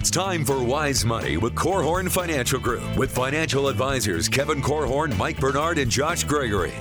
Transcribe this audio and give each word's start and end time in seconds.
It's 0.00 0.10
time 0.10 0.46
for 0.46 0.64
Wise 0.64 1.04
Money 1.04 1.36
with 1.36 1.54
Korhorn 1.54 2.10
Financial 2.10 2.58
Group 2.58 2.96
with 2.96 3.14
financial 3.14 3.68
advisors 3.68 4.30
Kevin 4.30 4.62
Korhorn, 4.62 5.14
Mike 5.18 5.38
Bernard, 5.38 5.76
and 5.76 5.90
Josh 5.90 6.24
Gregory. 6.24 6.72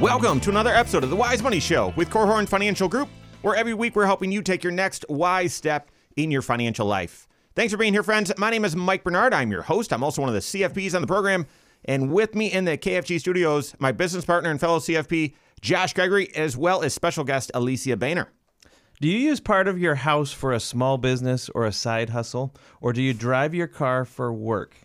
Welcome 0.00 0.40
to 0.40 0.48
another 0.48 0.74
episode 0.74 1.04
of 1.04 1.10
the 1.10 1.16
Wise 1.16 1.42
Money 1.42 1.60
Show 1.60 1.92
with 1.96 2.08
Korhorn 2.08 2.48
Financial 2.48 2.88
Group, 2.88 3.10
where 3.42 3.54
every 3.54 3.74
week 3.74 3.94
we're 3.94 4.06
helping 4.06 4.32
you 4.32 4.40
take 4.40 4.64
your 4.64 4.72
next 4.72 5.04
wise 5.10 5.52
step 5.52 5.90
in 6.16 6.30
your 6.30 6.40
financial 6.40 6.86
life. 6.86 7.28
Thanks 7.54 7.70
for 7.70 7.76
being 7.76 7.92
here, 7.92 8.02
friends. 8.02 8.32
My 8.38 8.48
name 8.48 8.64
is 8.64 8.74
Mike 8.74 9.04
Bernard. 9.04 9.34
I'm 9.34 9.50
your 9.50 9.60
host. 9.60 9.92
I'm 9.92 10.02
also 10.02 10.22
one 10.22 10.30
of 10.30 10.34
the 10.34 10.40
CFPs 10.40 10.94
on 10.94 11.02
the 11.02 11.06
program. 11.06 11.46
And 11.84 12.10
with 12.10 12.34
me 12.34 12.50
in 12.50 12.64
the 12.64 12.78
KFG 12.78 13.20
studios, 13.20 13.74
my 13.78 13.92
business 13.92 14.24
partner 14.24 14.50
and 14.50 14.58
fellow 14.58 14.78
CFP, 14.78 15.34
Josh 15.60 15.92
Gregory, 15.92 16.34
as 16.34 16.56
well 16.56 16.82
as 16.82 16.94
special 16.94 17.24
guest 17.24 17.50
Alysia 17.54 17.98
Boehner. 17.98 18.30
Do 19.00 19.08
you 19.08 19.16
use 19.16 19.40
part 19.40 19.66
of 19.66 19.78
your 19.78 19.94
house 19.94 20.30
for 20.30 20.52
a 20.52 20.60
small 20.60 20.98
business 20.98 21.48
or 21.54 21.64
a 21.64 21.72
side 21.72 22.10
hustle? 22.10 22.54
Or 22.82 22.92
do 22.92 23.00
you 23.00 23.14
drive 23.14 23.54
your 23.54 23.66
car 23.66 24.04
for 24.04 24.30
work? 24.30 24.76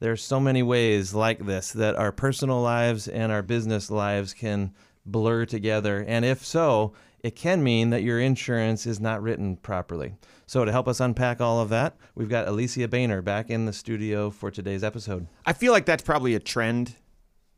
There's 0.00 0.22
so 0.22 0.38
many 0.38 0.62
ways 0.62 1.14
like 1.14 1.46
this 1.46 1.72
that 1.72 1.96
our 1.96 2.12
personal 2.12 2.60
lives 2.60 3.08
and 3.08 3.32
our 3.32 3.40
business 3.40 3.90
lives 3.90 4.34
can 4.34 4.74
blur 5.06 5.46
together. 5.46 6.04
And 6.06 6.26
if 6.26 6.44
so, 6.44 6.92
it 7.20 7.36
can 7.36 7.64
mean 7.64 7.88
that 7.88 8.02
your 8.02 8.20
insurance 8.20 8.84
is 8.84 9.00
not 9.00 9.22
written 9.22 9.56
properly. 9.56 10.12
So, 10.44 10.66
to 10.66 10.70
help 10.70 10.86
us 10.86 11.00
unpack 11.00 11.40
all 11.40 11.58
of 11.58 11.70
that, 11.70 11.96
we've 12.14 12.28
got 12.28 12.46
Alysia 12.46 12.90
Boehner 12.90 13.22
back 13.22 13.48
in 13.48 13.64
the 13.64 13.72
studio 13.72 14.28
for 14.28 14.50
today's 14.50 14.84
episode. 14.84 15.26
I 15.46 15.54
feel 15.54 15.72
like 15.72 15.86
that's 15.86 16.02
probably 16.02 16.34
a 16.34 16.38
trend, 16.38 16.96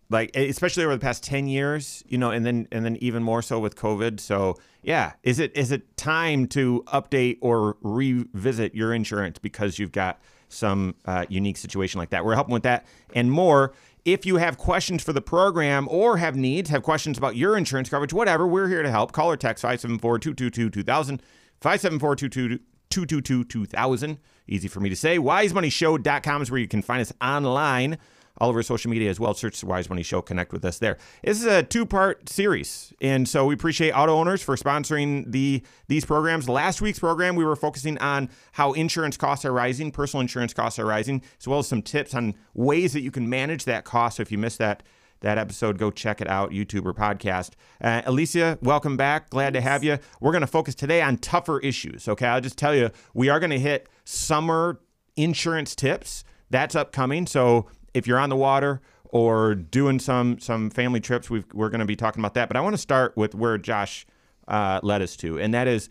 like 0.09 0.35
especially 0.37 0.85
over 0.85 0.95
the 0.95 1.01
past 1.01 1.23
ten 1.23 1.49
years, 1.49 2.05
you 2.07 2.19
know, 2.19 2.31
and 2.31 2.47
then 2.47 2.69
and 2.71 2.85
then 2.85 2.97
even 3.01 3.23
more 3.23 3.43
so 3.43 3.59
with 3.59 3.77
COVID. 3.77 4.21
So 4.21 4.57
yeah, 4.83 5.13
is 5.23 5.39
it 5.39 5.57
is 5.57 5.73
it 5.73 5.97
time 5.97 6.47
to 6.49 6.85
update 6.87 7.39
or 7.41 7.77
revisit 7.83 8.75
your 8.75 8.95
insurance 8.95 9.39
because 9.39 9.79
you've 9.79 9.93
got 9.93 10.21
some 10.49 10.95
uh, 11.07 11.27
unique 11.29 11.57
situation 11.57 11.99
like 11.99 12.11
that? 12.11 12.25
We're 12.25 12.35
helping 12.35 12.55
with 12.55 12.63
that 12.63 12.87
and 13.15 13.31
more. 13.31 13.73
If 14.05 14.25
you 14.25 14.37
have 14.37 14.57
questions 14.57 15.03
for 15.03 15.13
the 15.13 15.21
program 15.21 15.89
or 15.91 16.19
have 16.19 16.37
needs, 16.37 16.71
have 16.71 16.85
questions 16.85 17.19
about 17.19 17.35
your 17.35 17.57
insurance 17.57 17.89
coverage, 17.89 18.13
whatever, 18.13 18.47
we're 18.47 18.69
here 18.69 18.85
to 18.85 18.91
help. 18.91 19.11
Call 19.11 19.33
or 19.33 19.37
text 19.37 19.63
574 19.63 20.21
222 20.21 20.71
2000, 20.71 21.23
574 21.61 22.17
222 22.17 23.45
2000. 23.45 24.19
Easy 24.47 24.69
for 24.69 24.79
me 24.79 24.89
to 24.89 24.95
say. 24.95 25.19
WiseMoneyShow.com 25.19 26.43
is 26.43 26.51
where 26.53 26.61
you 26.61 26.69
can 26.69 26.83
find 26.83 27.01
us 27.01 27.13
online. 27.21 27.99
All 28.39 28.51
over 28.51 28.63
social 28.63 28.91
media 28.91 29.09
as 29.09 29.19
well. 29.19 29.33
Search 29.33 29.61
the 29.61 29.67
Wise 29.67 29.89
Money 29.89 30.03
Show. 30.03 30.21
Connect 30.21 30.53
with 30.53 30.65
us 30.65 30.79
there. 30.79 30.99
This 31.25 31.39
is 31.39 31.47
a 31.47 31.63
two-part 31.63 32.29
series, 32.29 32.93
and 33.01 33.27
so 33.27 33.47
we 33.47 33.55
appreciate 33.55 33.93
auto 33.93 34.15
owners 34.15 34.43
for 34.43 34.57
sponsoring 34.57 35.31
the 35.33 35.63
these 35.89 36.05
programs. 36.05 36.49
Last 36.49 36.83
week's 36.83 36.99
program, 36.99 37.35
we 37.35 37.45
were 37.45 37.57
focusing 37.57 37.97
on 37.99 38.29
how 38.53 38.73
insurance 38.75 39.17
costs 39.17 39.45
are 39.45 39.53
rising, 39.53 39.91
personal 39.91 40.21
insurance 40.21 40.53
costs 40.53 40.79
are 40.79 40.85
rising, 40.85 41.23
as 41.41 41.49
well 41.49 41.61
as 41.61 41.67
some 41.67 41.81
tips 41.81 42.15
on 42.15 42.35
ways 42.53 42.93
that 42.93 43.01
you 43.01 43.11
can 43.11 43.29
manage 43.29 43.65
that 43.65 43.85
cost. 43.85 44.19
So 44.19 44.21
if 44.21 44.31
you 44.31 44.39
missed 44.39 44.59
that 44.59 44.83
that 45.21 45.39
episode, 45.39 45.79
go 45.79 45.91
check 45.91 46.21
it 46.21 46.29
out, 46.29 46.51
YouTube 46.51 46.85
or 46.85 46.93
podcast. 46.93 47.53
Uh, 47.81 48.03
Alysia, 48.03 48.63
welcome 48.63 48.99
back. 48.99 49.31
Glad 49.31 49.55
to 49.55 49.63
have 49.63 49.83
you. 49.83 49.99
We're 50.21 50.33
going 50.33 50.43
to 50.43 50.47
focus 50.47 50.75
today 50.75 51.01
on 51.01 51.17
tougher 51.17 51.59
issues. 51.61 52.07
Okay, 52.07 52.27
I'll 52.27 52.43
just 52.43 52.59
tell 52.59 52.75
you, 52.75 52.91
we 53.15 53.31
are 53.31 53.41
going 53.41 53.51
to 53.51 53.59
hit 53.59 53.89
summer 54.05 54.79
insurance 55.17 55.75
tips. 55.75 56.23
That's 56.51 56.75
upcoming. 56.75 57.27
So 57.27 57.67
if 57.97 58.07
you're 58.07 58.19
on 58.19 58.29
the 58.29 58.37
water 58.37 58.81
or 59.05 59.55
doing 59.55 59.99
some 59.99 60.39
some 60.39 60.69
family 60.71 61.01
trips, 61.01 61.31
we 61.31 61.39
are 61.41 61.71
going 61.71 61.81
to 61.81 61.87
be 61.87 61.97
talking 61.97 62.21
about 62.21 62.35
that. 62.35 62.49
But 62.49 62.57
I 62.57 62.61
want 62.61 62.75
to 62.75 62.79
start 62.79 63.17
with 63.17 63.35
where 63.35 63.57
Josh 63.57 64.07
uh, 64.47 64.81
led 64.83 65.01
us 65.01 65.17
to, 65.17 65.39
and 65.39 65.55
that 65.55 65.67
is 65.67 65.89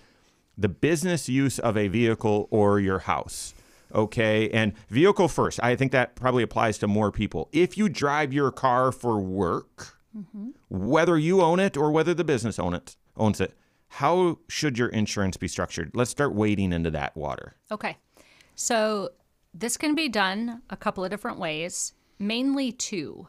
the 0.57 0.69
business 0.69 1.27
use 1.27 1.57
of 1.59 1.75
a 1.75 1.87
vehicle 1.87 2.47
or 2.51 2.79
your 2.79 2.99
house. 2.99 3.53
Okay, 3.93 4.49
and 4.49 4.73
vehicle 4.89 5.27
first. 5.27 5.59
I 5.63 5.75
think 5.75 5.91
that 5.93 6.15
probably 6.15 6.43
applies 6.43 6.77
to 6.79 6.87
more 6.87 7.11
people. 7.11 7.49
If 7.51 7.77
you 7.77 7.89
drive 7.89 8.33
your 8.33 8.51
car 8.51 8.91
for 8.91 9.19
work, 9.19 9.97
mm-hmm. 10.15 10.49
whether 10.69 11.17
you 11.17 11.41
own 11.41 11.59
it 11.59 11.77
or 11.77 11.91
whether 11.91 12.13
the 12.13 12.23
business 12.23 12.59
own 12.59 12.73
it 12.73 12.97
owns 13.15 13.39
it, 13.39 13.53
how 13.87 14.39
should 14.49 14.77
your 14.77 14.89
insurance 14.89 15.37
be 15.37 15.47
structured? 15.47 15.91
Let's 15.93 16.11
start 16.11 16.33
wading 16.33 16.73
into 16.73 16.91
that 16.91 17.15
water. 17.15 17.55
Okay, 17.71 17.97
so 18.55 19.11
this 19.57 19.77
can 19.77 19.95
be 19.95 20.09
done 20.09 20.61
a 20.69 20.75
couple 20.75 21.03
of 21.03 21.09
different 21.09 21.39
ways, 21.39 21.93
mainly 22.19 22.73
two. 22.73 23.27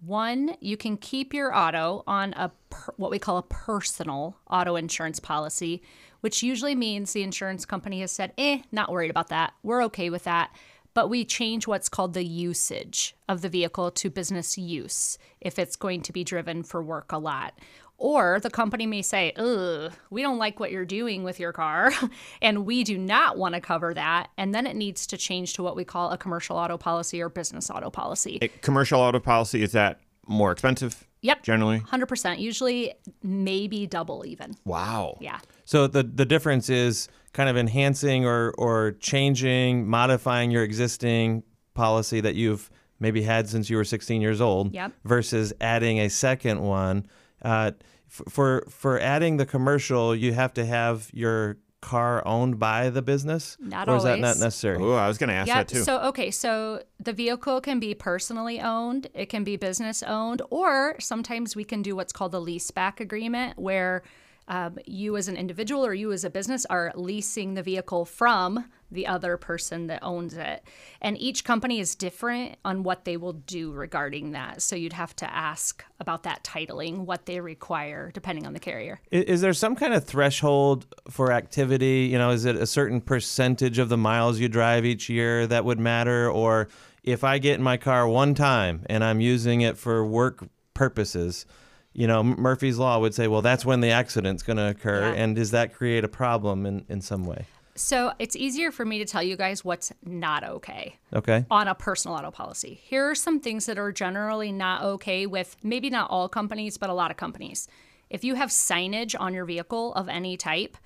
One, 0.00 0.54
you 0.60 0.76
can 0.76 0.96
keep 0.96 1.34
your 1.34 1.54
auto 1.54 2.04
on 2.06 2.32
a 2.34 2.52
per, 2.70 2.92
what 2.96 3.10
we 3.10 3.18
call 3.18 3.38
a 3.38 3.42
personal 3.42 4.36
auto 4.48 4.76
insurance 4.76 5.18
policy, 5.18 5.82
which 6.20 6.44
usually 6.44 6.76
means 6.76 7.12
the 7.12 7.24
insurance 7.24 7.64
company 7.64 8.00
has 8.02 8.12
said, 8.12 8.32
"Eh, 8.38 8.62
not 8.70 8.92
worried 8.92 9.10
about 9.10 9.28
that. 9.28 9.54
We're 9.64 9.82
okay 9.84 10.10
with 10.10 10.22
that." 10.24 10.54
But 10.94 11.08
we 11.08 11.24
change 11.24 11.66
what's 11.66 11.88
called 11.88 12.14
the 12.14 12.24
usage 12.24 13.16
of 13.28 13.42
the 13.42 13.48
vehicle 13.48 13.90
to 13.90 14.10
business 14.10 14.56
use 14.56 15.18
if 15.40 15.58
it's 15.58 15.76
going 15.76 16.02
to 16.02 16.12
be 16.12 16.24
driven 16.24 16.62
for 16.62 16.82
work 16.82 17.10
a 17.12 17.18
lot. 17.18 17.58
Or 18.00 18.38
the 18.40 18.48
company 18.48 18.86
may 18.86 19.02
say, 19.02 19.32
ugh, 19.36 19.92
we 20.08 20.22
don't 20.22 20.38
like 20.38 20.60
what 20.60 20.70
you're 20.70 20.84
doing 20.84 21.24
with 21.24 21.40
your 21.40 21.52
car, 21.52 21.92
and 22.42 22.64
we 22.64 22.84
do 22.84 22.96
not 22.96 23.36
want 23.36 23.56
to 23.56 23.60
cover 23.60 23.92
that. 23.92 24.28
And 24.38 24.54
then 24.54 24.66
it 24.68 24.76
needs 24.76 25.06
to 25.08 25.16
change 25.16 25.54
to 25.54 25.64
what 25.64 25.74
we 25.74 25.84
call 25.84 26.10
a 26.12 26.18
commercial 26.18 26.56
auto 26.56 26.78
policy 26.78 27.20
or 27.20 27.28
business 27.28 27.68
auto 27.70 27.90
policy. 27.90 28.38
A 28.40 28.48
commercial 28.48 29.00
auto 29.00 29.18
policy, 29.18 29.62
is 29.64 29.72
that 29.72 30.00
more 30.28 30.52
expensive? 30.52 31.04
Yep. 31.22 31.42
Generally? 31.42 31.80
100%. 31.80 32.38
Usually, 32.38 32.94
maybe 33.24 33.88
double 33.88 34.24
even. 34.24 34.54
Wow. 34.64 35.18
Yeah. 35.20 35.40
So 35.64 35.88
the, 35.88 36.04
the 36.04 36.24
difference 36.24 36.70
is 36.70 37.08
kind 37.32 37.48
of 37.48 37.56
enhancing 37.56 38.24
or, 38.24 38.54
or 38.56 38.92
changing, 39.00 39.88
modifying 39.88 40.52
your 40.52 40.62
existing 40.62 41.42
policy 41.74 42.20
that 42.20 42.36
you've 42.36 42.70
maybe 43.00 43.22
had 43.22 43.48
since 43.48 43.68
you 43.68 43.76
were 43.76 43.84
16 43.84 44.20
years 44.20 44.40
old 44.40 44.72
yep. 44.72 44.92
versus 45.04 45.52
adding 45.60 46.00
a 46.00 46.08
second 46.08 46.60
one 46.60 47.06
uh, 47.42 47.72
for 48.08 48.64
for 48.68 48.98
adding 49.00 49.36
the 49.36 49.46
commercial, 49.46 50.14
you 50.14 50.32
have 50.32 50.54
to 50.54 50.64
have 50.64 51.10
your 51.12 51.58
car 51.80 52.26
owned 52.26 52.58
by 52.58 52.90
the 52.90 53.02
business, 53.02 53.56
not 53.60 53.88
or 53.88 53.92
always. 53.92 54.04
is 54.04 54.08
that 54.08 54.18
not 54.18 54.38
necessary? 54.38 54.78
Oh, 54.80 54.94
I 54.94 55.06
was 55.06 55.18
going 55.18 55.28
to 55.28 55.34
ask 55.34 55.48
yep. 55.48 55.56
that 55.56 55.68
too. 55.68 55.82
So 55.82 56.00
okay, 56.08 56.30
so 56.30 56.82
the 56.98 57.12
vehicle 57.12 57.60
can 57.60 57.78
be 57.78 57.94
personally 57.94 58.60
owned, 58.60 59.08
it 59.14 59.26
can 59.26 59.44
be 59.44 59.56
business 59.56 60.02
owned, 60.02 60.42
or 60.50 60.96
sometimes 60.98 61.54
we 61.54 61.64
can 61.64 61.82
do 61.82 61.94
what's 61.94 62.12
called 62.12 62.34
a 62.34 62.40
lease 62.40 62.70
back 62.70 63.00
agreement, 63.00 63.58
where 63.58 64.02
um, 64.48 64.78
you 64.86 65.16
as 65.16 65.28
an 65.28 65.36
individual 65.36 65.84
or 65.84 65.94
you 65.94 66.10
as 66.12 66.24
a 66.24 66.30
business 66.30 66.64
are 66.66 66.92
leasing 66.94 67.54
the 67.54 67.62
vehicle 67.62 68.04
from 68.04 68.64
the 68.90 69.06
other 69.06 69.36
person 69.36 69.86
that 69.88 70.02
owns 70.02 70.34
it. 70.34 70.62
And 71.00 71.18
each 71.18 71.44
company 71.44 71.78
is 71.78 71.94
different 71.94 72.56
on 72.64 72.82
what 72.82 73.04
they 73.04 73.16
will 73.16 73.34
do 73.34 73.72
regarding 73.72 74.32
that. 74.32 74.62
So 74.62 74.76
you'd 74.76 74.94
have 74.94 75.14
to 75.16 75.32
ask 75.32 75.84
about 76.00 76.22
that 76.22 76.42
titling, 76.42 77.04
what 77.04 77.26
they 77.26 77.40
require, 77.40 78.10
depending 78.12 78.46
on 78.46 78.52
the 78.54 78.60
carrier. 78.60 79.00
Is, 79.10 79.24
is 79.24 79.40
there 79.40 79.52
some 79.52 79.76
kind 79.76 79.92
of 79.92 80.04
threshold 80.04 80.86
for 81.10 81.32
activity? 81.32 82.08
You 82.10 82.18
know, 82.18 82.30
is 82.30 82.44
it 82.44 82.56
a 82.56 82.66
certain 82.66 83.00
percentage 83.00 83.78
of 83.78 83.88
the 83.88 83.98
miles 83.98 84.38
you 84.38 84.48
drive 84.48 84.84
each 84.84 85.08
year 85.08 85.46
that 85.46 85.64
would 85.64 85.78
matter? 85.78 86.30
Or 86.30 86.68
if 87.04 87.24
I 87.24 87.38
get 87.38 87.56
in 87.56 87.62
my 87.62 87.76
car 87.76 88.08
one 88.08 88.34
time 88.34 88.84
and 88.86 89.04
I'm 89.04 89.20
using 89.20 89.60
it 89.60 89.76
for 89.76 90.04
work 90.04 90.48
purposes, 90.74 91.44
you 91.92 92.06
know, 92.06 92.22
Murphy's 92.22 92.78
Law 92.78 93.00
would 93.00 93.14
say, 93.14 93.26
well, 93.26 93.42
that's 93.42 93.64
when 93.64 93.80
the 93.80 93.90
accident's 93.90 94.42
going 94.42 94.56
to 94.56 94.68
occur. 94.68 95.00
Yeah. 95.00 95.22
And 95.22 95.36
does 95.36 95.50
that 95.50 95.74
create 95.74 96.04
a 96.04 96.08
problem 96.08 96.64
in, 96.64 96.84
in 96.88 97.00
some 97.00 97.24
way? 97.24 97.46
So 97.78 98.12
it's 98.18 98.34
easier 98.34 98.72
for 98.72 98.84
me 98.84 98.98
to 98.98 99.04
tell 99.04 99.22
you 99.22 99.36
guys 99.36 99.64
what's 99.64 99.92
not 100.04 100.42
okay. 100.42 100.96
Okay. 101.14 101.46
On 101.50 101.68
a 101.68 101.74
personal 101.74 102.16
auto 102.16 102.30
policy. 102.30 102.80
Here 102.82 103.08
are 103.08 103.14
some 103.14 103.40
things 103.40 103.66
that 103.66 103.78
are 103.78 103.92
generally 103.92 104.50
not 104.50 104.82
okay 104.82 105.26
with 105.26 105.56
maybe 105.62 105.88
not 105.88 106.10
all 106.10 106.28
companies, 106.28 106.76
but 106.76 106.90
a 106.90 106.94
lot 106.94 107.10
of 107.10 107.16
companies. 107.16 107.68
If 108.10 108.24
you 108.24 108.34
have 108.34 108.50
signage 108.50 109.14
on 109.18 109.32
your 109.32 109.44
vehicle 109.44 109.94
of 109.94 110.08
any 110.08 110.36
type, 110.36 110.76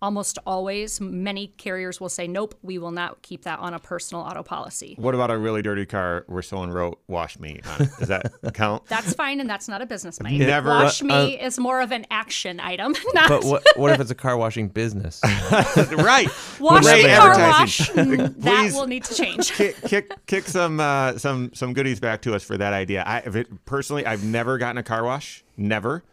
almost 0.00 0.38
always 0.46 1.00
many 1.00 1.48
carriers 1.56 2.00
will 2.00 2.08
say 2.08 2.28
nope 2.28 2.54
we 2.62 2.78
will 2.78 2.92
not 2.92 3.20
keep 3.22 3.42
that 3.42 3.58
on 3.58 3.74
a 3.74 3.78
personal 3.80 4.22
auto 4.22 4.42
policy 4.42 4.94
what 4.98 5.14
about 5.14 5.30
a 5.30 5.36
really 5.36 5.60
dirty 5.60 5.84
car 5.84 6.24
where 6.28 6.40
someone 6.42 6.70
wrote 6.70 7.00
wash 7.08 7.38
me 7.40 7.60
on 7.74 7.82
it 7.82 7.90
does 7.98 8.08
that 8.08 8.32
count 8.54 8.84
that's 8.86 9.12
fine 9.14 9.40
and 9.40 9.50
that's 9.50 9.66
not 9.68 9.82
a 9.82 9.86
business 9.86 10.20
Mike. 10.20 10.34
Never- 10.34 10.68
wash 10.68 11.02
Uh, 11.02 11.06
me 11.06 11.40
is 11.40 11.58
more 11.58 11.80
of 11.80 11.90
an 11.90 12.06
action 12.10 12.60
item 12.60 12.94
not 13.14 13.28
But 13.28 13.44
what, 13.44 13.64
what 13.76 13.92
if 13.92 14.00
it's 14.00 14.10
a 14.10 14.14
car 14.14 14.36
washing 14.36 14.68
business? 14.68 15.20
right 15.24 16.28
wash 16.60 16.84
Great 16.84 17.04
me 17.06 17.14
car 17.16 17.36
wash 17.36 17.88
that 17.88 18.70
will 18.74 18.86
need 18.86 19.04
to 19.04 19.14
change 19.14 19.52
kick 19.52 19.76
kick 19.82 20.26
kick 20.26 20.44
some 20.46 20.78
uh, 20.80 21.18
some 21.18 21.52
some 21.54 21.72
goodies 21.72 21.98
back 22.00 22.22
to 22.22 22.34
us 22.34 22.42
for 22.44 22.56
that 22.56 22.72
idea. 22.72 23.02
I 23.06 23.18
if 23.18 23.34
it, 23.36 23.64
personally, 23.64 24.06
I've 24.06 24.24
never 24.24 24.58
gotten 24.58 24.78
a 24.78 24.82
car 24.82 25.04
wash. 25.04 25.44
Never. 25.56 26.04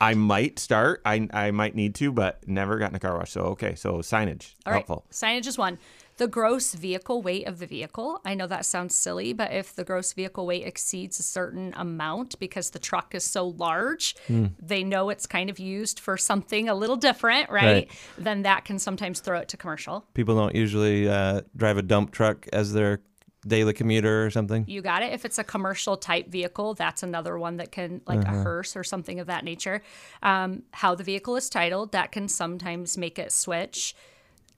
I 0.00 0.14
might 0.14 0.58
start. 0.58 1.00
I 1.04 1.28
I 1.32 1.50
might 1.50 1.74
need 1.74 1.94
to, 1.96 2.12
but 2.12 2.46
never 2.46 2.78
gotten 2.78 2.96
a 2.96 3.00
car 3.00 3.16
wash. 3.16 3.32
So 3.32 3.42
okay. 3.42 3.74
So 3.74 3.98
signage 3.98 4.54
All 4.66 4.72
right. 4.72 4.78
helpful. 4.78 5.04
Signage 5.10 5.46
is 5.46 5.56
one. 5.56 5.78
The 6.16 6.28
gross 6.28 6.74
vehicle 6.74 7.22
weight 7.22 7.46
of 7.48 7.58
the 7.58 7.66
vehicle. 7.66 8.20
I 8.24 8.34
know 8.34 8.46
that 8.46 8.64
sounds 8.64 8.94
silly, 8.94 9.32
but 9.32 9.52
if 9.52 9.74
the 9.74 9.82
gross 9.82 10.12
vehicle 10.12 10.46
weight 10.46 10.64
exceeds 10.64 11.18
a 11.18 11.24
certain 11.24 11.74
amount 11.76 12.38
because 12.38 12.70
the 12.70 12.78
truck 12.78 13.16
is 13.16 13.24
so 13.24 13.48
large, 13.48 14.14
they 14.60 14.84
know 14.84 15.10
it's 15.10 15.26
kind 15.26 15.50
of 15.50 15.58
used 15.58 15.98
for 15.98 16.16
something 16.16 16.68
a 16.68 16.74
little 16.74 16.94
different, 16.94 17.50
right? 17.50 17.64
Right. 17.64 17.90
Then 18.16 18.42
that 18.42 18.64
can 18.64 18.78
sometimes 18.78 19.18
throw 19.18 19.40
it 19.40 19.48
to 19.48 19.56
commercial. 19.56 20.06
People 20.14 20.36
don't 20.36 20.54
usually 20.54 21.08
uh, 21.08 21.40
drive 21.56 21.78
a 21.78 21.82
dump 21.82 22.12
truck 22.12 22.46
as 22.52 22.72
their 22.72 23.00
daily 23.46 23.72
commuter 23.72 24.24
or 24.24 24.30
something. 24.30 24.64
You 24.66 24.82
got 24.82 25.02
it. 25.02 25.12
If 25.12 25.24
it's 25.24 25.38
a 25.38 25.44
commercial 25.44 25.96
type 25.96 26.28
vehicle, 26.28 26.74
that's 26.74 27.02
another 27.02 27.38
one 27.38 27.56
that 27.58 27.72
can, 27.72 28.00
like 28.06 28.24
a 28.24 28.30
hearse 28.30 28.76
or 28.76 28.84
something 28.84 29.20
of 29.20 29.26
that 29.26 29.44
nature. 29.44 29.82
Um, 30.22 30.62
how 30.72 30.94
the 30.94 31.04
vehicle 31.04 31.36
is 31.36 31.48
titled, 31.48 31.92
that 31.92 32.12
can 32.12 32.28
sometimes 32.28 32.96
make 32.96 33.18
it 33.18 33.32
switch. 33.32 33.94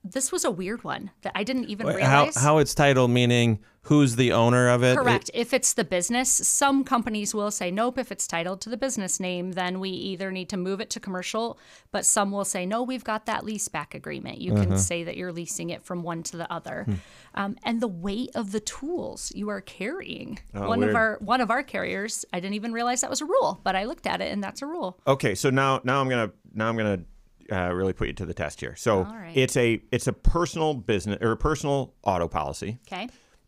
This 0.03 0.31
was 0.31 0.45
a 0.45 0.51
weird 0.51 0.83
one 0.83 1.11
that 1.23 1.33
I 1.35 1.43
didn't 1.43 1.65
even 1.65 1.87
How, 1.87 1.95
realize. 1.95 2.35
how 2.35 2.57
it's 2.59 2.73
titled, 2.73 3.11
meaning 3.11 3.59
who's 3.87 4.15
the 4.15 4.31
owner 4.31 4.69
of 4.69 4.83
it? 4.83 4.97
Correct. 4.97 5.29
if 5.33 5.53
it's 5.53 5.73
the 5.73 5.83
business, 5.83 6.29
some 6.29 6.83
companies 6.83 7.33
will 7.33 7.51
say, 7.51 7.71
nope, 7.71 7.97
if 7.97 8.11
it's 8.11 8.27
titled 8.27 8.61
to 8.61 8.69
the 8.69 8.77
business 8.77 9.19
name, 9.19 9.53
then 9.53 9.79
we 9.79 9.89
either 9.89 10.31
need 10.31 10.49
to 10.49 10.57
move 10.57 10.79
it 10.81 10.89
to 10.91 10.99
commercial, 10.99 11.57
but 11.91 12.05
some 12.05 12.31
will 12.31 12.45
say, 12.45 12.65
no, 12.65 12.83
we've 12.83 13.03
got 13.03 13.25
that 13.25 13.43
lease 13.45 13.67
back 13.67 13.93
agreement. 13.95 14.39
You 14.39 14.53
Uh-huh. 14.53 14.63
can 14.65 14.77
say 14.77 15.03
that 15.03 15.17
you're 15.17 15.31
leasing 15.31 15.69
it 15.69 15.83
from 15.83 16.03
one 16.03 16.23
to 16.23 16.37
the 16.37 16.51
other. 16.51 16.83
Hmm. 16.85 16.93
Um, 17.35 17.55
and 17.63 17.81
the 17.81 17.87
weight 17.87 18.31
of 18.35 18.51
the 18.51 18.59
tools 18.59 19.31
you 19.35 19.49
are 19.49 19.61
carrying. 19.61 20.39
one 20.53 20.79
weird. 20.79 20.89
of 20.89 20.95
our 20.95 21.17
one 21.21 21.41
of 21.41 21.51
our 21.51 21.63
carriers, 21.63 22.25
I 22.33 22.39
didn't 22.39 22.55
even 22.55 22.73
realize 22.73 23.01
that 23.01 23.09
was 23.09 23.21
a 23.21 23.25
rule, 23.25 23.59
but 23.63 23.75
I 23.75 23.83
looked 23.85 24.07
at 24.07 24.21
it 24.21 24.31
and 24.31 24.43
that's 24.43 24.61
a 24.61 24.65
rule. 24.65 24.99
Okay, 25.05 25.35
so 25.35 25.49
now 25.49 25.79
now 25.83 26.01
I'm 26.01 26.09
gonna 26.09 26.31
now 26.53 26.67
I'm 26.69 26.75
gonna 26.77 26.99
uh, 27.51 27.71
really 27.73 27.93
put 27.93 28.07
you 28.07 28.13
to 28.13 28.25
the 28.25 28.33
test 28.33 28.59
here. 28.59 28.75
So 28.75 29.03
right. 29.03 29.31
it's 29.35 29.55
a 29.55 29.81
it's 29.91 30.07
a 30.07 30.13
personal 30.13 30.73
business 30.73 31.19
or 31.21 31.31
a 31.31 31.37
personal 31.37 31.93
auto 32.03 32.27
policy, 32.27 32.79
Okay. 32.91 33.07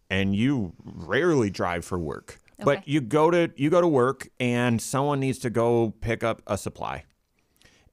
And 0.09 0.35
you 0.35 0.73
rarely 0.83 1.49
drive 1.49 1.85
for 1.85 1.99
work, 1.99 2.39
but 2.57 2.87
you 2.87 3.01
go 3.01 3.31
to 3.31 3.51
you 3.55 3.69
go 3.69 3.81
to 3.81 3.87
work, 3.87 4.29
and 4.39 4.81
someone 4.81 5.19
needs 5.19 5.39
to 5.39 5.49
go 5.49 5.93
pick 6.01 6.23
up 6.23 6.41
a 6.47 6.57
supply, 6.57 7.03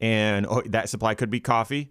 and 0.00 0.46
oh, 0.46 0.62
that 0.66 0.88
supply 0.88 1.14
could 1.14 1.30
be 1.30 1.40
coffee. 1.40 1.90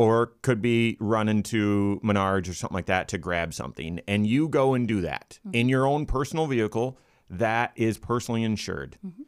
Or 0.00 0.34
could 0.42 0.62
be 0.62 0.96
running 1.00 1.42
to 1.42 2.00
Menards 2.04 2.48
or 2.48 2.54
something 2.54 2.76
like 2.76 2.86
that 2.86 3.08
to 3.08 3.18
grab 3.18 3.52
something, 3.52 4.00
and 4.06 4.28
you 4.28 4.48
go 4.48 4.74
and 4.74 4.86
do 4.86 5.00
that 5.00 5.40
mm-hmm. 5.40 5.56
in 5.56 5.68
your 5.68 5.88
own 5.88 6.06
personal 6.06 6.46
vehicle 6.46 6.96
that 7.28 7.72
is 7.74 7.98
personally 7.98 8.44
insured, 8.44 8.96
mm-hmm. 9.04 9.22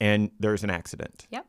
and 0.00 0.32
there's 0.40 0.64
an 0.64 0.70
accident. 0.70 1.28
Yep. 1.30 1.46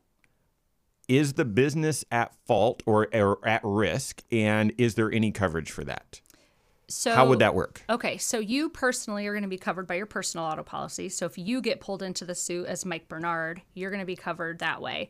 is 1.08 1.34
the 1.34 1.46
business 1.46 2.06
at 2.12 2.34
fault 2.46 2.84
or, 2.86 3.08
or 3.14 3.46
at 3.48 3.62
risk? 3.64 4.24
And 4.32 4.74
is 4.78 4.96
there 4.96 5.12
any 5.12 5.32
coverage 5.32 5.72
for 5.72 5.84
that 5.84 6.22
So 6.88 7.14
how 7.14 7.28
would 7.28 7.40
that 7.40 7.56
work 7.56 7.84
Okay, 7.90 8.18
so 8.18 8.40
you 8.40 8.70
personally 8.70 9.26
are 9.28 9.34
going 9.34 9.44
to 9.44 9.50
be 9.50 9.58
covered 9.58 9.88
by 9.88 9.96
your 9.96 10.06
personal 10.06 10.46
auto 10.46 10.64
policy. 10.64 11.10
So 11.10 11.26
if 11.26 11.38
you 11.38 11.62
get 11.62 11.80
pulled 11.80 12.04
into 12.04 12.26
the 12.26 12.36
suit 12.36 12.68
as 12.68 12.86
Mike 12.86 13.08
Bernard, 13.08 13.62
you're 13.74 13.90
going 13.90 14.02
to 14.02 14.06
be 14.06 14.16
covered 14.16 14.60
that 14.60 14.82
way. 14.82 15.10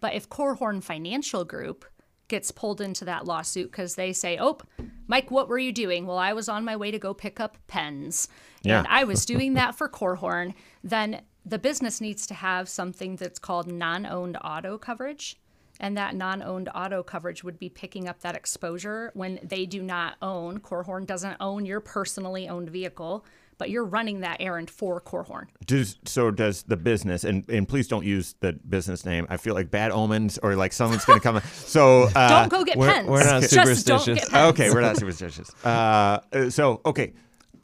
But 0.00 0.14
if 0.14 0.28
Korhorn 0.28 0.82
Financial 0.82 1.44
Group 1.44 1.84
gets 2.28 2.50
pulled 2.50 2.80
into 2.80 3.04
that 3.04 3.26
lawsuit 3.26 3.70
because 3.70 3.94
they 3.94 4.12
say, 4.12 4.38
"Oh, 4.40 4.58
Mike, 5.06 5.30
what 5.30 5.48
were 5.48 5.58
you 5.58 5.72
doing?" 5.72 6.06
Well, 6.06 6.18
I 6.18 6.32
was 6.32 6.48
on 6.48 6.64
my 6.64 6.76
way 6.76 6.90
to 6.90 6.98
go 6.98 7.14
pick 7.14 7.38
up 7.40 7.58
pens, 7.66 8.28
Yeah. 8.62 8.78
and 8.78 8.88
I 8.88 9.04
was 9.04 9.24
doing 9.26 9.54
that 9.54 9.74
for 9.74 9.88
Korhorn. 9.88 10.54
Then 10.82 11.22
the 11.44 11.58
business 11.58 12.00
needs 12.00 12.26
to 12.28 12.34
have 12.34 12.68
something 12.68 13.16
that's 13.16 13.38
called 13.38 13.70
non-owned 13.70 14.38
auto 14.42 14.78
coverage. 14.78 15.36
And 15.80 15.96
that 15.96 16.14
non 16.14 16.42
owned 16.42 16.68
auto 16.74 17.02
coverage 17.02 17.42
would 17.42 17.58
be 17.58 17.68
picking 17.68 18.08
up 18.08 18.20
that 18.20 18.36
exposure 18.36 19.10
when 19.14 19.40
they 19.42 19.66
do 19.66 19.82
not 19.82 20.14
own, 20.22 20.60
Korhorn 20.60 21.06
doesn't 21.06 21.36
own 21.40 21.66
your 21.66 21.80
personally 21.80 22.48
owned 22.48 22.70
vehicle, 22.70 23.24
but 23.58 23.70
you're 23.70 23.84
running 23.84 24.20
that 24.20 24.36
errand 24.40 24.70
for 24.70 25.00
Korhorn. 25.00 25.46
does 25.66 25.96
so 26.04 26.30
does 26.30 26.62
the 26.64 26.76
business 26.76 27.24
and, 27.24 27.48
and 27.48 27.68
please 27.68 27.88
don't 27.88 28.04
use 28.04 28.34
the 28.40 28.52
business 28.52 29.04
name 29.04 29.26
i 29.30 29.36
feel 29.36 29.54
like 29.54 29.70
bad 29.70 29.92
omens 29.92 30.38
or 30.42 30.56
like 30.56 30.72
someone's 30.72 31.04
gonna 31.04 31.20
come 31.20 31.40
so 31.54 32.08
uh, 32.16 32.40
Don't 32.40 32.48
go 32.48 32.64
get 32.64 32.76
we're- 32.76 32.92
pens. 32.92 33.08
we're 33.08 33.24
not 33.24 33.42
Just 33.42 33.86
don't 33.86 34.00
superstitious. 34.00 34.34
okay 34.34 34.70
we're 34.70 34.80
not 34.80 34.96
superstitious 34.96 35.50
uh, 35.64 36.18
uh, 36.32 36.50
so 36.50 36.80
okay 36.84 37.12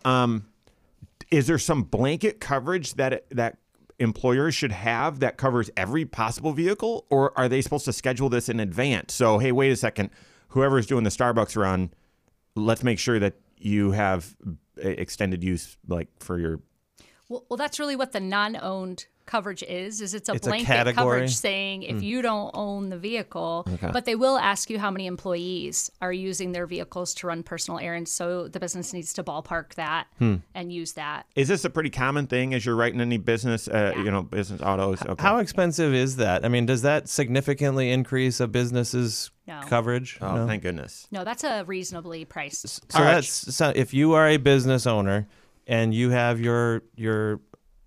um, 0.04 0.44
is 1.32 1.46
there 1.48 1.58
some 1.58 1.82
blanket 1.82 2.38
coverage 2.40 2.94
that 2.94 3.24
that 3.30 3.58
employers 4.00 4.54
should 4.54 4.72
have 4.72 5.20
that 5.20 5.36
covers 5.36 5.70
every 5.76 6.04
possible 6.04 6.52
vehicle 6.52 7.06
or 7.10 7.38
are 7.38 7.48
they 7.48 7.62
supposed 7.62 7.84
to 7.84 7.92
schedule 7.92 8.28
this 8.28 8.48
in 8.48 8.58
advance? 8.58 9.14
So 9.14 9.38
hey 9.38 9.52
wait 9.52 9.70
a 9.70 9.76
second. 9.76 10.10
Whoever's 10.48 10.86
doing 10.86 11.04
the 11.04 11.10
starbucks 11.10 11.56
run 11.56 11.92
let's 12.54 12.82
make 12.82 12.98
sure 12.98 13.18
that 13.18 13.34
you 13.58 13.92
have 13.92 14.36
uh, 14.46 14.88
extended 14.88 15.44
use 15.44 15.76
like 15.88 16.08
for 16.20 16.38
your 16.38 16.60
Well, 17.28 17.44
well, 17.48 17.56
that's 17.56 17.78
really 17.78 17.96
what 17.96 18.12
the 18.12 18.20
non-owned 18.20 19.06
coverage 19.30 19.62
is. 19.62 20.00
Is 20.00 20.12
it's 20.14 20.28
a 20.28 20.32
It's 20.32 20.46
blanket 20.46 20.66
category? 20.66 20.94
coverage 21.20 21.34
saying 21.36 21.84
if 21.84 22.02
you 22.02 22.20
don't 22.20 22.50
own 22.54 22.88
the 22.90 22.98
vehicle, 22.98 23.64
but 23.92 24.04
they 24.04 24.16
will 24.16 24.38
ask 24.38 24.68
you 24.70 24.78
how 24.78 24.90
many 24.90 25.06
employees 25.06 25.90
are 26.00 26.12
using 26.12 26.52
their 26.52 26.66
vehicles 26.66 27.14
to 27.14 27.26
run 27.28 27.42
personal 27.42 27.78
errands. 27.78 28.10
So 28.10 28.48
the 28.48 28.58
business 28.58 28.92
needs 28.92 29.12
to 29.14 29.22
ballpark 29.22 29.74
that 29.74 30.08
and 30.20 30.72
use 30.72 30.92
that. 30.94 31.26
is 31.36 31.48
this 31.48 31.64
a 31.64 31.70
pretty 31.70 31.90
common 31.90 32.26
thing 32.26 32.54
as 32.54 32.66
you're 32.66 32.76
writing 32.76 33.00
any 33.00 33.18
business 33.18 33.68
uh, 33.68 33.92
you 33.96 34.10
know 34.10 34.22
business 34.22 34.60
autos 34.60 35.00
okay. 35.02 35.22
How 35.22 35.38
expensive 35.38 35.94
is 35.94 36.16
that? 36.16 36.44
I 36.44 36.48
mean, 36.48 36.66
does 36.66 36.82
that 36.82 37.08
significantly 37.08 37.90
increase 37.92 38.40
a 38.40 38.48
business's 38.48 39.30
No. 39.46 39.60
coverage? 39.68 40.18
oh 40.20 40.34
No? 40.34 40.46
thank 40.46 40.62
goodness 40.62 41.06
No, 41.12 41.22
that's 41.24 41.44
a 41.44 41.64
reasonably 41.64 42.24
priced. 42.24 42.66
So 42.68 42.98
All 42.98 43.04
right. 43.04 43.14
that's 43.14 43.54
so 43.54 43.72
if 43.74 43.94
you 43.94 44.14
are 44.14 44.26
a 44.28 44.36
business 44.38 44.86
owner 44.86 45.28
and 45.66 45.94
you 45.94 46.10
have 46.10 46.40
your 46.40 46.82
your 46.96 47.40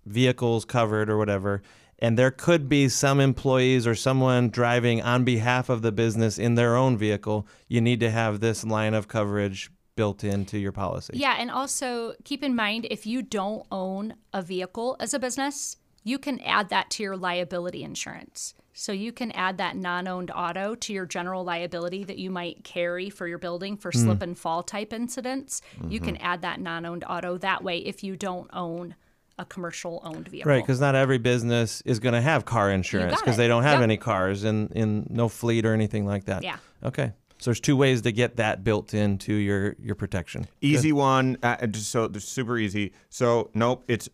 vehicles 0.06 0.64
covered 0.64 1.08
or 1.10 1.18
whatever, 1.18 1.62
and 1.98 2.18
there 2.18 2.30
could 2.30 2.68
be 2.68 2.88
some 2.88 3.20
employees 3.20 3.86
or 3.86 3.94
someone 3.94 4.50
driving 4.50 5.00
on 5.00 5.24
behalf 5.24 5.68
of 5.68 5.82
the 5.82 5.92
business 5.92 6.38
in 6.38 6.54
their 6.54 6.76
own 6.76 6.96
vehicle, 6.96 7.46
you 7.68 7.80
need 7.80 8.00
to 8.00 8.10
have 8.10 8.40
this 8.40 8.64
line 8.64 8.94
of 8.94 9.08
coverage 9.08 9.70
built 9.96 10.24
into 10.24 10.58
your 10.58 10.72
policy. 10.72 11.14
Yeah, 11.16 11.36
and 11.38 11.50
also 11.50 12.14
keep 12.24 12.42
in 12.42 12.54
mind 12.54 12.86
if 12.90 13.06
you 13.06 13.22
don't 13.22 13.64
own 13.70 14.14
a 14.32 14.42
vehicle 14.42 14.96
as 14.98 15.14
a 15.14 15.18
business, 15.18 15.76
you 16.02 16.18
can 16.18 16.40
add 16.40 16.68
that 16.68 16.90
to 16.90 17.02
your 17.02 17.16
liability 17.16 17.82
insurance. 17.82 18.54
So 18.74 18.90
you 18.90 19.12
can 19.12 19.30
add 19.32 19.58
that 19.58 19.76
non-owned 19.76 20.32
auto 20.34 20.74
to 20.74 20.92
your 20.92 21.06
general 21.06 21.44
liability 21.44 22.02
that 22.04 22.18
you 22.18 22.28
might 22.28 22.64
carry 22.64 23.08
for 23.08 23.28
your 23.28 23.38
building 23.38 23.76
for 23.76 23.92
hmm. 23.92 23.98
slip 23.98 24.22
and 24.22 24.36
fall 24.36 24.64
type 24.64 24.92
incidents. 24.92 25.62
You 25.88 26.00
mm-hmm. 26.00 26.04
can 26.04 26.16
add 26.16 26.42
that 26.42 26.60
non-owned 26.60 27.04
auto 27.08 27.38
that 27.38 27.62
way 27.62 27.78
if 27.78 28.02
you 28.02 28.16
don't 28.16 28.50
own 28.52 28.96
a 29.38 29.44
commercial 29.44 30.00
owned 30.04 30.28
vehicle. 30.28 30.48
Right, 30.50 30.62
because 30.62 30.80
not 30.80 30.94
every 30.94 31.18
business 31.18 31.82
is 31.84 31.98
going 31.98 32.14
to 32.14 32.20
have 32.20 32.44
car 32.44 32.70
insurance 32.70 33.20
because 33.20 33.36
they 33.36 33.48
don't 33.48 33.64
have 33.64 33.80
Yep. 33.80 33.82
any 33.82 33.96
cars 33.96 34.44
and 34.44 34.70
in 34.72 35.06
no 35.10 35.28
fleet 35.28 35.66
or 35.66 35.72
anything 35.74 36.06
like 36.06 36.26
that. 36.26 36.42
Yeah. 36.44 36.56
Okay. 36.84 37.12
So 37.38 37.50
there's 37.50 37.60
two 37.60 37.76
ways 37.76 38.02
to 38.02 38.12
get 38.12 38.36
that 38.36 38.62
built 38.64 38.94
into 38.94 39.34
your 39.34 39.74
your 39.80 39.96
protection. 39.96 40.46
Easy 40.60 40.92
one. 40.92 41.36
Uh, 41.42 41.66
just 41.66 41.90
so 41.90 42.04
it's 42.04 42.24
super 42.24 42.56
easy. 42.58 42.92
So 43.10 43.50
nope, 43.54 43.84
it's 43.88 44.08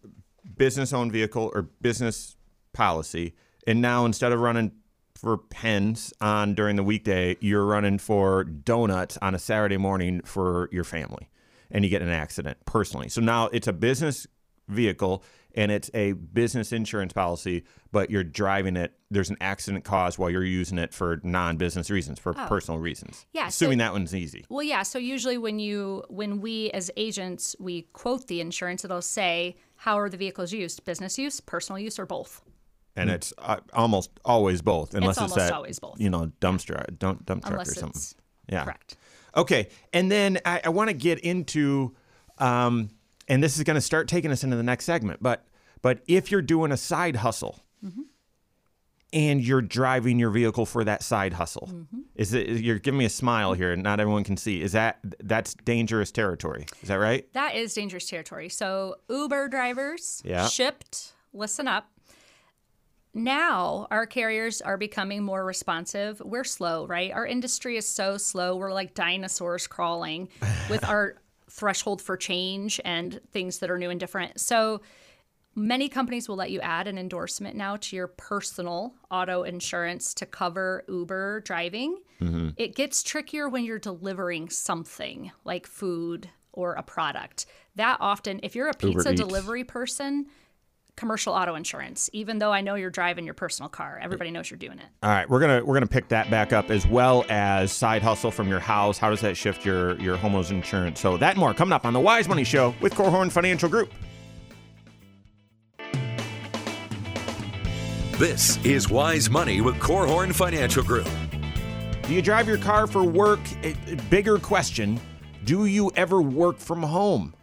business 0.56 0.92
owned 0.92 1.12
vehicle 1.12 1.50
or 1.54 1.62
business 1.82 2.36
policy. 2.72 3.34
And 3.66 3.80
now 3.82 4.06
instead 4.06 4.32
of 4.32 4.40
running 4.40 4.72
for 5.14 5.36
pens 5.36 6.14
on 6.20 6.54
during 6.54 6.76
the 6.76 6.82
weekday, 6.82 7.36
you're 7.40 7.66
running 7.66 7.98
for 7.98 8.42
donuts 8.42 9.18
on 9.20 9.34
a 9.34 9.38
Saturday 9.38 9.76
morning 9.76 10.22
for 10.24 10.68
your 10.72 10.82
family, 10.84 11.28
and 11.70 11.84
you 11.84 11.90
get 11.90 12.00
an 12.00 12.08
accident 12.08 12.56
personally. 12.64 13.10
So 13.10 13.20
now 13.20 13.48
it's 13.48 13.68
a 13.68 13.72
business 13.74 14.26
vehicle 14.70 15.22
and 15.54 15.72
it's 15.72 15.90
a 15.94 16.12
business 16.12 16.72
insurance 16.72 17.12
policy, 17.12 17.64
but 17.90 18.08
you're 18.08 18.22
driving 18.22 18.76
it. 18.76 18.92
There's 19.10 19.30
an 19.30 19.36
accident 19.40 19.84
caused 19.84 20.16
while 20.16 20.30
you're 20.30 20.44
using 20.44 20.78
it 20.78 20.94
for 20.94 21.20
non-business 21.24 21.90
reasons, 21.90 22.20
for 22.20 22.32
personal 22.34 22.78
reasons. 22.78 23.26
Yeah, 23.32 23.44
so- 23.48 23.64
assuming 23.66 23.78
that 23.78 23.92
one's 23.92 24.14
easy. 24.14 24.44
Well, 24.48 24.62
yeah. 24.62 24.84
So 24.84 24.98
usually 25.00 25.38
when 25.38 25.58
you 25.58 26.04
when 26.08 26.40
we 26.40 26.70
as 26.70 26.88
agents 26.96 27.56
we 27.58 27.82
quote 27.92 28.28
the 28.28 28.40
insurance, 28.40 28.84
it'll 28.84 29.02
say 29.02 29.56
how 29.74 29.98
are 29.98 30.08
the 30.08 30.16
vehicles 30.16 30.52
used, 30.52 30.84
business 30.84 31.18
use, 31.18 31.40
personal 31.40 31.78
use, 31.80 31.98
or 31.98 32.06
both. 32.06 32.42
and 32.96 33.10
it's 33.10 33.32
uh, 33.38 33.56
almost 33.72 34.10
always 34.24 34.62
both, 34.62 34.94
unless 34.94 35.12
it's, 35.16 35.18
almost 35.18 35.36
that 35.36 35.52
always 35.52 35.78
both. 35.80 35.98
you 36.00 36.10
know 36.10 36.30
dumpster 36.40 36.96
dump, 36.98 37.24
dump 37.26 37.42
truck 37.42 37.52
Unless 37.54 37.70
or 37.72 37.80
something. 37.80 37.96
it's 37.98 38.14
Yeah. 38.48 38.64
correct. 38.64 38.96
Okay, 39.36 39.68
and 39.92 40.10
then 40.12 40.38
I, 40.44 40.60
I 40.64 40.68
want 40.70 40.90
to 40.90 40.94
get 40.94 41.18
into, 41.20 41.94
um, 42.38 42.90
and 43.30 43.42
this 43.42 43.56
is 43.56 43.64
going 43.64 43.76
to 43.76 43.80
start 43.80 44.08
taking 44.08 44.30
us 44.30 44.44
into 44.44 44.56
the 44.56 44.62
next 44.62 44.84
segment. 44.84 45.22
But 45.22 45.46
but 45.80 46.00
if 46.06 46.30
you're 46.30 46.42
doing 46.42 46.70
a 46.72 46.76
side 46.76 47.16
hustle, 47.16 47.60
Mm-hmm. 47.82 48.02
and 49.14 49.40
you're 49.40 49.62
driving 49.62 50.18
your 50.18 50.28
vehicle 50.30 50.66
for 50.66 50.84
that 50.84 51.02
side 51.02 51.32
hustle, 51.32 51.70
Mm-hmm. 51.72 52.00
is 52.14 52.34
it? 52.34 52.46
You're 52.48 52.78
giving 52.78 52.98
me 52.98 53.06
a 53.06 53.08
smile 53.10 53.54
here, 53.54 53.72
and 53.72 53.82
not 53.82 54.00
everyone 54.00 54.22
can 54.22 54.36
see. 54.36 54.60
Is 54.60 54.72
that 54.72 54.98
that's 55.24 55.54
dangerous 55.54 56.10
territory? 56.12 56.66
Is 56.82 56.88
that 56.88 56.96
right? 56.96 57.30
That 57.32 57.54
is 57.54 57.72
dangerous 57.72 58.06
territory. 58.08 58.50
So 58.50 58.96
Uber 59.08 59.48
drivers, 59.48 60.20
Yeah. 60.26 60.46
shipped. 60.46 61.12
Listen 61.32 61.66
up. 61.68 61.86
now 63.12 63.88
our 63.90 64.06
carriers 64.06 64.60
are 64.62 64.76
becoming 64.76 65.22
more 65.24 65.44
responsive. 65.44 66.20
We're 66.24 66.44
slow, 66.44 66.86
right? 66.86 67.10
Our 67.10 67.26
industry 67.26 67.76
is 67.76 67.88
so 67.88 68.16
slow. 68.18 68.56
We're 68.56 68.72
like 68.72 68.94
dinosaurs 68.94 69.66
crawling 69.66 70.28
with 70.68 70.84
our 70.88 71.16
threshold 71.60 72.00
for 72.00 72.16
change 72.16 72.80
and 72.84 73.20
things 73.32 73.58
that 73.58 73.70
are 73.70 73.78
new 73.78 73.90
and 73.90 74.00
different. 74.00 74.40
So 74.40 74.80
many 75.54 75.88
companies 75.88 76.26
will 76.28 76.36
let 76.36 76.50
you 76.50 76.58
add 76.60 76.88
an 76.88 76.96
endorsement 76.96 77.54
now 77.54 77.76
to 77.76 77.96
your 77.96 78.06
personal 78.06 78.94
auto 79.10 79.42
insurance 79.42 80.14
to 80.14 80.26
cover 80.26 80.84
Uber 80.88 81.42
driving. 81.42 81.98
Mm-hmm. 82.20 82.50
It 82.56 82.74
gets 82.74 83.02
trickier 83.02 83.48
when 83.48 83.64
you're 83.64 83.78
delivering 83.78 84.48
something 84.48 85.30
like 85.44 85.66
food 85.66 86.30
or 86.52 86.72
a 86.72 86.82
product. 86.82 87.44
That 87.76 87.98
often, 88.00 88.40
if 88.42 88.54
you're 88.56 88.68
a 88.68 88.74
pizza 88.74 89.14
delivery 89.14 89.64
person, 89.64 90.26
commercial 90.96 91.32
auto 91.32 91.54
insurance, 91.54 92.10
even 92.12 92.38
though 92.38 92.52
I 92.52 92.60
know 92.60 92.74
you're 92.74 92.90
driving 92.90 93.24
your 93.24 93.34
personal 93.34 93.68
car, 93.68 93.98
everybody 94.02 94.30
knows 94.30 94.50
you're 94.50 94.58
doing 94.58 94.78
it. 94.78 94.86
All 95.02 95.10
right, 95.10 95.28
we're 95.28 95.40
gonna 95.40 95.64
we're 95.64 95.74
gonna 95.74 95.86
pick 95.86 96.08
that 96.08 96.30
back 96.30 96.52
up 96.52 96.70
as 96.70 96.86
well 96.86 97.24
as 97.28 97.72
side 97.72 98.02
hustle 98.02 98.30
from 98.30 98.48
your 98.48 98.60
house. 98.60 98.98
How 98.98 99.10
does 99.10 99.20
that 99.20 99.36
shift 99.36 99.64
your 99.64 99.98
your 100.00 100.16
homeowners 100.16 100.50
insurance? 100.50 101.00
So 101.00 101.16
that 101.16 101.30
and 101.30 101.38
more 101.38 101.54
coming 101.54 101.72
up 101.72 101.84
on 101.84 101.92
the 101.92 102.00
Wise 102.00 102.28
Money 102.28 102.44
Show 102.44 102.74
with 102.80 102.94
Korhorn 102.94 103.30
Financial 103.30 103.68
Group. 103.68 103.92
This 108.18 108.62
is 108.64 108.90
Wise 108.90 109.30
Money 109.30 109.60
with 109.62 109.76
Korhorn 109.76 110.34
Financial 110.34 110.82
Group. 110.84 111.08
Do 112.02 112.14
you 112.14 112.20
drive 112.20 112.46
your 112.46 112.58
car 112.58 112.86
for 112.86 113.02
work? 113.02 113.40
A, 113.62 113.74
a 113.90 113.96
bigger 114.10 114.38
question: 114.38 115.00
Do 115.44 115.66
you 115.66 115.90
ever 115.96 116.20
work 116.20 116.58
from 116.58 116.82
home? 116.82 117.34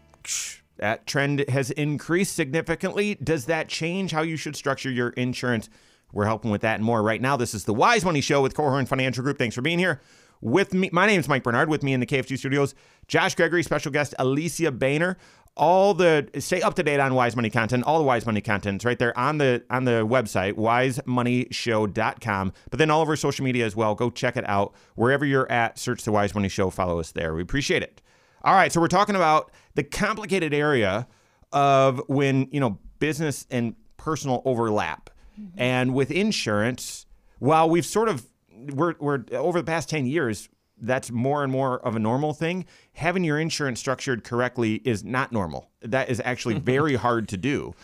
That 0.78 1.08
trend 1.08 1.50
has 1.50 1.72
increased 1.72 2.36
significantly. 2.36 3.16
Does 3.16 3.46
that 3.46 3.68
change 3.68 4.12
how 4.12 4.22
you 4.22 4.38
should 4.38 4.56
structure 4.56 4.92
your 4.92 5.10
insurance? 5.10 5.70
We're 6.14 6.26
helping 6.26 6.52
with 6.52 6.62
that 6.62 6.76
and 6.76 6.84
more 6.84 7.02
right 7.04 7.22
now. 7.22 7.36
This 7.36 7.54
is 7.54 7.66
the 7.66 7.74
Wise 7.74 8.06
Money 8.06 8.22
Show 8.22 8.42
with 8.42 8.54
Korhorn 8.54 8.88
Financial 8.88 9.22
Group. 9.24 9.38
Thanks 9.38 9.56
for 9.56 9.62
being 9.62 9.80
here. 9.80 10.00
With 10.40 10.74
me, 10.74 10.90
my 10.94 11.06
name 11.08 11.20
is 11.20 11.28
Mike 11.28 11.44
Bernard. 11.44 11.68
With 11.70 11.84
me 11.84 11.92
in 11.94 12.00
the 12.00 12.06
KFG 12.06 12.38
studios, 12.38 12.76
Josh 13.08 13.36
Gregory, 13.36 13.64
special 13.64 13.92
guest 13.92 14.14
Alysia 14.20 14.78
Boehner. 14.78 15.18
All 15.56 15.96
the 15.96 16.30
stay 16.38 16.62
up 16.62 16.76
to 16.76 16.84
date 16.84 17.00
on 17.00 17.16
Wise 17.16 17.36
Money 17.36 17.50
content. 17.50 17.84
All 17.84 17.98
the 17.98 18.04
Wise 18.04 18.28
Money 18.28 18.42
content's 18.42 18.86
right 18.86 19.00
there 19.00 19.18
on 19.18 19.40
the 19.40 19.64
on 19.72 19.86
the 19.86 20.06
website 20.08 20.54
wisemoneyshow.com. 20.54 22.54
But 22.70 22.78
then 22.78 22.92
all 22.92 23.02
of 23.02 23.10
our 23.10 23.16
social 23.16 23.44
media 23.44 23.66
as 23.66 23.76
well. 23.76 23.96
Go 23.96 24.12
check 24.12 24.38
it 24.38 24.48
out 24.48 24.76
wherever 24.94 25.26
you're 25.26 25.52
at. 25.52 25.80
Search 25.80 26.04
the 26.04 26.12
Wise 26.12 26.36
Money 26.36 26.50
Show. 26.50 26.70
Follow 26.70 27.00
us 27.00 27.12
there. 27.12 27.34
We 27.34 27.42
appreciate 27.42 27.82
it. 27.82 28.04
All 28.44 28.54
right, 28.54 28.72
so 28.72 28.80
we're 28.80 28.88
talking 28.88 29.16
about 29.16 29.52
the 29.78 29.84
complicated 29.84 30.56
area 30.56 31.08
of 31.54 32.02
when 32.08 32.50
you 32.52 32.60
know 32.60 32.80
business 33.00 33.46
and 33.52 33.76
personal 33.96 34.42
overlap, 34.44 35.12
mm-hmm. 35.40 35.58
and 35.58 35.94
with 35.94 36.10
insurance, 36.10 37.06
while 37.38 37.70
we've 37.70 37.86
sort 37.86 38.10
of 38.10 38.26
we're 38.52 38.96
we're 39.00 39.24
over 39.34 39.60
the 39.60 39.66
past 39.66 39.88
ten 39.88 40.08
years, 40.08 40.50
that's 40.82 41.12
more 41.12 41.44
and 41.44 41.52
more 41.52 41.80
of 41.86 41.96
a 41.96 42.00
normal 42.00 42.34
thing. 42.34 42.66
Having 42.94 43.24
your 43.24 43.40
insurance 43.40 43.80
structured 43.80 44.24
correctly 44.24 44.82
is 44.84 45.04
not 45.04 45.32
normal. 45.32 45.70
That 45.82 46.10
is 46.10 46.20
actually 46.26 46.60
very 46.60 46.96
hard 46.96 47.30
to 47.30 47.38
do, 47.38 47.76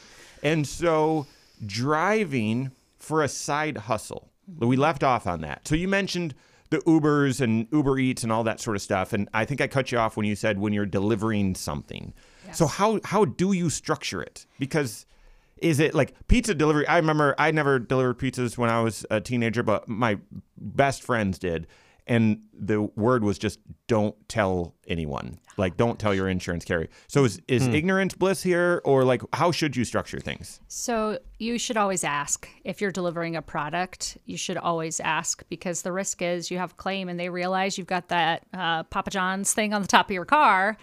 and 0.41 0.67
so 0.67 1.27
driving 1.63 2.71
for 2.97 3.21
a 3.21 3.27
side 3.27 3.77
hustle. 3.77 4.31
We 4.57 4.77
left 4.77 5.03
off 5.03 5.27
on 5.27 5.41
that. 5.41 5.67
So 5.67 5.75
you 5.75 5.87
mentioned 5.87 6.33
the 6.73 6.79
Ubers 6.79 7.39
and 7.39 7.67
Uber 7.71 7.99
Eats 7.99 8.23
and 8.23 8.31
all 8.31 8.43
that 8.43 8.59
sort 8.59 8.75
of 8.75 8.81
stuff. 8.81 9.13
And 9.13 9.29
I 9.31 9.45
think 9.45 9.61
I 9.61 9.67
cut 9.67 9.91
you 9.91 9.99
off 9.99 10.17
when 10.17 10.25
you 10.25 10.35
said 10.35 10.57
when 10.57 10.73
you're 10.73 10.87
delivering 10.87 11.53
something. 11.53 12.13
So 12.51 12.65
how 12.65 12.99
how 13.03 13.25
do 13.25 13.51
you 13.51 13.69
structure 13.69 14.21
it? 14.21 14.47
Because 14.57 15.05
is 15.57 15.79
it 15.79 15.93
like 15.93 16.15
pizza 16.27 16.55
delivery? 16.55 16.87
I 16.87 16.97
remember 16.97 17.35
I 17.37 17.51
never 17.51 17.77
delivered 17.77 18.17
pizzas 18.17 18.57
when 18.57 18.71
I 18.71 18.81
was 18.81 19.05
a 19.11 19.21
teenager, 19.21 19.61
but 19.61 19.87
my 19.87 20.17
best 20.57 21.03
friends 21.03 21.37
did. 21.37 21.67
And 22.05 22.43
the 22.53 22.81
word 22.81 23.23
was 23.23 23.37
just 23.37 23.59
don't 23.87 24.15
tell 24.27 24.75
anyone. 24.87 25.39
Like 25.55 25.77
don't 25.77 25.99
tell 25.99 26.13
your 26.13 26.27
insurance 26.27 26.65
carrier. 26.65 26.89
So 27.07 27.23
is, 27.23 27.39
is 27.47 27.67
ignorance 27.67 28.13
bliss 28.13 28.43
here 28.43 28.81
or 28.83 29.05
like 29.05 29.21
how 29.33 29.51
should 29.51 29.75
you 29.75 29.85
structure 29.85 30.19
things? 30.19 30.59
So 30.67 31.19
you 31.39 31.57
should 31.57 31.77
always 31.77 32.03
ask 32.03 32.49
if 32.63 32.81
you're 32.81 32.91
delivering 32.91 33.35
a 33.35 33.41
product. 33.41 34.17
You 34.25 34.35
should 34.35 34.57
always 34.57 34.99
ask 34.99 35.43
because 35.49 35.83
the 35.83 35.91
risk 35.91 36.21
is 36.21 36.51
you 36.51 36.57
have 36.57 36.71
a 36.71 36.75
claim 36.75 37.07
and 37.07 37.19
they 37.19 37.29
realize 37.29 37.77
you've 37.77 37.87
got 37.87 38.09
that 38.09 38.43
uh, 38.53 38.83
Papa 38.83 39.11
John's 39.11 39.53
thing 39.53 39.73
on 39.73 39.81
the 39.81 39.87
top 39.87 40.07
of 40.07 40.11
your 40.11 40.25
car. 40.25 40.77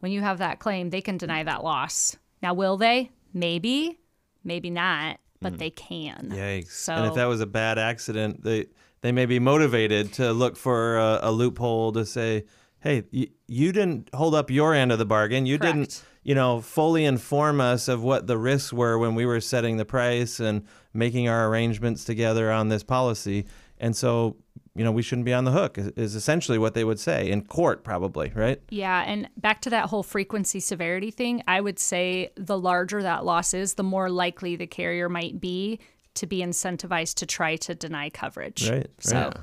When 0.00 0.12
you 0.12 0.20
have 0.20 0.38
that 0.38 0.58
claim, 0.58 0.90
they 0.90 1.00
can 1.00 1.16
deny 1.16 1.42
that 1.42 1.64
loss. 1.64 2.16
Now, 2.42 2.52
will 2.52 2.76
they? 2.76 3.10
Maybe, 3.32 3.98
maybe 4.44 4.70
not, 4.70 5.18
but 5.40 5.58
they 5.58 5.70
can. 5.70 6.30
Yikes! 6.32 6.70
So 6.70 6.94
and 6.94 7.06
if 7.06 7.14
that 7.14 7.26
was 7.26 7.40
a 7.40 7.46
bad 7.46 7.78
accident, 7.78 8.42
they 8.42 8.66
they 9.06 9.12
may 9.12 9.26
be 9.26 9.38
motivated 9.38 10.12
to 10.14 10.32
look 10.32 10.56
for 10.56 10.98
a, 10.98 11.20
a 11.22 11.32
loophole 11.32 11.92
to 11.92 12.04
say, 12.04 12.44
"Hey, 12.80 13.04
you, 13.12 13.28
you 13.46 13.72
didn't 13.72 14.10
hold 14.12 14.34
up 14.34 14.50
your 14.50 14.74
end 14.74 14.90
of 14.90 14.98
the 14.98 15.06
bargain. 15.06 15.46
You 15.46 15.58
didn't, 15.58 16.02
you 16.24 16.34
know, 16.34 16.60
fully 16.60 17.04
inform 17.04 17.60
us 17.60 17.86
of 17.86 18.02
what 18.02 18.26
the 18.26 18.36
risks 18.36 18.72
were 18.72 18.98
when 18.98 19.14
we 19.14 19.24
were 19.24 19.40
setting 19.40 19.76
the 19.76 19.84
price 19.84 20.40
and 20.40 20.66
making 20.92 21.28
our 21.28 21.48
arrangements 21.48 22.04
together 22.04 22.50
on 22.50 22.68
this 22.68 22.82
policy." 22.82 23.46
And 23.78 23.94
so, 23.94 24.36
you 24.74 24.82
know, 24.84 24.90
we 24.90 25.02
shouldn't 25.02 25.26
be 25.26 25.34
on 25.34 25.44
the 25.44 25.52
hook. 25.52 25.78
Is, 25.78 25.88
is 25.88 26.14
essentially 26.14 26.58
what 26.58 26.74
they 26.74 26.82
would 26.82 26.98
say 26.98 27.30
in 27.30 27.42
court, 27.42 27.84
probably, 27.84 28.32
right? 28.34 28.60
Yeah, 28.70 29.04
and 29.06 29.28
back 29.36 29.60
to 29.62 29.70
that 29.70 29.86
whole 29.86 30.02
frequency 30.02 30.60
severity 30.60 31.10
thing, 31.10 31.42
I 31.46 31.60
would 31.60 31.78
say 31.78 32.30
the 32.36 32.58
larger 32.58 33.02
that 33.02 33.24
loss 33.24 33.54
is, 33.54 33.74
the 33.74 33.82
more 33.82 34.10
likely 34.10 34.56
the 34.56 34.66
carrier 34.66 35.08
might 35.08 35.40
be 35.40 35.78
to 36.16 36.26
be 36.26 36.40
incentivized 36.40 37.14
to 37.16 37.26
try 37.26 37.56
to 37.56 37.74
deny 37.74 38.10
coverage. 38.10 38.68
Right, 38.68 38.88
So, 38.98 39.16
right. 39.16 39.36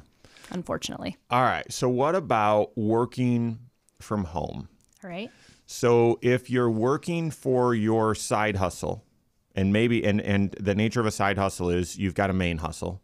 unfortunately. 0.52 1.18
All 1.30 1.44
right. 1.44 1.70
So 1.72 1.90
what 1.90 2.16
about 2.16 2.78
working 2.78 3.60
from 4.00 4.26
home? 4.26 4.68
All 5.04 5.10
right. 5.10 5.32
So 5.66 6.20
if 6.22 6.50
you're 6.50 6.70
working 6.70 7.32
for 7.32 7.74
your 7.74 8.16
side 8.16 8.58
hustle, 8.58 9.04
and 9.56 9.72
maybe 9.72 10.04
and 10.04 10.20
and 10.20 10.52
the 10.60 10.76
nature 10.76 11.00
of 11.00 11.06
a 11.06 11.12
side 11.12 11.38
hustle 11.38 11.70
is 11.70 11.98
you've 11.98 12.16
got 12.16 12.30
a 12.30 12.34
main 12.34 12.58
hustle. 12.58 13.02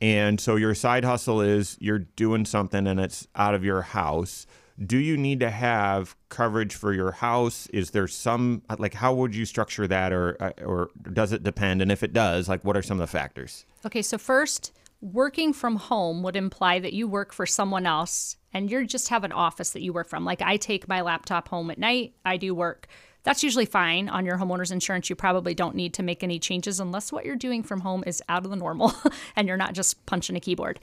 And 0.00 0.40
so 0.40 0.56
your 0.56 0.74
side 0.74 1.04
hustle 1.04 1.40
is 1.40 1.76
you're 1.80 2.00
doing 2.00 2.44
something 2.44 2.86
and 2.86 2.98
it's 3.00 3.26
out 3.34 3.54
of 3.54 3.64
your 3.64 3.82
house. 3.82 4.46
Do 4.82 4.98
you 4.98 5.16
need 5.16 5.40
to 5.40 5.50
have 5.50 6.16
coverage 6.28 6.74
for 6.74 6.92
your 6.92 7.12
house? 7.12 7.66
Is 7.68 7.90
there 7.90 8.08
some 8.08 8.62
like 8.78 8.94
how 8.94 9.14
would 9.14 9.34
you 9.34 9.44
structure 9.44 9.86
that 9.86 10.12
or 10.12 10.36
uh, 10.40 10.50
or 10.64 10.90
does 11.12 11.32
it 11.32 11.42
depend 11.42 11.80
and 11.80 11.92
if 11.92 12.02
it 12.02 12.12
does, 12.12 12.48
like 12.48 12.64
what 12.64 12.76
are 12.76 12.82
some 12.82 13.00
of 13.00 13.02
the 13.02 13.10
factors? 13.10 13.66
Okay, 13.86 14.02
so 14.02 14.18
first, 14.18 14.72
working 15.00 15.52
from 15.52 15.76
home 15.76 16.22
would 16.22 16.34
imply 16.34 16.78
that 16.78 16.92
you 16.92 17.06
work 17.06 17.32
for 17.32 17.46
someone 17.46 17.86
else 17.86 18.36
and 18.52 18.70
you 18.70 18.86
just 18.86 19.08
have 19.08 19.22
an 19.24 19.32
office 19.32 19.70
that 19.70 19.82
you 19.82 19.92
work 19.92 20.08
from. 20.08 20.24
Like 20.24 20.42
I 20.42 20.56
take 20.56 20.88
my 20.88 21.02
laptop 21.02 21.48
home 21.48 21.70
at 21.70 21.78
night, 21.78 22.14
I 22.24 22.36
do 22.36 22.54
work. 22.54 22.88
That's 23.24 23.42
usually 23.42 23.64
fine 23.64 24.08
on 24.08 24.26
your 24.26 24.38
homeowner's 24.38 24.70
insurance. 24.70 25.10
You 25.10 25.16
probably 25.16 25.54
don't 25.54 25.74
need 25.74 25.94
to 25.94 26.02
make 26.02 26.22
any 26.22 26.38
changes 26.38 26.78
unless 26.78 27.10
what 27.10 27.24
you're 27.24 27.36
doing 27.36 27.62
from 27.62 27.80
home 27.80 28.04
is 28.06 28.22
out 28.28 28.44
of 28.44 28.50
the 28.50 28.56
normal 28.56 28.92
and 29.36 29.48
you're 29.48 29.56
not 29.56 29.72
just 29.72 30.04
punching 30.06 30.36
a 30.36 30.40
keyboard. 30.40 30.78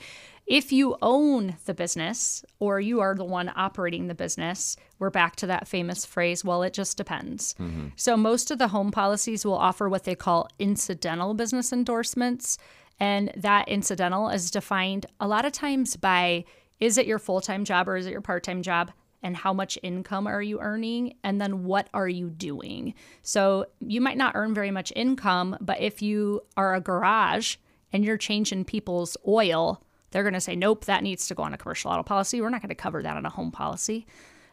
If 0.47 0.71
you 0.71 0.97
own 1.03 1.55
the 1.65 1.73
business 1.73 2.43
or 2.59 2.79
you 2.79 2.99
are 2.99 3.15
the 3.15 3.23
one 3.23 3.51
operating 3.55 4.07
the 4.07 4.15
business, 4.15 4.75
we're 4.97 5.11
back 5.11 5.35
to 5.37 5.47
that 5.47 5.67
famous 5.67 6.03
phrase, 6.03 6.43
well, 6.43 6.63
it 6.63 6.73
just 6.73 6.97
depends. 6.97 7.53
Mm-hmm. 7.53 7.89
So, 7.95 8.17
most 8.17 8.51
of 8.51 8.57
the 8.57 8.69
home 8.69 8.91
policies 8.91 9.45
will 9.45 9.53
offer 9.53 9.87
what 9.87 10.03
they 10.03 10.15
call 10.15 10.49
incidental 10.59 11.35
business 11.35 11.71
endorsements. 11.71 12.57
And 12.99 13.31
that 13.35 13.67
incidental 13.67 14.29
is 14.29 14.51
defined 14.51 15.05
a 15.19 15.27
lot 15.27 15.45
of 15.45 15.53
times 15.53 15.95
by 15.95 16.43
is 16.79 16.97
it 16.97 17.05
your 17.05 17.19
full 17.19 17.39
time 17.39 17.63
job 17.63 17.87
or 17.87 17.95
is 17.95 18.07
it 18.07 18.11
your 18.11 18.21
part 18.21 18.43
time 18.43 18.63
job? 18.63 18.91
And 19.23 19.37
how 19.37 19.53
much 19.53 19.77
income 19.83 20.27
are 20.27 20.41
you 20.41 20.59
earning? 20.59 21.15
And 21.23 21.39
then 21.39 21.63
what 21.63 21.89
are 21.93 22.07
you 22.09 22.29
doing? 22.29 22.95
So 23.21 23.67
you 23.79 24.01
might 24.01 24.17
not 24.17 24.35
earn 24.35 24.53
very 24.53 24.71
much 24.71 24.91
income, 24.95 25.57
but 25.61 25.79
if 25.79 26.01
you 26.01 26.41
are 26.57 26.73
a 26.73 26.81
garage 26.81 27.57
and 27.93 28.03
you're 28.03 28.17
changing 28.17 28.65
people's 28.65 29.15
oil, 29.27 29.83
they're 30.09 30.23
going 30.23 30.33
to 30.33 30.41
say, 30.41 30.55
nope, 30.55 30.85
that 30.85 31.03
needs 31.03 31.27
to 31.27 31.35
go 31.35 31.43
on 31.43 31.53
a 31.53 31.57
commercial 31.57 31.91
auto 31.91 32.03
policy. 32.03 32.41
We're 32.41 32.49
not 32.49 32.61
going 32.61 32.69
to 32.69 32.75
cover 32.75 33.01
that 33.03 33.15
on 33.15 33.25
a 33.25 33.29
home 33.29 33.51
policy. 33.51 34.05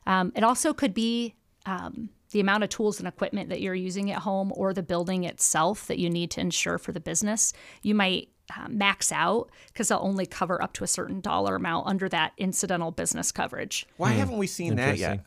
Um, 0.06 0.32
it 0.36 0.44
also 0.44 0.72
could 0.72 0.94
be 0.94 1.34
um, 1.66 2.10
the 2.30 2.40
amount 2.40 2.64
of 2.64 2.70
tools 2.70 2.98
and 2.98 3.08
equipment 3.08 3.48
that 3.48 3.60
you're 3.60 3.74
using 3.74 4.10
at 4.10 4.22
home 4.22 4.52
or 4.54 4.72
the 4.72 4.82
building 4.82 5.24
itself 5.24 5.86
that 5.86 5.98
you 5.98 6.10
need 6.10 6.30
to 6.32 6.40
insure 6.40 6.78
for 6.78 6.92
the 6.92 7.00
business. 7.00 7.52
You 7.82 7.94
might 7.94 8.28
uh, 8.56 8.68
max 8.68 9.12
out 9.12 9.50
because 9.68 9.88
they'll 9.88 9.98
only 10.02 10.26
cover 10.26 10.62
up 10.62 10.72
to 10.74 10.84
a 10.84 10.86
certain 10.86 11.20
dollar 11.20 11.56
amount 11.56 11.86
under 11.86 12.08
that 12.08 12.32
incidental 12.38 12.90
business 12.90 13.30
coverage. 13.32 13.86
Why 13.96 14.12
haven't 14.12 14.38
we 14.38 14.46
seen 14.46 14.76
that 14.76 14.98
yet? 14.98 15.20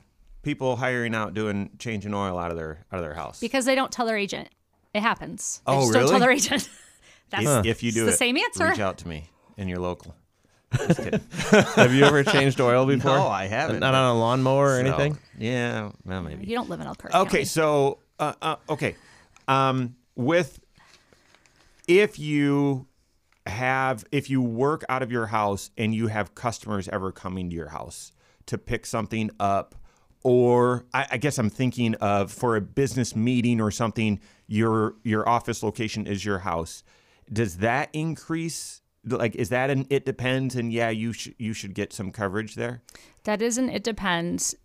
People 0.44 0.76
hiring 0.78 1.14
out 1.14 1.34
doing 1.34 1.70
changing 1.78 2.14
oil 2.14 2.38
out 2.40 2.50
of 2.52 2.58
their 2.58 2.86
out 2.92 2.98
of 2.98 3.04
their 3.06 3.14
house. 3.14 3.40
Because 3.40 3.66
they 3.66 3.76
don't 3.76 3.92
tell 3.92 4.06
their 4.08 4.18
agent. 4.18 4.50
It 4.94 5.02
happens. 5.02 5.62
They 5.68 5.74
Oh, 5.74 5.82
just 5.82 5.94
don't 5.94 6.02
tell 6.04 6.10
really? 6.14 6.20
their 6.20 6.32
agent. 6.32 6.70
That's 7.30 7.46
if, 7.46 7.66
if 7.66 7.84
you 7.84 7.92
do 7.92 8.08
it's 8.08 8.18
the 8.18 8.26
it, 8.26 8.28
same 8.28 8.38
answer. 8.38 8.68
Reach 8.70 8.80
out 8.80 8.98
to 9.00 9.08
me 9.08 9.30
in 9.58 9.68
your 9.68 9.78
local. 9.80 10.16
Just. 10.76 11.00
Have 11.76 11.94
you 11.94 12.04
ever 12.06 12.24
changed 12.24 12.60
oil 12.60 12.86
before? 12.86 13.12
No, 13.18 13.28
I 13.28 13.46
haven't. 13.48 13.80
Not 13.82 13.94
on 13.94 14.16
a 14.16 14.20
lawnmower 14.20 14.66
or 14.80 14.82
So, 14.82 14.88
anything. 14.88 15.18
Yeah, 15.38 15.92
well, 16.06 16.22
maybe. 16.22 16.46
You 16.48 16.56
don't 16.56 16.70
live 16.70 16.80
in 16.82 16.88
Elkhart. 16.88 17.14
Okay, 17.14 17.30
County. 17.30 17.46
so 17.46 18.00
uh, 18.20 18.34
uh, 18.42 18.56
okay, 18.70 18.96
um, 19.48 19.96
with 20.16 20.60
if 21.88 22.20
you 22.20 22.88
have 23.48 24.06
if 24.12 24.30
you 24.30 24.42
work 24.42 24.84
out 24.90 25.02
of 25.02 25.12
your 25.12 25.28
house 25.28 25.72
and 25.78 25.96
you 25.96 26.08
have 26.08 26.36
customers 26.36 26.88
ever 26.90 27.12
coming 27.12 27.50
to 27.50 27.56
your 27.56 27.70
house 27.70 28.12
to 28.46 28.58
pick 28.58 28.86
something 28.86 29.32
up 29.40 29.76
or 30.24 30.86
I, 30.94 31.08
I 31.12 31.18
guess 31.18 31.38
I'm 31.38 31.50
thinking 31.50 31.96
of 31.96 32.32
for 32.32 32.56
a 32.56 32.62
business 32.62 33.16
meeting 33.16 33.60
or 33.60 33.72
something, 33.72 34.20
your 34.48 34.96
your 35.04 35.28
office 35.28 35.64
location 35.64 36.06
is 36.06 36.24
your 36.24 36.40
house. 36.40 36.84
Does 37.32 37.58
that 37.58 37.90
increase? 37.94 38.82
Like, 39.04 39.36
is 39.36 39.50
that 39.50 39.70
an 39.70 39.88
it 39.90 40.06
depends? 40.06 40.56
And 40.56 40.72
yeah, 40.72 40.90
you 40.90 41.14
should 41.14 41.36
you 41.40 41.54
should 41.54 41.74
get 41.74 41.92
some 41.94 42.12
coverage 42.12 42.56
there. 42.56 42.82
That 43.24 43.42
isn't, 43.42 43.70
it 43.70 43.84
depends. 43.84 44.56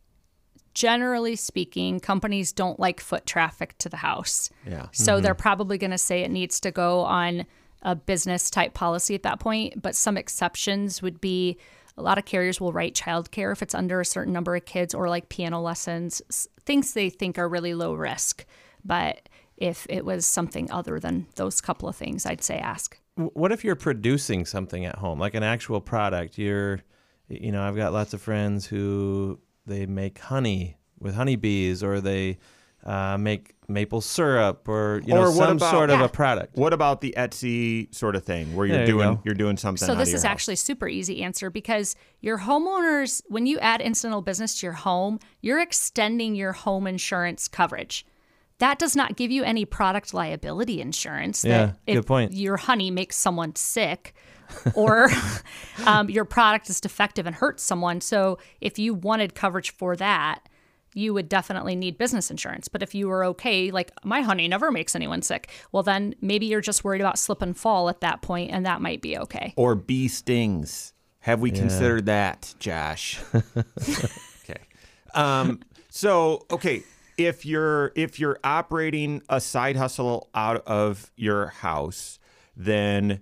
Generally 0.75 1.37
speaking, 1.37 2.01
companies 2.01 2.53
don't 2.53 2.79
like 2.79 3.01
foot 3.01 3.25
traffic 3.25 3.79
to 3.79 3.89
the 3.89 3.97
house. 3.97 4.51
Yeah. 4.67 4.89
So 4.93 5.21
they're 5.21 5.33
mm-hmm. 5.33 5.41
probably 5.41 5.79
going 5.79 5.91
to 5.91 5.99
say 5.99 6.21
it 6.21 6.31
needs 6.31 6.61
to 6.61 6.71
go 6.71 7.01
on 7.01 7.47
a 7.83 7.95
business 7.95 8.51
type 8.51 8.75
policy 8.75 9.15
at 9.15 9.23
that 9.23 9.41
point. 9.41 9.81
But 9.81 9.95
some 9.95 10.17
exceptions 10.17 11.03
would 11.03 11.21
be 11.21 11.59
a 11.97 12.03
lot 12.03 12.19
of 12.19 12.25
carriers 12.25 12.61
will 12.61 12.73
write 12.73 12.95
childcare 12.95 13.53
if 13.53 13.63
it's 13.63 13.75
under 13.75 14.01
a 14.01 14.05
certain 14.05 14.33
number 14.33 14.55
of 14.55 14.65
kids 14.65 14.95
or 14.95 15.09
like 15.09 15.29
piano 15.29 15.61
lessons, 15.61 16.21
things 16.65 16.93
they 16.93 17.09
think 17.09 17.39
are 17.39 17.49
really 17.49 17.75
low 17.75 17.95
risk. 17.95 18.45
But 18.85 19.29
if 19.57 19.87
it 19.89 20.05
was 20.05 20.27
something 20.27 20.71
other 20.71 21.01
than 21.01 21.27
those 21.37 21.61
couple 21.61 21.89
of 21.89 21.97
things, 21.97 22.27
I'd 22.27 22.43
say 22.43 22.59
ask. 22.59 22.99
What 23.15 23.51
if 23.51 23.65
you're 23.65 23.77
producing 23.77 24.45
something 24.45 24.85
at 24.85 24.97
home, 24.97 25.19
like 25.19 25.35
an 25.35 25.43
actual 25.43 25.81
product? 25.81 26.37
You're, 26.37 26.83
you 27.29 27.51
know, 27.51 27.63
I've 27.63 27.77
got 27.77 27.95
lots 27.95 28.13
of 28.13 28.21
friends 28.21 28.67
who 28.67 29.41
they 29.65 29.87
make 29.87 30.19
honey 30.19 30.77
with 30.99 31.15
honeybees, 31.15 31.83
or 31.83 32.03
they 32.03 32.39
uh, 32.87 33.19
make 33.19 33.53
maple 33.69 34.01
syrup, 34.01 34.69
or 34.69 35.03
you 35.05 35.13
know, 35.13 35.23
Or 35.23 35.27
what 35.33 35.49
some 35.49 35.57
about- 35.57 35.71
sort 35.73 35.91
of 35.91 35.99
Yeah. 35.99 36.05
a 36.07 36.09
product. 36.09 36.57
What 36.57 36.73
about 36.73 37.01
the 37.01 37.13
Etsy 37.17 37.93
sort 37.93 38.15
of 38.15 38.25
thing 38.25 38.55
where 38.55 38.65
you're 38.67 38.77
There 38.77 38.87
you 38.87 38.93
doing 38.93 39.15
go. 39.17 39.21
you're 39.25 39.35
doing 39.35 39.57
something? 39.57 39.85
So 39.85 39.93
out 39.95 39.99
this 39.99 40.09
of 40.09 40.13
your 40.13 40.17
is 40.19 40.23
house? 40.23 40.31
actually 40.31 40.57
super 40.57 40.87
easy 40.87 41.21
answer 41.25 41.51
because 41.51 41.97
your 42.21 42.39
homeowners, 42.39 43.23
when 43.27 43.45
you 43.47 43.59
add 43.59 43.81
incidental 43.81 44.23
business 44.23 44.61
to 44.61 44.67
your 44.67 44.75
home, 44.75 45.19
you're 45.41 45.59
extending 45.61 46.37
your 46.37 46.53
home 46.53 46.87
insurance 46.87 47.49
coverage. 47.49 48.07
That 48.59 48.79
does 48.79 48.95
not 48.95 49.17
give 49.17 49.31
you 49.33 49.43
any 49.43 49.65
product 49.65 50.15
liability 50.15 50.81
insurance. 50.81 51.45
Yeah, 51.45 51.73
that 51.87 51.93
good 51.93 52.07
point. 52.07 52.33
Your 52.35 52.57
honey 52.57 52.93
makes 52.93 53.17
someone 53.17 53.55
sick, 53.57 54.15
or 54.75 55.11
um, 55.87 56.09
your 56.09 56.25
product 56.25 56.71
is 56.71 56.81
defective 56.81 57.27
and 57.27 57.35
hurts 57.35 57.65
someone. 57.65 58.01
So 58.01 58.39
if 58.61 58.79
you 58.79 58.95
wanted 58.95 59.35
coverage 59.35 59.73
for 59.73 59.97
that, 59.97 60.49
you 60.97 61.13
would 61.13 61.29
definitely 61.29 61.77
need 61.77 61.99
business 61.99 62.31
insurance. 62.31 62.69
But 62.69 62.83
if 62.83 62.95
you 62.95 63.07
were 63.07 63.23
okay, 63.27 63.71
like 63.71 63.93
my 64.03 64.23
honey 64.23 64.49
never 64.49 64.73
makes 64.73 64.97
anyone 64.97 65.21
sick, 65.21 65.51
well, 65.71 65.83
then 65.83 66.15
maybe 66.23 66.47
you're 66.47 66.63
just 66.63 66.85
worried 66.85 67.03
about 67.03 67.19
slip 67.19 67.43
and 67.43 67.57
fall 67.57 67.91
at 67.91 68.01
that 68.01 68.23
point, 68.23 68.51
and 68.51 68.65
that 68.65 68.81
might 68.81 69.03
be 69.03 69.17
okay. 69.19 69.53
or 69.57 69.75
bee 69.75 70.09
stings. 70.09 70.95
Have 71.21 71.41
we 71.41 71.51
considered 71.51 72.07
that, 72.07 72.55
Josh? 72.61 73.21
okay. 73.35 74.63
Um, 75.13 75.61
so 75.91 76.47
okay, 76.51 76.83
if 77.19 77.45
you're 77.45 77.93
if 77.95 78.19
you're 78.19 78.39
operating 78.43 79.23
a 79.29 79.41
side 79.41 79.77
hustle 79.77 80.31
out 80.35 80.65
of 80.67 81.11
your 81.17 81.49
house, 81.49 82.19
then 82.57 83.21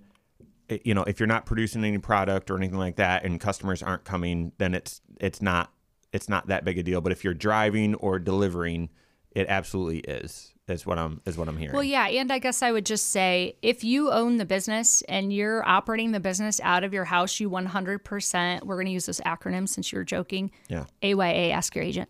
eh, 0.69 0.77
you 0.83 0.93
know 0.93 1.03
if 1.03 1.19
you're 1.19 1.27
not 1.27 1.45
producing 1.45 1.83
any 1.83 1.97
product 1.97 2.51
or 2.51 2.57
anything 2.57 2.77
like 2.77 2.97
that, 2.97 3.25
and 3.25 3.39
customers 3.39 3.81
aren't 3.83 4.05
coming, 4.05 4.51
then 4.59 4.75
it's 4.75 5.01
it's 5.19 5.41
not 5.41 5.71
it's 6.15 6.29
not 6.29 6.47
that 6.47 6.63
big 6.63 6.77
a 6.77 6.83
deal. 6.83 7.01
But 7.01 7.11
if 7.11 7.23
you're 7.23 7.33
driving 7.33 7.93
or 7.95 8.17
delivering, 8.19 8.89
it 9.31 9.47
absolutely 9.49 9.99
is. 9.99 10.53
Is 10.67 10.83
what 10.83 10.97
I'm 10.97 11.21
is 11.27 11.37
what 11.37 11.47
I'm 11.47 11.57
hearing. 11.57 11.75
Well, 11.75 11.83
yeah, 11.83 12.07
and 12.07 12.31
I 12.31 12.39
guess 12.39 12.63
I 12.63 12.71
would 12.71 12.87
just 12.87 13.09
say 13.09 13.55
if 13.61 13.83
you 13.83 14.09
own 14.09 14.37
the 14.37 14.45
business 14.45 15.03
and 15.03 15.31
you're 15.31 15.63
operating 15.67 16.11
the 16.11 16.19
business 16.19 16.59
out 16.63 16.83
of 16.83 16.91
your 16.91 17.05
house, 17.05 17.39
you 17.39 17.51
100%, 17.51 18.63
we're 18.63 18.75
going 18.75 18.87
to 18.87 18.91
use 18.91 19.05
this 19.05 19.21
acronym 19.21 19.69
since 19.69 19.91
you 19.91 19.99
were 19.99 20.03
joking. 20.03 20.49
Yeah. 20.67 20.85
AYA, 21.03 21.51
ask 21.51 21.75
your 21.75 21.83
agent. 21.83 22.09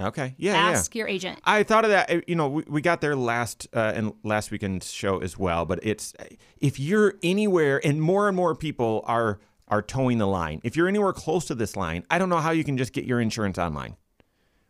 Okay. 0.00 0.34
Yeah. 0.38 0.52
yeah. 0.52 0.70
Ask 0.70 0.94
your 0.94 1.08
agent. 1.08 1.40
I 1.42 1.64
thought 1.64 1.84
of 1.84 1.90
that. 1.90 2.10
uh, 2.10 2.20
You 2.28 2.36
know, 2.36 2.48
we, 2.48 2.64
we 2.68 2.80
got 2.80 3.00
there 3.00 3.16
last 3.16 3.66
uh, 3.72 3.92
in 3.96 4.12
last 4.22 4.52
weekend's 4.52 4.90
show 4.92 5.18
as 5.18 5.36
well. 5.36 5.64
But 5.66 5.80
it's 5.82 6.14
if 6.60 6.78
you're 6.78 7.14
anywhere, 7.24 7.80
and 7.84 8.00
more 8.00 8.28
and 8.28 8.36
more 8.36 8.54
people 8.54 9.02
are 9.06 9.40
are 9.70 9.82
towing 9.82 10.18
the 10.18 10.26
line. 10.26 10.60
If 10.64 10.76
you're 10.76 10.88
anywhere 10.88 11.12
close 11.12 11.46
to 11.46 11.54
this 11.54 11.76
line, 11.76 12.04
I 12.10 12.18
don't 12.18 12.28
know 12.28 12.38
how 12.38 12.50
you 12.50 12.64
can 12.64 12.76
just 12.76 12.92
get 12.92 13.04
your 13.04 13.20
insurance 13.20 13.58
online 13.58 13.96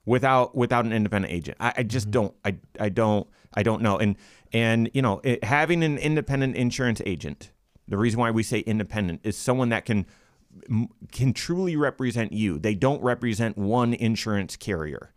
without 0.05 0.55
without 0.55 0.85
an 0.85 0.93
independent 0.93 1.33
agent. 1.33 1.57
I, 1.61 1.73
I 1.79 1.83
just 1.83 2.07
mm-hmm. 2.07 2.13
don't. 2.13 2.35
I 2.45 2.57
I 2.79 2.89
don't. 2.89 3.27
I 3.55 3.63
don't 3.63 3.83
know. 3.83 3.99
And 3.99 4.17
and 4.53 4.91
you 4.95 5.03
know, 5.03 5.21
it, 5.25 5.43
having 5.45 5.83
an 5.83 5.99
independent 5.99 6.57
insurance 6.57 7.01
agent. 7.05 7.53
The 7.89 7.97
reason 7.97 8.21
why 8.21 8.31
we 8.31 8.45
say 8.45 8.61
independent 8.61 9.23
is 9.25 9.37
someone 9.37 9.71
that 9.71 9.85
can 9.85 10.07
can 11.11 11.33
truly 11.33 11.77
represent 11.77 12.33
you. 12.33 12.59
They 12.59 12.75
don't 12.75 13.03
represent 13.03 13.59
one 13.59 13.95
insurance 13.95 14.57
carrier. 14.57 15.13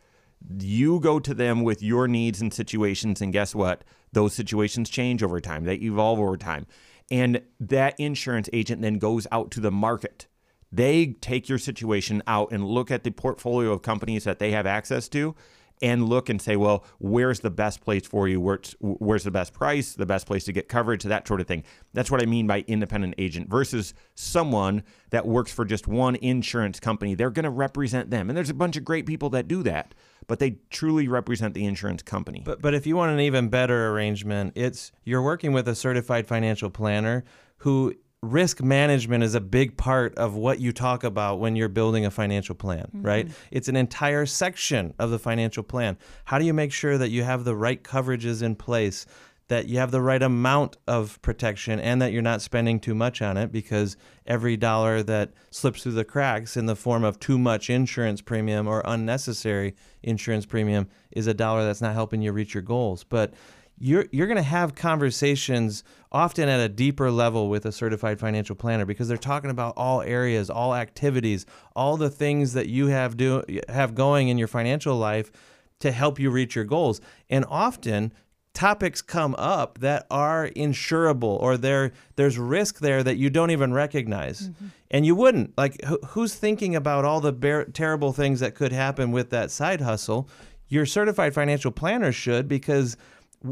You 0.59 0.99
go 0.99 1.19
to 1.19 1.33
them 1.33 1.63
with 1.63 1.81
your 1.81 2.07
needs 2.07 2.41
and 2.41 2.53
situations, 2.53 3.21
and 3.21 3.31
guess 3.31 3.53
what? 3.55 3.83
Those 4.11 4.33
situations 4.33 4.89
change 4.89 5.23
over 5.23 5.39
time. 5.39 5.63
They 5.63 5.75
evolve 5.75 6.19
over 6.19 6.35
time. 6.35 6.65
And 7.11 7.41
that 7.59 7.99
insurance 7.99 8.49
agent 8.53 8.81
then 8.81 8.95
goes 8.95 9.27
out 9.31 9.51
to 9.51 9.59
the 9.59 9.71
market. 9.71 10.27
They 10.71 11.15
take 11.21 11.47
your 11.49 11.59
situation 11.59 12.23
out 12.25 12.51
and 12.51 12.65
look 12.65 12.89
at 12.89 13.03
the 13.03 13.11
portfolio 13.11 13.71
of 13.71 13.81
companies 13.81 14.23
that 14.23 14.39
they 14.39 14.51
have 14.51 14.65
access 14.65 15.07
to 15.09 15.35
and 15.81 16.07
look 16.07 16.29
and 16.29 16.41
say, 16.41 16.55
well, 16.55 16.85
where's 16.99 17.41
the 17.41 17.51
best 17.51 17.81
place 17.81 18.07
for 18.07 18.27
you? 18.27 18.39
Where's, 18.39 18.75
where's 18.79 19.23
the 19.23 19.31
best 19.31 19.53
price, 19.53 19.93
the 19.93 20.05
best 20.05 20.25
place 20.25 20.45
to 20.45 20.53
get 20.53 20.69
coverage, 20.69 21.03
that 21.03 21.27
sort 21.27 21.41
of 21.41 21.47
thing. 21.47 21.63
That's 21.93 22.09
what 22.09 22.21
I 22.21 22.25
mean 22.25 22.47
by 22.47 22.63
independent 22.67 23.15
agent 23.17 23.49
versus 23.49 23.93
someone 24.15 24.83
that 25.09 25.27
works 25.27 25.51
for 25.51 25.65
just 25.65 25.87
one 25.87 26.15
insurance 26.15 26.79
company. 26.79 27.15
They're 27.15 27.29
going 27.29 27.43
to 27.43 27.49
represent 27.49 28.11
them. 28.11 28.29
And 28.29 28.37
there's 28.37 28.49
a 28.49 28.53
bunch 28.53 28.77
of 28.77 28.85
great 28.85 29.05
people 29.05 29.29
that 29.31 29.47
do 29.47 29.61
that, 29.63 29.93
but 30.27 30.39
they 30.39 30.57
truly 30.69 31.07
represent 31.07 31.53
the 31.53 31.65
insurance 31.65 32.01
company. 32.01 32.41
But 32.43 32.61
but 32.61 32.73
if 32.73 32.85
you 32.85 32.95
want 32.95 33.11
an 33.11 33.19
even 33.19 33.49
better 33.49 33.89
arrangement, 33.89 34.53
it's 34.55 34.91
you're 35.03 35.21
working 35.21 35.53
with 35.53 35.67
a 35.67 35.75
certified 35.75 36.27
financial 36.27 36.69
planner 36.69 37.23
who 37.57 37.95
risk 38.23 38.63
management 38.63 39.23
is 39.23 39.35
a 39.35 39.41
big 39.41 39.75
part 39.75 40.15
of 40.15 40.33
what 40.33 40.59
you 40.59 40.71
talk 40.71 41.03
about 41.03 41.39
when 41.39 41.55
you're 41.55 41.67
building 41.67 42.05
a 42.05 42.11
financial 42.11 42.55
plan, 42.55 42.85
mm-hmm. 42.85 43.01
right? 43.01 43.27
It's 43.51 43.67
an 43.67 43.75
entire 43.75 44.25
section 44.25 44.93
of 44.97 45.11
the 45.11 45.19
financial 45.19 45.61
plan. 45.61 45.97
How 46.25 46.39
do 46.39 46.45
you 46.45 46.53
make 46.53 46.71
sure 46.71 46.97
that 46.97 47.09
you 47.09 47.23
have 47.23 47.43
the 47.43 47.55
right 47.55 47.83
coverages 47.83 48.41
in 48.41 48.55
place? 48.55 49.05
That 49.49 49.67
you 49.67 49.77
have 49.77 49.91
the 49.91 50.01
right 50.01 50.23
amount 50.23 50.77
of 50.87 51.21
protection 51.21 51.79
and 51.79 52.01
that 52.01 52.11
you're 52.11 52.21
not 52.21 52.41
spending 52.41 52.79
too 52.79 52.95
much 52.95 53.21
on 53.21 53.37
it 53.37 53.51
because 53.51 53.97
every 54.25 54.57
dollar 54.57 55.03
that 55.03 55.33
slips 55.51 55.83
through 55.83 55.91
the 55.91 56.05
cracks 56.05 56.55
in 56.55 56.65
the 56.65 56.75
form 56.75 57.03
of 57.03 57.19
too 57.19 57.37
much 57.37 57.69
insurance 57.69 58.21
premium 58.21 58.67
or 58.67 58.81
unnecessary 58.85 59.75
insurance 60.01 60.45
premium 60.45 60.87
is 61.11 61.27
a 61.27 61.33
dollar 61.33 61.65
that's 61.65 61.81
not 61.81 61.93
helping 61.93 62.21
you 62.21 62.31
reach 62.31 62.53
your 62.53 62.63
goals. 62.63 63.03
But 63.03 63.33
you're 63.79 64.05
you're 64.11 64.27
going 64.27 64.37
to 64.37 64.43
have 64.43 64.75
conversations 64.75 65.83
often 66.11 66.47
at 66.47 66.59
a 66.59 66.69
deeper 66.69 67.11
level 67.11 67.49
with 67.49 67.65
a 67.65 67.71
certified 67.71 68.19
financial 68.19 68.55
planner 68.55 68.85
because 68.85 69.07
they're 69.07 69.17
talking 69.17 69.49
about 69.49 69.73
all 69.75 70.01
areas, 70.01 70.49
all 70.49 70.75
activities, 70.75 71.45
all 71.75 71.97
the 71.97 72.09
things 72.09 72.53
that 72.53 72.67
you 72.67 72.87
have 72.87 73.17
do 73.17 73.43
have 73.67 73.95
going 73.95 74.29
in 74.29 74.37
your 74.37 74.47
financial 74.47 74.95
life 74.95 75.31
to 75.79 75.91
help 75.91 76.19
you 76.19 76.29
reach 76.29 76.55
your 76.55 76.63
goals. 76.63 77.01
And 77.29 77.45
often 77.49 78.13
topics 78.53 79.01
come 79.01 79.35
up 79.37 79.79
that 79.79 80.05
are 80.11 80.49
insurable 80.55 81.39
or 81.41 81.57
there 81.57 81.91
there's 82.15 82.37
risk 82.37 82.79
there 82.79 83.03
that 83.03 83.17
you 83.17 83.29
don't 83.29 83.51
even 83.51 83.73
recognize. 83.73 84.49
Mm-hmm. 84.49 84.65
And 84.91 85.05
you 85.05 85.15
wouldn't 85.15 85.57
like 85.57 85.83
who, 85.83 85.99
who's 86.09 86.35
thinking 86.35 86.75
about 86.75 87.03
all 87.03 87.19
the 87.19 87.33
bar- 87.33 87.65
terrible 87.65 88.13
things 88.13 88.39
that 88.41 88.55
could 88.55 88.71
happen 88.71 89.11
with 89.11 89.31
that 89.31 89.49
side 89.49 89.81
hustle? 89.81 90.29
Your 90.67 90.85
certified 90.85 91.33
financial 91.33 91.71
planner 91.71 92.11
should 92.11 92.47
because 92.47 92.95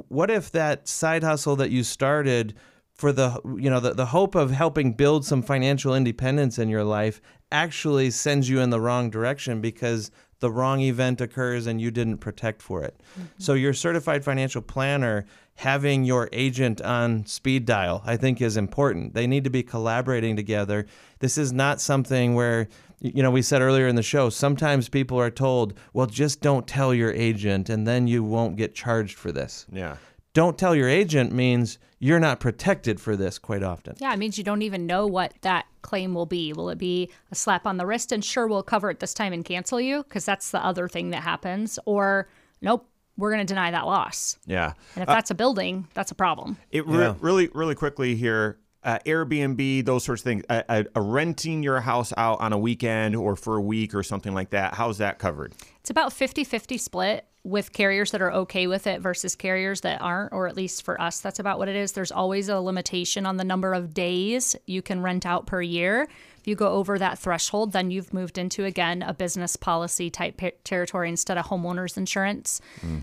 what 0.08 0.30
if 0.30 0.52
that 0.52 0.88
side 0.88 1.24
hustle 1.24 1.56
that 1.58 1.72
you 1.72 1.84
started 1.84 2.54
for 2.94 3.12
the 3.12 3.42
you 3.58 3.70
know 3.70 3.80
the, 3.80 3.94
the 3.94 4.06
hope 4.08 4.36
of 4.36 4.52
helping 4.52 4.94
build 4.94 5.26
some 5.26 5.42
financial 5.42 5.96
independence 5.96 6.60
in 6.60 6.70
your 6.70 6.84
life 6.84 7.22
actually 7.52 8.12
sends 8.12 8.48
you 8.48 8.60
in 8.60 8.70
the 8.70 8.80
wrong 8.80 9.10
direction 9.10 9.60
because 9.62 10.12
the 10.42 10.52
wrong 10.52 10.82
event 10.82 11.22
occurs 11.22 11.68
and 11.68 11.80
you 11.80 11.90
didn't 11.90 12.18
protect 12.18 12.62
for 12.62 12.84
it. 12.84 13.00
Mm-hmm. 13.14 13.26
So 13.38 13.54
your 13.54 13.74
certified 13.74 14.26
financial 14.26 14.62
planner 14.62 15.26
having 15.56 16.04
your 16.04 16.28
agent 16.34 16.82
on 16.82 17.26
speed 17.26 17.66
dial 17.66 18.02
I 18.06 18.18
think 18.18 18.42
is 18.42 18.58
important. 18.58 19.14
They 19.14 19.28
need 19.28 19.46
to 19.46 19.50
be 19.50 19.64
collaborating 19.64 20.36
together. 20.36 20.88
This 21.20 21.38
is 21.38 21.54
not 21.54 21.80
something 21.80 22.36
where 22.36 22.68
you 23.00 23.24
know 23.24 23.32
we 23.32 23.42
said 23.42 23.62
earlier 23.62 23.88
in 23.88 23.96
the 23.96 24.04
show 24.04 24.30
sometimes 24.30 24.90
people 24.90 25.20
are 25.20 25.32
told, 25.32 25.74
"Well, 25.94 26.08
just 26.08 26.42
don't 26.42 26.68
tell 26.68 26.94
your 26.94 27.12
agent 27.12 27.70
and 27.70 27.88
then 27.88 28.08
you 28.08 28.24
won't 28.24 28.58
get 28.58 28.76
charged 28.76 29.18
for 29.18 29.32
this." 29.32 29.66
yeah. 29.72 29.98
Don't 30.34 30.58
tell 30.58 30.76
your 30.76 30.88
agent 30.88 31.32
means 31.34 31.78
you're 32.00 32.20
not 32.20 32.39
protected 32.39 33.00
for 33.02 33.15
this 33.15 33.38
quite 33.38 33.63
often. 33.63 33.96
Yeah, 34.00 34.13
it 34.13 34.17
means 34.17 34.38
you 34.38 34.44
don't 34.44 34.62
even 34.62 34.86
know 34.86 35.06
what 35.06 35.34
that 35.41 35.65
claim 35.82 36.13
will 36.13 36.26
be. 36.26 36.54
Will 36.54 36.70
it 36.70 36.78
be 36.78 37.10
a 37.32 37.36
slap 37.36 37.67
on 37.67 37.78
the 37.78 37.86
wrist 37.86 38.12
and 38.12 38.24
sure 38.24 38.48
we'll 38.48 38.63
cover 38.63 38.89
it 38.89 39.00
this 39.00 39.13
time 39.13 39.34
and 39.34 39.44
cancel 39.44 39.80
you? 39.80 40.04
Because 40.04 40.26
that's 40.26 40.52
the 40.52 40.63
other 40.65 40.88
thing 40.88 41.10
that 41.10 41.22
happens. 41.24 41.78
Or 41.86 42.30
nope, 42.62 42.88
we're 43.17 43.32
going 43.32 43.46
to 43.46 43.52
deny 43.52 43.72
that 43.72 43.86
loss. 43.86 44.38
Yeah. 44.46 44.74
And 44.96 45.04
if 45.04 45.08
that's 45.08 45.32
a 45.32 45.36
building, 45.36 45.88
that's 45.94 46.12
a 46.12 46.15
problem. 46.15 46.58
It 46.72 46.88
re- 46.88 47.00
Yeah. 47.00 47.15
really, 47.20 47.50
really 47.54 47.76
quickly 47.76 48.15
here. 48.15 48.58
Uh, 48.84 48.98
Airbnb, 49.06 49.86
those 49.86 50.04
sorts 50.04 50.22
of 50.22 50.24
things. 50.24 50.44
Uh, 50.50 50.63
uh, 50.67 50.84
uh, 50.96 51.02
renting 51.02 51.62
your 51.62 51.82
house 51.82 52.13
out 52.17 52.41
on 52.41 52.52
a 52.52 52.58
weekend 52.58 53.15
or 53.15 53.36
for 53.36 53.58
a 53.58 53.62
week 53.62 53.94
or 53.94 54.02
something 54.02 54.34
like 54.34 54.50
that. 54.52 54.74
How's 54.74 54.98
that 54.98 55.20
covered? 55.20 55.54
It's 55.82 55.91
about 55.91 56.13
50 56.13 56.44
50 56.44 56.78
split 56.80 57.26
with 57.44 57.74
carriers 57.74 58.12
that 58.12 58.22
are 58.22 58.32
okay 58.32 58.68
with 58.68 58.86
it 58.86 59.02
versus 59.02 59.36
carriers 59.36 59.82
that 59.82 60.00
aren't, 60.02 60.32
or 60.32 60.48
at 60.48 60.56
least 60.56 60.84
for 60.84 61.00
us, 61.02 61.20
that's 61.22 61.40
about 61.40 61.58
what 61.58 61.68
it 61.68 61.76
is. 61.76 61.94
There's 61.94 62.12
always 62.12 62.50
a 62.50 62.60
limitation 62.60 63.26
on 63.26 63.38
the 63.38 63.44
number 63.44 63.74
of 63.74 63.94
days 63.94 64.56
you 64.68 64.82
can 64.82 65.02
rent 65.02 65.26
out 65.26 65.48
per 65.48 65.62
year. 65.62 66.08
If 66.38 66.48
you 66.48 66.56
go 66.56 66.70
over 66.70 66.98
that 66.98 67.20
threshold, 67.20 67.72
then 67.72 67.92
you've 67.92 68.14
moved 68.16 68.40
into, 68.40 68.66
again, 68.66 69.04
a 69.04 69.14
business 69.14 69.56
policy 69.56 70.10
type 70.10 70.38
pe- 70.38 70.54
territory 70.64 71.08
instead 71.08 71.38
of 71.38 71.46
homeowners 71.46 71.98
insurance. 71.98 72.62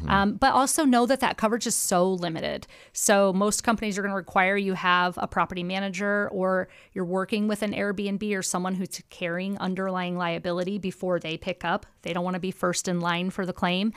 Um, 0.09 0.35
but 0.35 0.55
also 0.55 0.85
know 0.85 1.07
that 1.07 1.20
that 1.20 1.37
coverage 1.37 1.64
is 1.66 1.77
so 1.77 2.12
limited. 2.12 2.66
So 2.92 3.33
most 3.33 3.62
companies 3.62 3.96
are 3.96 4.03
going 4.03 4.11
to 4.11 4.16
require 4.16 4.57
you 4.57 4.74
have 4.74 5.14
a 5.18 5.29
property 5.29 5.62
manager 5.62 6.29
or 6.33 6.68
you're 6.92 7.05
working 7.05 7.46
with 7.46 7.62
an 7.62 7.74
Airbnb 7.74 8.37
or 8.37 8.42
someone 8.42 8.74
who's 8.74 9.01
carrying 9.09 9.57
underlying 9.59 10.16
liability 10.16 10.79
before 10.79 11.20
they 11.20 11.37
pick 11.37 11.64
up. 11.64 11.87
They 12.03 12.12
don't 12.12 12.24
want 12.24 12.35
to 12.35 12.40
be 12.40 12.51
first 12.51 12.88
in 12.88 12.98
line 12.98 13.31
for 13.31 13.46
the 13.46 13.53
claim. 13.53 13.92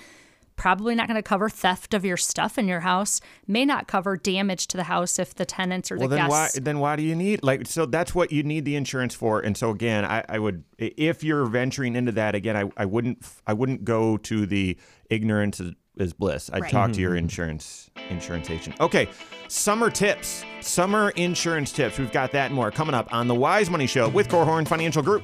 Probably 0.61 0.93
not 0.93 1.07
going 1.07 1.15
to 1.15 1.23
cover 1.23 1.49
theft 1.49 1.95
of 1.95 2.05
your 2.05 2.17
stuff 2.17 2.55
in 2.59 2.67
your 2.67 2.81
house. 2.81 3.19
May 3.47 3.65
not 3.65 3.87
cover 3.87 4.15
damage 4.15 4.67
to 4.67 4.77
the 4.77 4.83
house 4.83 5.17
if 5.17 5.33
the 5.33 5.43
tenants 5.43 5.91
or 5.91 5.95
the 5.95 6.01
Well, 6.01 6.09
then 6.09 6.27
why 6.27 6.49
then 6.53 6.77
why 6.77 6.95
do 6.95 7.01
you 7.01 7.15
need 7.15 7.41
like 7.41 7.65
so 7.65 7.87
that's 7.87 8.13
what 8.13 8.31
you 8.31 8.43
need 8.43 8.63
the 8.63 8.75
insurance 8.75 9.15
for. 9.15 9.39
And 9.39 9.57
so 9.57 9.71
again, 9.71 10.05
I, 10.05 10.23
I 10.29 10.37
would 10.37 10.63
if 10.77 11.23
you're 11.23 11.45
venturing 11.45 11.95
into 11.95 12.11
that 12.11 12.35
again, 12.35 12.55
I, 12.55 12.69
I 12.77 12.85
wouldn't 12.85 13.25
I 13.47 13.53
wouldn't 13.53 13.85
go 13.85 14.17
to 14.17 14.45
the 14.45 14.77
ignorance 15.09 15.59
is, 15.59 15.73
is 15.97 16.13
bliss. 16.13 16.51
I'd 16.53 16.61
Right. 16.61 16.71
talk 16.71 16.91
to 16.91 17.01
your 17.01 17.13
mm-hmm. 17.13 17.23
insurance 17.25 17.89
insurance 18.11 18.51
agent. 18.51 18.79
Okay, 18.79 19.09
summer 19.47 19.89
tips, 19.89 20.43
summer 20.59 21.09
insurance 21.15 21.71
tips. 21.71 21.97
We've 21.97 22.11
got 22.11 22.33
that 22.33 22.45
and 22.45 22.53
more 22.53 22.69
coming 22.69 22.93
up 22.93 23.11
on 23.11 23.27
the 23.27 23.33
Wise 23.33 23.71
Money 23.71 23.87
Show 23.87 24.09
with 24.09 24.29
Korhorn 24.29 24.67
Financial 24.67 25.01
Group. 25.01 25.23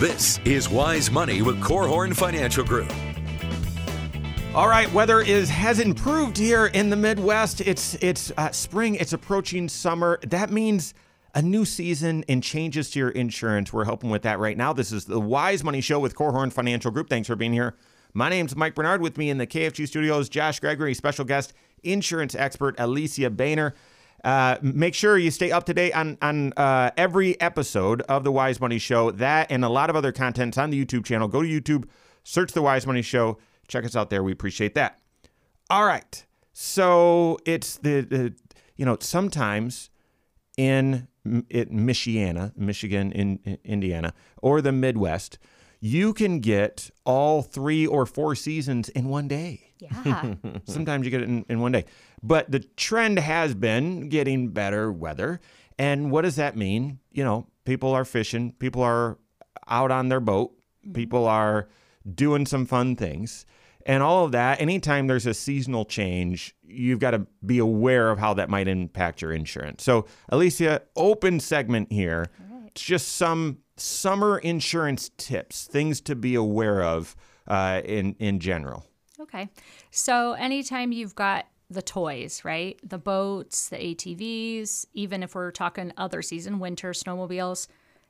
This 0.00 0.38
is 0.44 0.68
Wise 0.68 1.10
Money 1.10 1.42
with 1.42 1.60
Korhorn 1.60 2.14
Financial 2.14 2.62
Group. 2.62 2.88
All 4.54 4.68
right, 4.68 4.88
weather 4.92 5.22
is 5.22 5.48
has 5.48 5.80
improved 5.80 6.38
here 6.38 6.66
in 6.66 6.88
the 6.88 6.94
Midwest. 6.94 7.60
It's 7.62 7.94
it's 7.96 8.30
uh, 8.36 8.52
spring. 8.52 8.94
It's 8.94 9.12
approaching 9.12 9.68
summer. 9.68 10.20
That 10.28 10.50
means 10.50 10.94
a 11.34 11.42
new 11.42 11.64
season 11.64 12.24
and 12.28 12.44
changes 12.44 12.90
to 12.90 13.00
your 13.00 13.08
insurance. 13.08 13.72
We're 13.72 13.86
helping 13.86 14.08
with 14.08 14.22
that 14.22 14.38
right 14.38 14.56
now. 14.56 14.72
This 14.72 14.92
is 14.92 15.04
the 15.04 15.18
Wise 15.18 15.64
Money 15.64 15.80
Show 15.80 15.98
with 15.98 16.14
Korhorn 16.14 16.52
Financial 16.52 16.92
Group. 16.92 17.08
Thanks 17.08 17.26
for 17.26 17.34
being 17.34 17.52
here. 17.52 17.74
My 18.14 18.28
name's 18.28 18.54
Mike 18.54 18.76
Bernard. 18.76 19.00
With 19.00 19.18
me 19.18 19.30
in 19.30 19.38
the 19.38 19.48
KFG 19.48 19.88
studios, 19.88 20.28
Josh 20.28 20.60
Gregory, 20.60 20.94
special 20.94 21.24
guest, 21.24 21.54
insurance 21.82 22.36
expert 22.36 22.76
Alysia 22.76 23.36
Boehner. 23.36 23.74
Uh, 24.24 24.56
make 24.62 24.94
sure 24.94 25.16
you 25.16 25.30
stay 25.30 25.52
up 25.52 25.64
to 25.64 25.74
date 25.74 25.92
on 25.92 26.18
on 26.20 26.52
uh, 26.56 26.90
every 26.96 27.40
episode 27.40 28.02
of 28.02 28.24
the 28.24 28.32
Wise 28.32 28.60
Money 28.60 28.78
Show. 28.78 29.10
That 29.10 29.50
and 29.50 29.64
a 29.64 29.68
lot 29.68 29.90
of 29.90 29.96
other 29.96 30.12
contents 30.12 30.58
on 30.58 30.70
the 30.70 30.84
YouTube 30.84 31.04
channel. 31.04 31.28
Go 31.28 31.42
to 31.42 31.48
YouTube, 31.48 31.84
search 32.24 32.52
the 32.52 32.62
Wise 32.62 32.86
Money 32.86 33.02
Show. 33.02 33.38
Check 33.68 33.84
us 33.84 33.94
out 33.94 34.10
there. 34.10 34.22
We 34.22 34.32
appreciate 34.32 34.74
that. 34.74 34.98
All 35.70 35.84
right. 35.84 36.24
So 36.52 37.38
it's 37.44 37.76
the, 37.76 38.00
the 38.00 38.34
you 38.76 38.84
know 38.84 38.96
sometimes 39.00 39.90
in 40.56 41.06
it, 41.48 41.70
Michiana, 41.70 42.56
Michigan, 42.56 43.12
in, 43.12 43.38
in 43.44 43.58
Indiana, 43.64 44.14
or 44.42 44.60
the 44.60 44.72
Midwest, 44.72 45.38
you 45.80 46.12
can 46.12 46.40
get 46.40 46.90
all 47.04 47.42
three 47.42 47.86
or 47.86 48.06
four 48.06 48.34
seasons 48.34 48.88
in 48.88 49.08
one 49.08 49.28
day. 49.28 49.67
Yeah. 49.78 50.34
Sometimes 50.64 51.04
you 51.04 51.10
get 51.10 51.22
it 51.22 51.28
in, 51.28 51.44
in 51.48 51.60
one 51.60 51.72
day. 51.72 51.84
But 52.22 52.50
the 52.50 52.60
trend 52.60 53.18
has 53.18 53.54
been 53.54 54.08
getting 54.08 54.48
better 54.48 54.92
weather. 54.92 55.40
And 55.78 56.10
what 56.10 56.22
does 56.22 56.36
that 56.36 56.56
mean? 56.56 56.98
You 57.12 57.24
know, 57.24 57.46
people 57.64 57.92
are 57.92 58.04
fishing, 58.04 58.52
people 58.52 58.82
are 58.82 59.18
out 59.68 59.90
on 59.90 60.08
their 60.08 60.20
boat, 60.20 60.52
people 60.92 61.26
are 61.26 61.68
doing 62.14 62.46
some 62.46 62.66
fun 62.66 62.96
things. 62.96 63.46
And 63.86 64.02
all 64.02 64.24
of 64.24 64.32
that, 64.32 64.60
anytime 64.60 65.06
there's 65.06 65.26
a 65.26 65.32
seasonal 65.32 65.84
change, 65.84 66.54
you've 66.62 66.98
got 66.98 67.12
to 67.12 67.26
be 67.44 67.58
aware 67.58 68.10
of 68.10 68.18
how 68.18 68.34
that 68.34 68.50
might 68.50 68.68
impact 68.68 69.22
your 69.22 69.32
insurance. 69.32 69.82
So, 69.82 70.04
Alysia, 70.30 70.80
open 70.94 71.40
segment 71.40 71.90
here. 71.90 72.26
It's 72.66 72.82
just 72.82 73.16
some 73.16 73.58
summer 73.76 74.38
insurance 74.38 75.10
tips, 75.16 75.66
things 75.66 76.00
to 76.02 76.14
be 76.14 76.34
aware 76.34 76.82
of 76.82 77.16
uh, 77.46 77.80
in 77.84 78.14
in 78.18 78.40
general. 78.40 78.84
Okay. 79.28 79.48
So 79.90 80.32
anytime 80.32 80.92
you've 80.92 81.14
got 81.14 81.46
the 81.70 81.82
toys, 81.82 82.42
right? 82.44 82.78
The 82.82 82.98
boats, 82.98 83.68
the 83.68 83.76
ATVs, 83.76 84.86
even 84.94 85.22
if 85.22 85.34
we're 85.34 85.50
talking 85.50 85.92
other 85.96 86.22
season, 86.22 86.58
winter, 86.58 86.92
snowmobiles, 86.92 87.68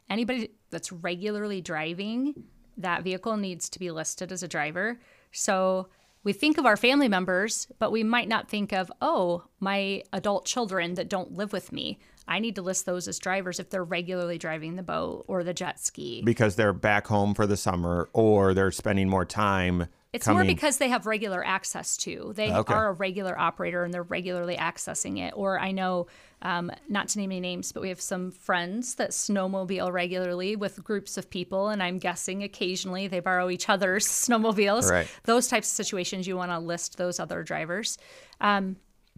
anybody 0.09 0.51
that's 0.71 0.93
regularly 0.93 1.61
driving 1.61 2.45
that 2.79 3.03
vehicle 3.03 3.37
needs 3.37 3.69
to 3.71 3.79
be 3.79 3.91
listed 3.91 4.33
as 4.33 4.43
a 4.43 4.49
driver. 4.49 4.99
So 5.33 5.89
we 6.25 6.33
think 6.33 6.59
of 6.59 6.67
our 6.67 6.77
family 6.77 7.09
members, 7.09 7.67
but 7.79 7.93
we 7.93 8.05
might 8.05 8.29
not 8.29 8.49
think 8.49 8.73
of, 8.73 8.91
oh, 9.01 9.45
my 9.61 10.03
adult 10.13 10.47
children 10.47 10.95
that 10.95 11.09
don't 11.09 11.33
live 11.33 11.53
with 11.53 11.73
me. 11.73 11.99
I 12.27 12.39
need 12.39 12.55
to 12.57 12.63
list 12.63 12.87
those 12.87 13.09
as 13.09 13.19
drivers 13.19 13.59
if 13.59 13.71
they're 13.71 13.85
regularly 13.85 14.39
driving 14.39 14.77
the 14.77 14.83
boat 14.83 15.25
or 15.29 15.43
the 15.43 15.55
jet 15.55 15.81
ski. 15.81 16.23
because 16.25 16.57
they're 16.57 16.73
back 16.73 17.07
home 17.07 17.35
for 17.35 17.47
the 17.47 17.57
summer 17.57 18.09
or 18.13 18.55
they're 18.55 18.71
spending 18.71 19.09
more 19.09 19.25
time 19.25 19.89
It's 20.13 20.25
coming. 20.25 20.39
more 20.39 20.47
because 20.47 20.79
they 20.79 20.89
have 20.89 21.05
regular 21.05 21.45
access 21.45 21.97
to. 21.99 22.33
They 22.35 22.51
Okay. 22.51 22.73
are 22.73 22.89
a 22.89 22.93
regular 22.93 23.39
operator 23.39 23.85
and 23.85 23.93
they're 23.93 24.03
regularly 24.03 24.57
accessing 24.57 25.19
it. 25.19 25.35
Or 25.37 25.61
I 25.61 25.71
know, 25.71 26.07
um, 26.41 26.71
not 26.89 27.09
to 27.09 27.19
name 27.19 27.31
any 27.31 27.41
names, 27.41 27.73
but 27.73 27.83
we 27.83 27.91
have 27.91 28.01
some 28.01 28.31
friends 28.31 28.95
that 28.95 29.11
snowmobile 29.11 29.93
regularly 29.93 30.57
with 30.57 30.83
groups 30.83 31.19
of 31.19 31.29
people, 31.29 31.69
and 31.69 31.83
I'm 31.83 31.99
guessing 31.99 32.43
occasionally 32.43 33.07
they 33.07 33.21
borrow 33.21 33.51
each 33.51 33.69
other's 33.69 34.07
snowmobiles. 34.09 34.91
Right. 34.91 35.09
Those 35.25 35.47
types 35.49 35.69
of 35.71 35.75
situations, 35.75 36.27
you 36.27 36.37
want 36.37 36.53
to 36.53 36.59
list 36.59 36.97
those 36.97 37.21
other 37.21 37.43
drivers. 37.43 37.99
Um, 38.41 38.77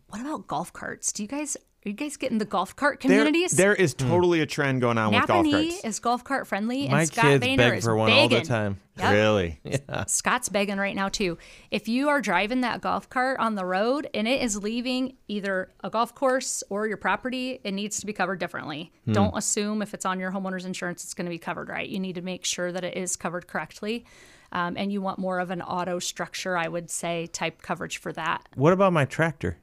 what 0.08 0.20
about 0.20 0.48
golf 0.48 0.72
carts? 0.72 1.12
Do 1.12 1.22
you 1.22 1.28
guys 1.28 1.56
are 1.86 1.88
you 1.88 1.94
guys 1.94 2.18
getting 2.18 2.36
the 2.36 2.44
golf 2.44 2.76
cart 2.76 3.00
there, 3.00 3.10
communities? 3.10 3.52
there 3.52 3.74
is 3.74 3.94
totally 3.94 4.42
a 4.42 4.46
trend 4.46 4.82
going 4.82 4.98
on 4.98 5.14
with 5.14 5.26
golf 5.26 5.46
Nappanee 5.46 5.70
carts. 5.70 5.84
is 5.84 5.98
golf 5.98 6.24
cart 6.24 6.46
friendly, 6.46 6.82
and 6.82 6.92
My 6.92 7.04
Scott 7.04 7.24
kids 7.24 7.46
Boehner 7.46 7.70
beg 7.70 7.78
is 7.78 7.84
for 7.84 7.96
one 7.96 8.12
all 8.12 8.28
the 8.28 8.42
time. 8.42 8.78
Yep. 8.98 9.12
Really? 9.14 9.60
Scott's 10.06 10.50
begging 10.50 10.76
right 10.76 10.94
now 10.94 11.08
too. 11.08 11.38
If 11.70 11.88
you 11.88 12.10
are 12.10 12.20
driving 12.20 12.60
that 12.60 12.82
golf 12.82 13.08
cart 13.08 13.40
on 13.40 13.54
the 13.54 13.64
road 13.64 14.10
and 14.12 14.28
it 14.28 14.42
is 14.42 14.62
leaving 14.62 15.16
either 15.26 15.72
a 15.82 15.88
golf 15.88 16.14
course 16.14 16.62
or 16.68 16.86
your 16.86 16.98
property, 16.98 17.60
it 17.64 17.72
needs 17.72 17.98
to 18.00 18.06
be 18.06 18.12
covered 18.12 18.40
differently. 18.40 18.92
Don't 19.10 19.34
assume 19.34 19.80
if 19.80 19.94
it's 19.94 20.04
on 20.04 20.20
your 20.20 20.32
homeowner's 20.32 20.66
insurance, 20.66 21.02
it's 21.02 21.14
going 21.14 21.24
to 21.24 21.30
be 21.30 21.38
covered 21.38 21.70
right. 21.70 21.88
You 21.88 21.98
need 21.98 22.16
to 22.16 22.22
make 22.22 22.44
sure 22.44 22.70
that 22.72 22.84
it 22.84 22.94
is 22.98 23.16
covered 23.16 23.46
correctly. 23.46 24.04
Um, 24.52 24.76
and 24.76 24.92
you 24.92 25.00
want 25.00 25.18
more 25.18 25.38
of 25.38 25.50
an 25.50 25.62
auto 25.62 25.98
structure, 25.98 26.58
I 26.58 26.68
would 26.68 26.90
say, 26.90 27.26
type 27.28 27.62
coverage 27.62 27.98
for 27.98 28.12
that. 28.12 28.46
What 28.54 28.72
about 28.74 28.92
my 28.92 29.04
tractor? 29.06 29.56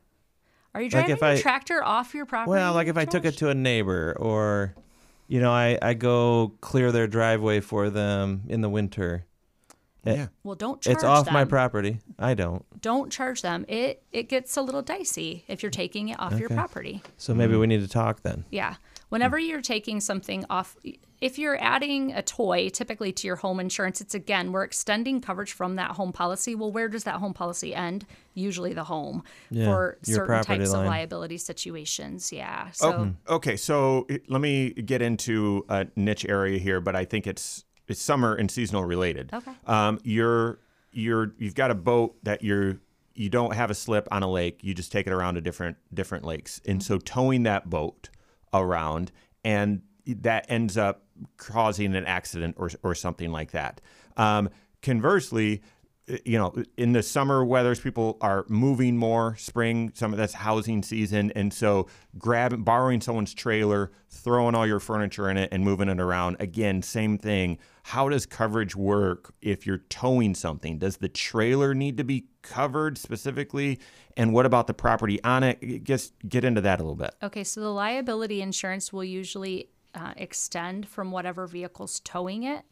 Are 0.77 0.81
you 0.81 0.89
Like 0.89 1.07
driving 1.07 1.11
if 1.15 1.21
your 1.21 1.29
I- 1.31 1.41
tractor 1.41 1.83
off 1.83 2.13
your 2.13 2.27
property? 2.27 2.51
Well, 2.51 2.73
like 2.73 2.87
if 2.87 2.97
I 2.97 3.05
took 3.05 3.25
it 3.25 3.35
to 3.37 3.49
a 3.49 3.55
neighbor 3.55 4.15
or, 4.19 4.75
you 5.27 5.41
know, 5.41 5.51
I, 5.51 5.79
I 5.81 5.95
go 5.95 6.53
clear 6.61 6.91
their 6.91 7.07
driveway 7.07 7.61
for 7.61 7.89
them 7.89 8.43
in 8.47 8.61
the 8.61 8.69
winter. 8.69 9.25
Yeah. 10.15 10.27
well, 10.43 10.55
don't 10.55 10.81
charge 10.81 10.95
It's 10.95 11.03
off 11.03 11.25
them. 11.25 11.33
my 11.33 11.45
property. 11.45 11.99
I 12.19 12.33
don't. 12.33 12.63
Don't 12.81 13.11
charge 13.11 13.41
them. 13.41 13.65
It 13.67 14.03
it 14.11 14.29
gets 14.29 14.55
a 14.57 14.61
little 14.61 14.81
dicey 14.81 15.43
if 15.47 15.61
you're 15.63 15.69
taking 15.71 16.09
it 16.09 16.19
off 16.19 16.33
your 16.39 16.45
Okay. 16.47 16.55
property. 16.55 17.01
So 17.17 17.33
maybe 17.33 17.53
mm. 17.53 17.59
we 17.61 17.67
need 17.67 17.81
to 17.81 17.87
talk 17.87 18.21
then. 18.23 18.45
Yeah. 18.51 18.75
Whenever 19.09 19.39
you're 19.39 19.61
taking 19.61 20.01
something 20.01 20.43
off, 20.49 20.75
if 21.21 21.39
you're 21.39 21.57
adding 21.63 22.11
a 22.11 22.21
toy 22.21 22.67
typically 22.67 23.13
to 23.13 23.25
your 23.25 23.37
home 23.37 23.59
insurance, 23.61 24.01
it's 24.01 24.13
again, 24.13 24.51
we're 24.51 24.65
extending 24.65 25.21
coverage 25.21 25.53
from 25.53 25.77
that 25.77 25.91
home 25.91 26.11
policy. 26.11 26.55
Well, 26.55 26.71
where 26.73 26.89
does 26.89 27.05
that 27.05 27.15
home 27.15 27.33
policy 27.33 27.73
end? 27.73 28.05
Usually 28.33 28.73
the 28.73 28.83
home 28.83 29.23
Yeah, 29.49 29.65
for 29.65 29.97
your 30.05 30.27
certain 30.27 30.43
types 30.43 30.71
line. 30.73 30.81
of 30.81 30.87
liability 30.87 31.37
situations. 31.37 32.33
Yeah. 32.33 32.67
Oh, 32.67 32.71
so, 32.73 33.13
Okay, 33.29 33.55
so 33.55 34.07
let 34.27 34.41
me 34.41 34.71
get 34.71 35.01
into 35.01 35.65
a 35.69 35.87
niche 35.95 36.25
area 36.27 36.59
here, 36.59 36.81
but 36.81 36.95
I 36.95 37.05
think 37.05 37.27
it's 37.27 37.63
it's 37.87 38.01
summer 38.01 38.35
and 38.35 38.49
seasonal 38.49 38.83
related. 38.83 39.31
Okay. 39.33 39.51
Um, 39.65 39.99
you're 40.03 40.59
you're 40.91 41.33
you've 41.37 41.55
got 41.55 41.71
a 41.71 41.75
boat 41.75 42.15
that 42.23 42.43
you're 42.43 42.79
you 43.13 43.29
don't 43.29 43.55
have 43.55 43.71
a 43.71 43.75
slip 43.75 44.07
on 44.11 44.23
a 44.23 44.29
lake. 44.29 44.59
You 44.63 44.73
just 44.73 44.91
take 44.91 45.07
it 45.07 45.13
around 45.13 45.35
to 45.35 45.41
different 45.41 45.77
different 45.93 46.25
lakes, 46.25 46.61
and 46.65 46.81
so 46.81 46.97
towing 46.97 47.43
that 47.43 47.69
boat 47.69 48.09
around, 48.53 49.11
and 49.43 49.81
that 50.05 50.45
ends 50.49 50.77
up 50.77 51.03
causing 51.37 51.95
an 51.95 52.05
accident 52.05 52.55
or 52.57 52.69
or 52.83 52.95
something 52.95 53.31
like 53.31 53.51
that. 53.51 53.81
Um, 54.17 54.49
conversely, 54.81 55.61
you 56.25 56.37
know, 56.37 56.53
in 56.77 56.93
the 56.93 57.03
summer 57.03 57.43
weathers, 57.43 57.79
people 57.79 58.17
are 58.21 58.45
moving 58.47 58.97
more. 58.97 59.35
Spring, 59.37 59.91
some 59.93 60.13
of 60.13 60.17
that's 60.17 60.33
housing 60.33 60.81
season, 60.81 61.31
and 61.35 61.53
so 61.53 61.87
grabbing, 62.17 62.63
borrowing 62.63 63.01
someone's 63.01 63.33
trailer, 63.33 63.91
throwing 64.09 64.55
all 64.55 64.65
your 64.65 64.79
furniture 64.79 65.29
in 65.29 65.37
it, 65.37 65.49
and 65.51 65.63
moving 65.63 65.89
it 65.89 65.99
around. 65.99 66.37
Again, 66.39 66.81
same 66.81 67.17
thing. 67.17 67.57
How 67.87 68.09
does 68.09 68.25
coverage 68.25 68.75
work 68.75 69.33
if 69.41 69.65
you're 69.65 69.77
towing 69.77 70.35
something? 70.35 70.77
Does 70.77 70.97
the 70.97 71.07
trailer 71.07 71.73
need 71.73 71.95
to 71.95 72.03
be 72.03 72.25
covered 72.41 72.97
specifically? 72.97 73.79
And 74.17 74.33
what 74.33 74.45
about 74.45 74.67
the 74.67 74.73
property 74.73 75.23
on 75.23 75.41
it? 75.43 75.85
Just 75.85 76.13
get 76.27 76.43
into 76.43 76.59
that 76.59 76.81
a 76.81 76.83
little 76.83 76.97
bit. 76.97 77.15
Okay, 77.23 77.45
so 77.45 77.61
the 77.61 77.69
liability 77.69 78.41
insurance 78.41 78.91
will 78.91 79.05
usually 79.05 79.69
uh, 79.95 80.11
extend 80.17 80.85
from 80.85 81.11
whatever 81.11 81.47
vehicle's 81.47 82.01
towing 82.01 82.43
it. 82.43 82.65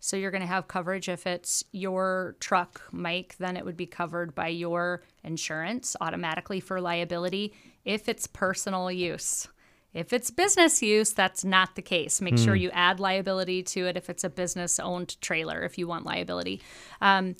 So 0.00 0.16
you're 0.16 0.30
going 0.30 0.40
to 0.40 0.46
have 0.46 0.66
coverage 0.66 1.10
if 1.10 1.26
it's 1.26 1.62
your 1.72 2.34
truck, 2.40 2.80
Mike, 2.90 3.36
then 3.38 3.58
it 3.58 3.66
would 3.66 3.76
be 3.76 3.86
covered 3.86 4.34
by 4.34 4.48
your 4.48 5.02
insurance 5.24 5.94
automatically 6.00 6.60
for 6.60 6.80
liability. 6.80 7.52
If 7.84 8.08
it's 8.08 8.26
personal 8.26 8.90
use, 8.90 9.46
if 9.94 10.12
it's 10.12 10.30
business 10.30 10.82
use, 10.82 11.12
that's 11.12 11.44
not 11.44 11.76
the 11.76 11.82
case. 11.82 12.20
Make 12.20 12.36
sure 12.36 12.54
you 12.56 12.70
add 12.72 12.98
liability 13.00 13.62
to 13.62 13.86
it 13.86 13.96
if 13.96 14.10
it's 14.10 14.24
a 14.24 14.28
business 14.28 14.78
owned 14.80 15.20
trailer, 15.20 15.62
if 15.62 15.78
you 15.78 15.86
want 15.86 16.04
liability. 16.04 16.60
Um, 17.00 17.36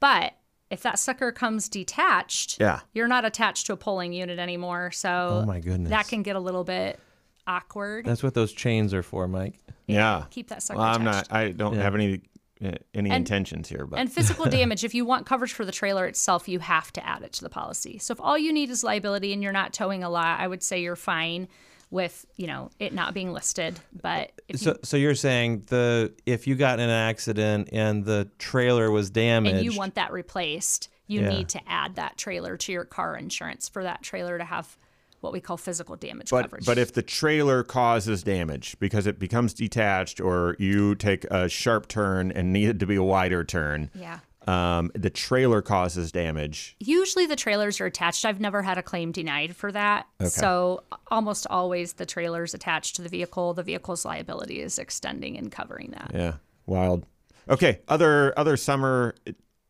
but 0.00 0.34
if 0.68 0.82
that 0.82 0.98
sucker 0.98 1.30
comes 1.30 1.68
detached, 1.68 2.58
Yeah. 2.60 2.80
you're 2.92 3.06
not 3.08 3.24
attached 3.24 3.66
to 3.66 3.72
a 3.72 3.76
pulling 3.76 4.12
unit 4.12 4.38
anymore. 4.40 4.90
So 4.90 5.42
Oh 5.42 5.46
my 5.46 5.60
goodness. 5.60 5.90
that 5.90 6.08
can 6.08 6.22
get 6.22 6.34
a 6.36 6.40
little 6.40 6.64
bit 6.64 6.98
awkward. 7.46 8.04
That's 8.04 8.22
what 8.22 8.34
those 8.34 8.52
chains 8.52 8.92
are 8.92 9.04
for, 9.04 9.28
Mike. 9.28 9.54
Yeah. 9.86 10.24
Keep 10.30 10.48
that 10.48 10.62
sucker 10.64 10.80
Well, 10.80 10.88
I'm 10.88 11.06
attached. 11.06 11.30
not. 11.30 11.38
I 11.38 11.52
don't 11.52 11.74
Yeah. 11.76 11.82
have 11.82 11.94
any 11.94 12.22
uh, 12.64 12.72
any 12.94 13.10
And- 13.10 13.18
intentions 13.18 13.68
here, 13.68 13.84
but 13.86 13.98
And 13.98 14.10
physical 14.10 14.46
damage, 14.50 14.82
if 14.82 14.94
you 14.94 15.04
want 15.04 15.26
coverage 15.26 15.52
for 15.52 15.66
the 15.66 15.72
trailer 15.72 16.06
itself, 16.06 16.48
you 16.48 16.58
have 16.60 16.90
to 16.94 17.06
add 17.06 17.22
it 17.22 17.34
to 17.34 17.42
the 17.42 17.50
policy. 17.50 17.98
So 17.98 18.12
if 18.12 18.20
all 18.20 18.38
you 18.38 18.50
need 18.50 18.70
is 18.70 18.82
liability 18.82 19.34
and 19.34 19.42
you're 19.42 19.52
not 19.52 19.74
towing 19.74 20.02
a 20.02 20.08
lot, 20.08 20.40
I 20.40 20.48
would 20.48 20.62
say 20.62 20.80
you're 20.80 20.96
fine 20.96 21.48
with, 21.90 22.26
you 22.36 22.46
know, 22.46 22.70
it 22.78 22.92
not 22.92 23.14
being 23.14 23.32
listed. 23.32 23.78
But 24.02 24.32
if 24.48 24.60
you, 24.60 24.64
So, 24.72 24.76
so 24.82 24.96
you're 24.96 25.14
saying 25.14 25.64
the 25.66 26.12
if 26.26 26.46
you 26.46 26.54
got 26.56 26.78
in 26.80 26.84
an 26.88 26.90
accident 26.90 27.68
and 27.72 28.04
the 28.04 28.28
trailer 28.38 28.90
was 28.90 29.10
damaged, 29.10 29.56
and 29.56 29.64
you 29.64 29.76
want 29.78 29.94
that 29.94 30.12
replaced, 30.12 30.88
you 31.06 31.20
Yeah. 31.22 31.28
need 31.28 31.48
to 31.50 31.60
add 31.68 31.94
that 31.96 32.16
trailer 32.16 32.56
to 32.56 32.72
your 32.72 32.84
car 32.84 33.16
insurance 33.16 33.68
for 33.68 33.82
that 33.84 34.02
trailer 34.02 34.38
to 34.38 34.44
have 34.44 34.76
what 35.20 35.32
we 35.32 35.40
call 35.40 35.56
physical 35.56 35.96
damage 35.96 36.30
but 36.30 36.42
coverage. 36.42 36.66
but 36.66 36.76
if 36.78 36.92
the 36.92 37.02
trailer 37.02 37.64
causes 37.64 38.22
damage 38.22 38.76
because 38.78 39.06
it 39.06 39.18
becomes 39.18 39.54
detached, 39.54 40.20
or 40.20 40.54
you 40.58 40.94
take 40.94 41.24
a 41.30 41.48
sharp 41.48 41.88
turn 41.88 42.30
and 42.30 42.52
need 42.52 42.68
it 42.68 42.78
to 42.80 42.86
be 42.86 42.96
a 42.96 43.02
wider 43.02 43.42
turn, 43.42 43.90
yeah. 43.94 44.18
Um, 44.46 44.90
the 44.94 45.10
trailer 45.10 45.62
causes 45.62 46.12
damage. 46.12 46.76
Usually 46.78 47.26
the 47.26 47.36
trailers 47.36 47.80
are 47.80 47.86
attached. 47.86 48.24
I've 48.24 48.40
never 48.40 48.62
had 48.62 48.78
a 48.78 48.82
claim 48.82 49.12
denied 49.12 49.56
for 49.56 49.72
that. 49.72 50.06
So 50.28 50.84
almost 51.10 51.46
always 51.48 51.94
the 51.94 52.06
trailer's 52.06 52.54
attached 52.54 52.96
to 52.96 53.02
the 53.02 53.08
vehicle. 53.08 53.54
The 53.54 53.62
vehicle's 53.62 54.04
liability 54.04 54.60
is 54.60 54.78
extending 54.78 55.36
and 55.36 55.50
covering 55.50 55.90
that. 55.92 56.12
Yeah, 56.14 56.34
wild. 56.66 57.06
Okay, 57.48 57.80
other 57.88 58.32
other 58.36 58.56
summer 58.56 59.14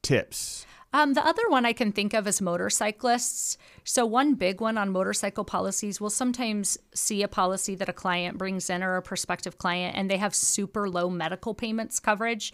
tips. 0.03 0.67
Um, 0.93 1.13
the 1.13 1.27
other 1.27 1.43
one 1.49 1.67
I 1.67 1.75
can 1.75 1.93
think 1.93 2.15
of 2.15 2.27
is 2.27 2.41
motorcyclists. 2.41 3.59
So, 3.85 4.07
one 4.07 4.35
big 4.35 4.63
one 4.63 4.79
on 4.79 4.91
motorcycle 4.91 5.45
policies, 5.45 6.01
we'll 6.01 6.11
sometimes 6.11 6.79
see 6.95 7.23
a 7.23 7.29
policy 7.29 7.75
that 7.75 7.89
a 7.89 7.93
client 7.93 8.39
brings 8.39 8.71
in 8.71 8.83
or 8.83 8.97
a 8.97 9.03
prospective 9.03 9.59
client, 9.59 9.95
and 9.97 10.11
they 10.11 10.17
have 10.17 10.35
super 10.35 10.89
low 10.89 11.11
medical 11.11 11.55
payments 11.55 12.01
coverage. 12.01 12.53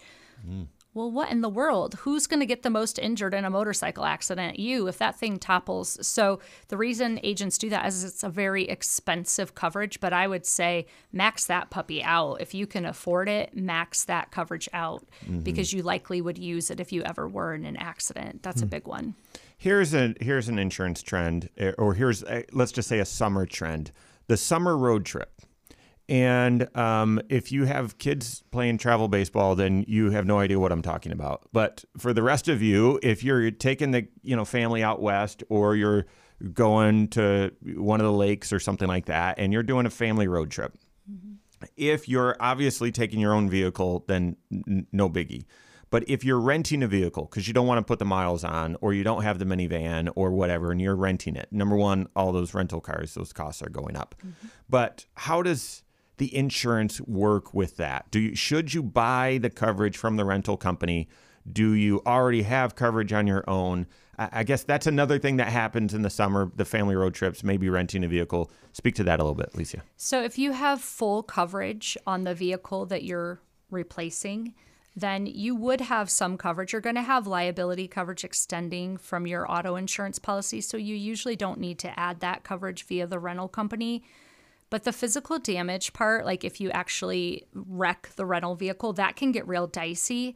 Well, 0.93 1.09
what 1.09 1.31
in 1.31 1.41
the 1.41 1.49
world? 1.49 1.95
Who's 2.01 2.27
going 2.27 2.39
to 2.39 2.45
get 2.45 2.61
the 2.61 2.69
most 2.69 2.99
injured 2.99 3.33
in 3.33 3.45
a 3.45 3.49
motorcycle 3.49 4.05
accident? 4.05 4.59
You, 4.59 4.87
if 4.87 4.99
that 4.99 5.17
thing 5.17 5.39
topples. 5.39 5.97
So, 6.05 6.39
the 6.67 6.77
reason 6.77 7.19
agents 7.23 7.57
do 7.57 7.69
that 7.69 7.87
is 7.87 8.03
it's 8.03 8.23
a 8.23 8.29
very 8.29 8.65
expensive 8.69 9.55
coverage, 9.55 9.99
but 9.99 10.13
I 10.13 10.27
would 10.27 10.45
say 10.45 10.85
max 11.11 11.45
that 11.45 11.71
puppy 11.71 12.03
out. 12.03 12.41
If 12.41 12.53
you 12.53 12.67
can 12.67 12.85
afford 12.85 13.27
it, 13.27 13.55
max 13.55 14.05
that 14.05 14.29
coverage 14.29 14.69
out 14.71 15.03
mm-hmm. 15.25 15.39
because 15.39 15.73
you 15.73 15.81
likely 15.81 16.21
would 16.21 16.37
use 16.37 16.69
it 16.69 16.79
if 16.79 16.91
you 16.91 17.01
ever 17.03 17.27
were 17.27 17.55
in 17.55 17.65
an 17.65 17.77
accident. 17.77 18.43
That's 18.43 18.61
a 18.61 18.65
hmm. 18.65 18.69
big 18.69 18.87
one. 18.87 19.15
Here's 19.57 19.93
a 19.93 20.13
here's 20.19 20.49
an 20.49 20.59
insurance 20.59 21.01
trend, 21.01 21.49
eh, 21.57 21.71
or 21.77 21.95
here's 21.95 22.21
a, 22.23 22.43
let's 22.51 22.71
just 22.71 22.87
say 22.87 22.99
a 22.99 23.05
summer 23.05 23.45
trend: 23.45 23.91
the 24.27 24.37
summer 24.37 24.77
road 24.77 25.05
trip. 25.05 25.32
And 26.13 26.67
um, 26.77 27.19
if 27.27 27.51
you 27.51 27.65
have 27.65 27.97
kids 27.97 28.43
playing 28.51 28.77
travel 28.77 29.07
baseball, 29.07 29.55
then 29.55 29.83
you 29.87 30.11
have 30.11 30.27
no 30.27 30.37
idea 30.37 30.59
what 30.59 30.71
I'm 30.71 30.83
talking 30.83 31.11
about. 31.11 31.41
But 31.51 31.85
for 31.97 32.13
the 32.13 32.21
rest 32.21 32.47
of 32.47 32.61
you, 32.61 32.99
if 33.01 33.23
you're 33.23 33.49
taking 33.49 33.89
the 33.89 34.07
you 34.21 34.35
know 34.35 34.45
family 34.45 34.83
out 34.83 35.01
west, 35.01 35.43
or 35.49 35.75
you're 35.75 36.05
going 36.53 37.07
to 37.09 37.51
one 37.63 37.99
of 37.99 38.05
the 38.05 38.13
lakes 38.13 38.53
or 38.53 38.59
something 38.59 38.87
like 38.87 39.05
that, 39.05 39.39
and 39.39 39.51
you're 39.51 39.63
doing 39.63 39.87
a 39.87 39.89
family 39.89 40.27
road 40.27 40.51
trip, 40.51 40.77
if 41.77 42.07
you're 42.07 42.37
obviously 42.39 42.91
taking 42.91 43.19
your 43.19 43.33
own 43.33 43.49
vehicle, 43.49 44.05
then 44.07 44.35
n- 44.51 44.85
no 44.91 45.09
biggie. 45.09 45.45
But 45.89 46.07
if 46.07 46.23
you're 46.23 46.39
renting 46.39 46.83
a 46.83 46.87
vehicle 46.87 47.25
because 47.25 47.47
you 47.47 47.55
don't 47.55 47.65
want 47.67 47.79
to 47.79 47.83
put 47.83 47.97
the 47.97 48.05
miles 48.05 48.43
on, 48.43 48.77
or 48.81 48.93
you 48.93 49.03
don't 49.03 49.23
have 49.23 49.39
the 49.39 49.45
minivan 49.45 50.11
or 50.15 50.29
whatever, 50.31 50.71
and 50.71 50.79
you're 50.79 50.95
renting 50.95 51.35
it, 51.35 51.47
number 51.51 51.75
one, 51.75 52.07
all 52.15 52.31
those 52.31 52.53
rental 52.53 52.81
cars, 52.81 53.15
those 53.15 53.33
costs 53.33 53.63
are 53.63 53.69
going 53.69 53.95
up. 53.95 54.13
But 54.69 55.05
how 55.15 55.41
does 55.41 55.82
the 56.17 56.35
insurance 56.35 57.01
work 57.01 57.53
with 57.53 57.77
that? 57.77 58.09
Do 58.11 58.19
you, 58.19 58.35
should 58.35 58.73
you 58.73 58.83
buy 58.83 59.39
the 59.41 59.49
coverage 59.49 59.97
from 59.97 60.15
the 60.17 60.25
rental 60.25 60.57
company? 60.57 61.07
Do 61.51 61.73
you 61.73 62.01
already 62.05 62.43
have 62.43 62.75
coverage 62.75 63.11
on 63.11 63.27
your 63.27 63.43
own? 63.49 63.87
I 64.17 64.29
I 64.31 64.43
guess 64.43 64.63
that's 64.63 64.87
another 64.87 65.19
thing 65.19 65.37
that 65.37 65.49
happens 65.49 65.93
in 65.93 66.01
the 66.01 66.09
summer, 66.09 66.51
the 66.55 66.65
family 66.65 66.95
road 66.95 67.13
trips, 67.13 67.43
maybe 67.43 67.69
renting 67.69 68.03
a 68.03 68.07
vehicle. 68.07 68.51
Speak 68.71 68.95
to 68.95 69.03
that 69.03 69.19
a 69.19 69.23
little 69.23 69.35
bit, 69.35 69.51
Alysia. 69.53 69.81
So, 69.97 70.21
if 70.21 70.37
you 70.37 70.51
have 70.53 70.81
full 70.81 71.23
coverage 71.23 71.97
on 72.07 72.23
the 72.23 72.33
vehicle 72.33 72.85
that 72.87 73.03
you're 73.03 73.41
replacing, 73.71 74.53
then 74.95 75.25
you 75.25 75.55
would 75.55 75.81
have 75.81 76.09
some 76.09 76.37
coverage. 76.37 76.71
You're 76.71 76.81
going 76.81 76.95
to 76.95 77.01
have 77.01 77.25
liability 77.27 77.87
coverage 77.87 78.23
extending 78.23 78.97
from 78.97 79.25
your 79.25 79.51
auto 79.51 79.75
insurance 79.75 80.19
policy. 80.19 80.61
So, 80.61 80.77
you 80.77 80.95
usually 80.95 81.35
don't 81.35 81.59
need 81.59 81.79
to 81.79 81.99
add 81.99 82.19
that 82.21 82.43
coverage 82.43 82.83
via 82.85 83.07
the 83.07 83.19
rental 83.19 83.47
company. 83.47 84.03
But 84.73 84.85
the 84.85 84.91
physical 84.91 85.37
damage 85.37 85.93
part, 85.93 86.25
like 86.25 86.43
if 86.43 86.59
you 86.59 86.71
actually 86.71 87.45
wreck 87.53 88.09
the 88.15 88.25
rental 88.25 88.55
vehicle, 88.55 88.91
that 88.93 89.15
can 89.15 89.31
get 89.31 89.47
real 89.47 89.67
dicey. 89.67 90.35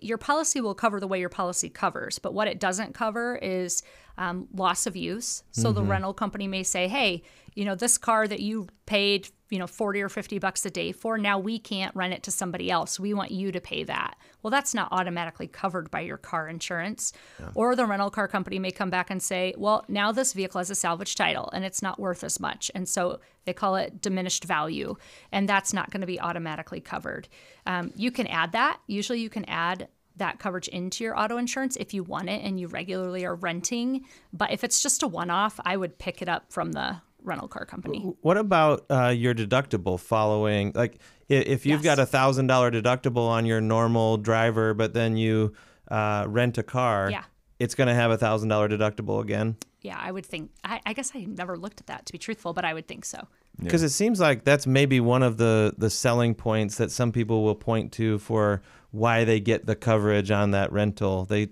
Your 0.00 0.16
policy 0.16 0.62
will 0.62 0.74
cover 0.74 0.98
the 0.98 1.06
way 1.06 1.20
your 1.20 1.28
policy 1.28 1.68
covers, 1.68 2.18
but 2.18 2.32
what 2.32 2.48
it 2.48 2.60
doesn't 2.60 2.94
cover 2.94 3.36
is 3.36 3.82
um, 4.16 4.48
loss 4.54 4.86
of 4.86 4.96
use. 4.96 5.42
So 5.50 5.72
the 5.72 5.82
rental 5.82 6.14
company 6.14 6.48
may 6.48 6.62
say, 6.62 6.88
"Hey, 6.88 7.22
you 7.54 7.66
know 7.66 7.74
this 7.74 7.98
car 7.98 8.26
that 8.26 8.40
you 8.40 8.68
paid, 8.86 9.28
you 9.50 9.58
know, 9.58 9.66
forty 9.66 10.00
or 10.00 10.08
fifty 10.08 10.38
bucks 10.38 10.64
a 10.66 10.70
day 10.70 10.92
for, 10.92 11.18
now 11.18 11.38
we 11.38 11.58
can't 11.58 11.94
rent 11.94 12.14
it 12.14 12.22
to 12.24 12.30
somebody 12.30 12.70
else. 12.70 13.00
We 13.00 13.14
want 13.14 13.30
you 13.30 13.52
to 13.52 13.60
pay 13.60 13.84
that." 13.84 14.16
Well, 14.42 14.50
that's 14.50 14.74
not 14.74 14.88
automatically 14.92 15.46
covered 15.48 15.90
by 15.90 16.00
your 16.00 16.16
car 16.16 16.48
insurance. 16.48 17.12
Or 17.54 17.74
the 17.74 17.86
rental 17.86 18.10
car 18.10 18.28
company 18.28 18.58
may 18.58 18.70
come 18.70 18.90
back 18.90 19.10
and 19.10 19.22
say, 19.22 19.54
"Well, 19.56 19.84
now 19.88 20.12
this 20.12 20.32
vehicle 20.32 20.58
has 20.58 20.70
a 20.70 20.74
salvage 20.74 21.14
title 21.14 21.50
and 21.52 21.64
it's 21.64 21.82
not 21.82 21.98
worth 21.98 22.24
as 22.24 22.38
much," 22.40 22.70
and 22.74 22.88
so 22.88 23.20
they 23.44 23.52
call 23.52 23.76
it 23.76 24.02
diminished 24.02 24.44
value, 24.44 24.96
and 25.32 25.48
that's 25.48 25.72
not 25.72 25.90
going 25.90 26.02
to 26.02 26.06
be 26.06 26.20
automatically 26.20 26.80
covered. 26.80 27.28
Um, 27.66 27.92
you 27.96 28.10
can 28.10 28.26
add 28.26 28.52
that. 28.52 28.80
Usually, 28.86 29.20
you 29.20 29.30
can 29.30 29.44
add 29.46 29.88
that 30.16 30.38
coverage 30.40 30.68
into 30.68 31.04
your 31.04 31.18
auto 31.18 31.36
insurance 31.36 31.76
if 31.76 31.94
you 31.94 32.02
want 32.02 32.28
it 32.28 32.42
and 32.44 32.58
you 32.58 32.66
regularly 32.66 33.24
are 33.24 33.36
renting. 33.36 34.04
But 34.32 34.50
if 34.50 34.64
it's 34.64 34.82
just 34.82 35.02
a 35.04 35.06
one 35.06 35.30
off, 35.30 35.60
I 35.64 35.76
would 35.76 35.98
pick 35.98 36.20
it 36.20 36.28
up 36.28 36.52
from 36.52 36.72
the 36.72 37.00
rental 37.22 37.48
car 37.48 37.64
company. 37.64 38.12
What 38.22 38.36
about 38.36 38.86
uh, 38.90 39.08
your 39.08 39.34
deductible 39.34 39.98
following? 39.98 40.72
Like, 40.74 40.98
if 41.28 41.66
you've 41.66 41.82
got 41.82 41.98
a 41.98 42.06
thousand 42.06 42.46
dollar 42.46 42.70
deductible 42.70 43.28
on 43.28 43.44
your 43.46 43.60
normal 43.60 44.16
driver, 44.16 44.74
but 44.74 44.94
then 44.94 45.16
you 45.16 45.52
uh, 45.90 46.24
rent 46.28 46.58
a 46.58 46.62
car, 46.62 47.10
Yeah. 47.10 47.24
it's 47.58 47.74
going 47.74 47.88
to 47.88 47.94
have 47.94 48.10
a 48.10 48.18
thousand 48.18 48.48
dollar 48.48 48.68
deductible 48.68 49.20
again. 49.22 49.56
Yeah, 49.80 49.98
I 50.00 50.10
would 50.10 50.26
think. 50.26 50.50
I, 50.64 50.80
I 50.86 50.92
guess 50.92 51.12
I 51.14 51.20
never 51.24 51.56
looked 51.56 51.80
at 51.80 51.86
that 51.86 52.06
to 52.06 52.12
be 52.12 52.18
truthful, 52.18 52.52
but 52.52 52.64
I 52.64 52.74
would 52.74 52.88
think 52.88 53.04
so. 53.04 53.28
Because 53.60 53.82
it 53.82 53.90
seems 53.90 54.20
like 54.20 54.44
that's 54.44 54.66
maybe 54.68 55.00
one 55.00 55.22
of 55.24 55.36
the 55.36 55.74
the 55.76 55.90
selling 55.90 56.34
points 56.34 56.76
that 56.76 56.90
some 56.92 57.10
people 57.12 57.42
will 57.42 57.56
point 57.56 57.90
to 57.92 58.18
for 58.18 58.62
why 58.92 59.24
they 59.24 59.40
get 59.40 59.66
the 59.66 59.74
coverage 59.74 60.30
on 60.30 60.52
that 60.52 60.72
rental. 60.72 61.24
They 61.24 61.48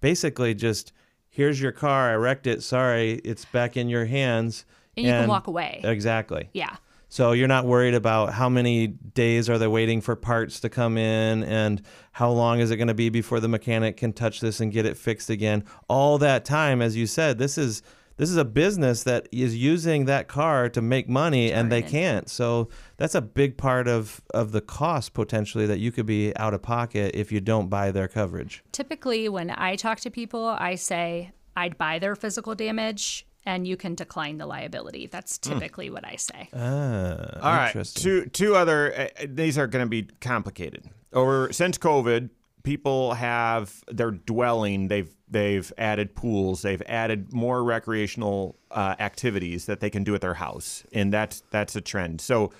basically 0.00 0.54
just 0.54 0.92
here's 1.28 1.60
your 1.60 1.72
car, 1.72 2.10
I 2.10 2.14
wrecked 2.14 2.46
it. 2.46 2.62
Sorry, 2.62 3.12
it's 3.24 3.44
back 3.44 3.76
in 3.76 3.88
your 3.88 4.06
hands. 4.06 4.64
And 4.96 5.06
you 5.06 5.12
can 5.12 5.28
walk 5.28 5.46
away. 5.46 5.80
Exactly. 5.84 6.48
Yeah. 6.52 6.76
So 7.12 7.32
you're 7.32 7.46
not 7.46 7.66
worried 7.66 7.92
about 7.92 8.32
how 8.32 8.48
many 8.48 8.86
days 8.86 9.50
are 9.50 9.58
they 9.58 9.66
waiting 9.66 10.00
for 10.00 10.16
parts 10.16 10.60
to 10.60 10.70
come 10.70 10.96
in 10.96 11.44
and 11.44 11.82
how 12.12 12.30
long 12.30 12.60
is 12.60 12.70
it 12.70 12.76
going 12.76 12.88
to 12.88 12.94
be 12.94 13.10
before 13.10 13.38
the 13.38 13.48
mechanic 13.48 13.98
can 13.98 14.14
touch 14.14 14.40
this 14.40 14.60
and 14.60 14.72
get 14.72 14.86
it 14.86 14.96
fixed 14.96 15.28
again. 15.28 15.64
All 15.88 16.16
that 16.18 16.46
time 16.46 16.80
as 16.80 16.96
you 16.96 17.06
said, 17.06 17.36
this 17.36 17.58
is 17.58 17.82
this 18.16 18.30
is 18.30 18.38
a 18.38 18.46
business 18.46 19.02
that 19.02 19.28
is 19.30 19.54
using 19.54 20.06
that 20.06 20.26
car 20.26 20.70
to 20.70 20.80
make 20.80 21.06
money 21.06 21.52
and 21.52 21.70
they 21.70 21.80
it. 21.80 21.88
can't. 21.88 22.30
So 22.30 22.70
that's 22.96 23.14
a 23.14 23.20
big 23.20 23.58
part 23.58 23.88
of 23.88 24.22
of 24.32 24.52
the 24.52 24.62
cost 24.62 25.12
potentially 25.12 25.66
that 25.66 25.80
you 25.80 25.92
could 25.92 26.06
be 26.06 26.34
out 26.36 26.54
of 26.54 26.62
pocket 26.62 27.14
if 27.14 27.30
you 27.30 27.42
don't 27.42 27.68
buy 27.68 27.90
their 27.90 28.08
coverage. 28.08 28.64
Typically, 28.72 29.28
when 29.28 29.50
I 29.50 29.76
talk 29.76 30.00
to 30.00 30.10
people, 30.10 30.46
I 30.46 30.76
say 30.76 31.32
I'd 31.54 31.76
buy 31.76 31.98
their 31.98 32.16
physical 32.16 32.54
damage 32.54 33.26
and 33.44 33.66
you 33.66 33.76
can 33.76 33.94
decline 33.94 34.38
the 34.38 34.46
liability. 34.46 35.06
That's 35.06 35.38
typically 35.38 35.90
what 35.90 36.06
I 36.06 36.16
say. 36.16 36.48
Ah, 36.54 37.40
All 37.42 37.56
right, 37.56 37.84
two 37.94 38.26
two 38.26 38.54
other. 38.54 38.94
Uh, 38.94 39.26
these 39.28 39.58
are 39.58 39.66
going 39.66 39.84
to 39.84 39.88
be 39.88 40.08
complicated. 40.20 40.84
Over 41.12 41.52
since 41.52 41.78
COVID, 41.78 42.30
people 42.62 43.14
have 43.14 43.82
their 43.88 44.10
dwelling. 44.10 44.88
They've 44.88 45.14
they've 45.28 45.72
added 45.78 46.14
pools. 46.14 46.62
They've 46.62 46.82
added 46.86 47.32
more 47.32 47.64
recreational 47.64 48.56
uh, 48.70 48.94
activities 48.98 49.66
that 49.66 49.80
they 49.80 49.90
can 49.90 50.04
do 50.04 50.14
at 50.14 50.20
their 50.20 50.34
house, 50.34 50.84
and 50.92 51.12
that's 51.12 51.42
that's 51.50 51.74
a 51.76 51.80
trend. 51.80 52.20
So, 52.20 52.52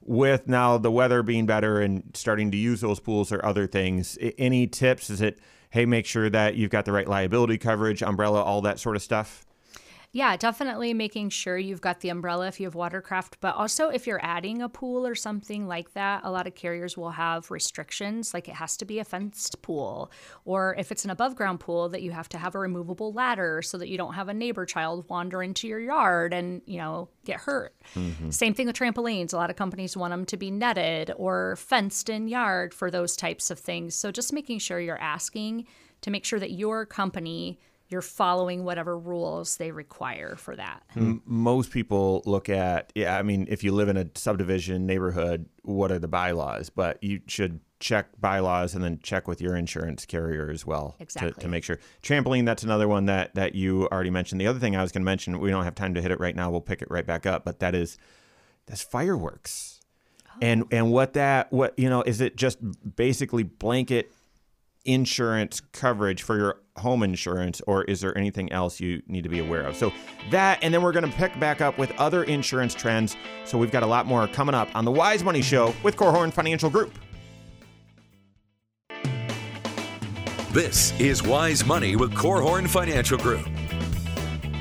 with 0.00 0.48
now 0.48 0.78
the 0.78 0.90
weather 0.90 1.22
being 1.22 1.46
better 1.46 1.80
and 1.80 2.02
starting 2.14 2.50
to 2.50 2.56
use 2.56 2.80
those 2.80 3.00
pools 3.00 3.30
or 3.32 3.44
other 3.44 3.66
things, 3.66 4.18
any 4.38 4.66
tips? 4.66 5.10
Is 5.10 5.20
it 5.20 5.38
hey, 5.70 5.86
make 5.86 6.04
sure 6.04 6.28
that 6.28 6.56
you've 6.56 6.70
got 6.70 6.84
the 6.84 6.92
right 6.92 7.06
liability 7.06 7.56
coverage, 7.56 8.02
umbrella, 8.02 8.42
all 8.42 8.60
that 8.62 8.80
sort 8.80 8.96
of 8.96 9.02
stuff? 9.02 9.46
Yeah, 10.12 10.36
definitely 10.36 10.92
making 10.92 11.30
sure 11.30 11.56
you've 11.56 11.80
got 11.80 12.00
the 12.00 12.08
umbrella 12.08 12.48
if 12.48 12.58
you 12.58 12.66
have 12.66 12.74
watercraft, 12.74 13.36
but 13.40 13.54
also 13.54 13.90
if 13.90 14.08
you're 14.08 14.24
adding 14.24 14.60
a 14.60 14.68
pool 14.68 15.06
or 15.06 15.14
something 15.14 15.68
like 15.68 15.92
that, 15.92 16.22
a 16.24 16.32
lot 16.32 16.48
of 16.48 16.56
carriers 16.56 16.96
will 16.96 17.10
have 17.10 17.48
restrictions, 17.52 18.34
like 18.34 18.48
it 18.48 18.56
has 18.56 18.76
to 18.78 18.84
be 18.84 18.98
a 18.98 19.04
fenced 19.04 19.62
pool, 19.62 20.10
or 20.44 20.74
if 20.78 20.90
it's 20.90 21.04
an 21.04 21.10
above 21.10 21.36
ground 21.36 21.60
pool, 21.60 21.88
that 21.90 22.02
you 22.02 22.10
have 22.10 22.28
to 22.30 22.38
have 22.38 22.56
a 22.56 22.58
removable 22.58 23.12
ladder 23.12 23.62
so 23.62 23.78
that 23.78 23.88
you 23.88 23.96
don't 23.96 24.14
have 24.14 24.28
a 24.28 24.34
neighbor 24.34 24.66
child 24.66 25.08
wander 25.08 25.44
into 25.44 25.68
your 25.68 25.78
yard 25.78 26.34
and, 26.34 26.60
you 26.66 26.78
know, 26.78 27.08
get 27.24 27.38
hurt. 27.38 27.76
Mm-hmm. 27.94 28.30
Same 28.30 28.52
thing 28.52 28.66
with 28.66 28.76
trampolines. 28.76 29.32
A 29.32 29.36
lot 29.36 29.50
of 29.50 29.54
companies 29.54 29.96
want 29.96 30.10
them 30.10 30.24
to 30.24 30.36
be 30.36 30.50
netted 30.50 31.12
or 31.16 31.54
fenced 31.54 32.08
in 32.08 32.26
yard 32.26 32.74
for 32.74 32.90
those 32.90 33.14
types 33.14 33.48
of 33.48 33.60
things. 33.60 33.94
So 33.94 34.10
just 34.10 34.32
making 34.32 34.58
sure 34.58 34.80
you're 34.80 34.98
asking 34.98 35.68
to 36.00 36.10
make 36.10 36.24
sure 36.24 36.40
that 36.40 36.50
your 36.50 36.84
company 36.84 37.60
you're 37.90 38.00
following 38.00 38.64
whatever 38.64 38.96
rules 38.96 39.56
they 39.56 39.72
require 39.72 40.36
for 40.36 40.54
that. 40.56 40.82
Hmm. 40.92 41.16
Most 41.24 41.70
people 41.70 42.22
look 42.24 42.48
at 42.48 42.92
yeah 42.94 43.18
i 43.18 43.22
mean 43.22 43.46
if 43.50 43.64
you 43.64 43.72
live 43.72 43.88
in 43.88 43.96
a 43.96 44.06
subdivision 44.14 44.86
neighborhood 44.86 45.46
what 45.62 45.92
are 45.92 45.98
the 45.98 46.08
bylaws? 46.08 46.70
But 46.70 47.02
you 47.02 47.20
should 47.26 47.60
check 47.80 48.08
bylaws 48.20 48.74
and 48.74 48.82
then 48.84 48.98
check 49.02 49.26
with 49.28 49.40
your 49.40 49.56
insurance 49.56 50.04
carrier 50.04 50.50
as 50.50 50.66
well 50.66 50.94
to, 50.98 51.02
Exactly. 51.02 51.42
to 51.42 51.48
make 51.48 51.64
sure. 51.64 51.78
Trampoline 52.02 52.46
that's 52.46 52.62
another 52.62 52.88
one 52.88 53.06
that 53.06 53.34
that 53.34 53.54
you 53.54 53.88
already 53.92 54.10
mentioned. 54.10 54.40
The 54.40 54.46
other 54.46 54.58
thing 54.58 54.76
i 54.76 54.82
was 54.82 54.92
going 54.92 55.02
to 55.02 55.06
mention 55.06 55.38
we 55.40 55.50
don't 55.50 55.64
have 55.64 55.74
time 55.74 55.94
to 55.94 56.02
hit 56.02 56.10
it 56.10 56.20
right 56.20 56.36
now 56.36 56.50
we'll 56.50 56.60
pick 56.60 56.82
it 56.82 56.90
right 56.90 57.06
back 57.06 57.26
up 57.26 57.44
but 57.44 57.60
that 57.60 57.74
is 57.74 57.98
that's 58.66 58.82
fireworks. 58.82 59.80
And 60.40 60.62
oh. 60.64 60.68
and 60.70 60.92
what 60.92 61.14
that 61.14 61.52
what 61.52 61.78
you 61.78 61.90
know 61.90 62.02
is 62.02 62.20
it 62.20 62.36
just 62.36 62.58
basically 62.96 63.42
blanket 63.42 64.12
insurance 64.84 65.60
coverage 65.72 66.22
for 66.22 66.36
your 66.36 66.60
home 66.76 67.02
insurance, 67.02 67.60
or 67.66 67.84
is 67.84 68.00
there 68.00 68.16
anything 68.16 68.50
else 68.52 68.80
you 68.80 69.02
need 69.06 69.22
to 69.22 69.28
be 69.28 69.38
aware 69.38 69.62
of? 69.62 69.76
So, 69.76 69.92
that, 70.30 70.58
and 70.62 70.72
then 70.72 70.82
we're 70.82 70.92
going 70.92 71.08
to 71.08 71.16
pick 71.16 71.38
back 71.38 71.60
up 71.60 71.78
with 71.78 71.92
other 71.98 72.24
insurance 72.24 72.74
trends. 72.74 73.16
So, 73.44 73.58
we've 73.58 73.70
got 73.70 73.82
a 73.82 73.86
lot 73.86 74.06
more 74.06 74.26
coming 74.28 74.54
up 74.54 74.68
on 74.74 74.84
the 74.84 74.90
Wise 74.90 75.22
Money 75.22 75.42
Show 75.42 75.74
with 75.82 75.96
Korhorn 75.96 76.32
Financial 76.32 76.70
Group. 76.70 76.92
This 80.52 80.98
is 80.98 81.22
Wise 81.22 81.64
Money 81.64 81.94
with 81.94 82.12
Korhorn 82.12 82.68
Financial 82.68 83.16
Group. 83.16 83.46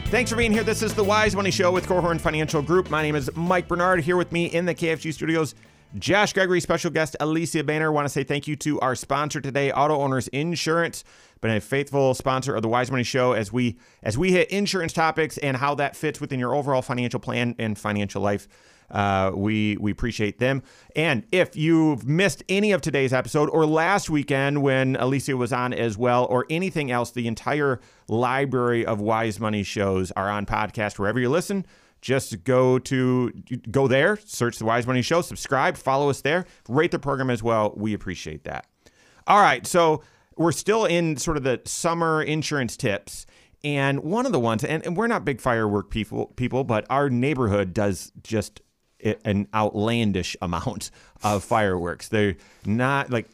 Thanks 0.09 0.29
for 0.29 0.37
being 0.37 0.51
here. 0.51 0.63
This 0.63 0.83
is 0.83 0.93
the 0.93 1.03
Wise 1.03 1.35
Money 1.35 1.51
Show 1.51 1.71
with 1.71 1.87
Korhorn 1.87 2.21
Financial 2.21 2.61
Group. 2.61 2.91
My 2.91 3.01
name 3.01 3.15
is 3.15 3.29
Mike 3.35 3.67
Bernard. 3.67 4.01
Here 4.01 4.17
with 4.17 4.31
me 4.31 4.45
in 4.45 4.65
the 4.65 4.75
KFG 4.75 5.13
studios, 5.13 5.55
Josh 5.97 6.33
Gregory, 6.33 6.61
special 6.61 6.91
guest 6.91 7.15
Alysia 7.19 7.65
Boehner. 7.65 7.91
Want 7.91 8.05
to 8.05 8.09
say 8.09 8.23
thank 8.23 8.47
you 8.47 8.55
to 8.57 8.79
our 8.79 8.93
sponsor 8.93 9.41
today, 9.41 9.71
Auto 9.71 9.99
Owners 9.99 10.27
Insurance. 10.27 11.03
Been 11.41 11.51
a 11.51 11.59
faithful 11.59 12.13
sponsor 12.13 12.53
of 12.53 12.61
the 12.61 12.67
Wise 12.67 12.91
Money 12.91 13.03
Show 13.03 13.31
as 13.31 13.51
we 13.51 13.77
as 14.03 14.15
we 14.15 14.31
hit 14.31 14.49
insurance 14.49 14.93
topics 14.93 15.39
and 15.39 15.57
how 15.57 15.73
that 15.75 15.95
fits 15.95 16.21
within 16.21 16.39
your 16.39 16.53
overall 16.53 16.83
financial 16.83 17.19
plan 17.19 17.55
and 17.57 17.77
financial 17.77 18.21
life. 18.21 18.47
Uh, 18.91 19.31
we 19.33 19.77
we 19.77 19.91
appreciate 19.91 20.37
them. 20.37 20.61
And 20.95 21.25
if 21.31 21.55
you've 21.55 22.07
missed 22.07 22.43
any 22.49 22.71
of 22.71 22.81
today's 22.81 23.13
episode 23.13 23.49
or 23.49 23.65
last 23.65 24.11
weekend 24.11 24.61
when 24.61 24.95
Alysia 24.95 25.35
was 25.35 25.51
on 25.51 25.73
as 25.73 25.97
well, 25.97 26.25
or 26.29 26.45
anything 26.51 26.91
else, 26.91 27.09
the 27.11 27.27
entire 27.27 27.79
library 28.07 28.85
of 28.85 29.01
Wise 29.01 29.39
Money 29.39 29.63
shows 29.63 30.11
are 30.11 30.29
on 30.29 30.45
podcast 30.45 30.99
wherever 30.99 31.19
you 31.19 31.29
listen. 31.29 31.65
Just 32.01 32.43
go 32.43 32.79
to 32.79 33.31
go 33.71 33.87
there, 33.87 34.17
search 34.25 34.57
the 34.57 34.65
Wise 34.65 34.87
Money 34.87 35.01
Show, 35.01 35.21
subscribe, 35.21 35.77
follow 35.77 36.09
us 36.09 36.21
there, 36.21 36.45
rate 36.67 36.91
the 36.91 36.99
program 36.99 37.29
as 37.29 37.43
well. 37.43 37.73
We 37.75 37.93
appreciate 37.93 38.45
that. 38.45 38.67
All 39.27 39.41
right, 39.41 39.67
so 39.67 40.01
we're 40.37 40.53
still 40.53 40.85
in 40.85 41.17
sort 41.17 41.37
of 41.37 41.43
the 41.43 41.61
summer 41.65 42.23
insurance 42.23 42.77
tips. 42.77 43.25
And 43.63 43.99
one 43.99 44.25
of 44.25 44.31
the 44.31 44.39
ones, 44.39 44.63
and, 44.63 44.85
and 44.85 44.95
we're 44.95 45.07
not 45.07 45.25
big 45.25 45.41
firework 45.41 45.89
people, 45.89 46.27
people, 46.37 46.63
but 46.63 46.85
our 46.89 47.09
neighborhood 47.09 47.73
does 47.73 48.13
just 48.23 48.61
an 49.25 49.47
outlandish 49.53 50.35
amount 50.41 50.91
of 51.23 51.43
fireworks. 51.43 52.07
They're 52.07 52.35
not 52.65 53.09
like 53.09 53.27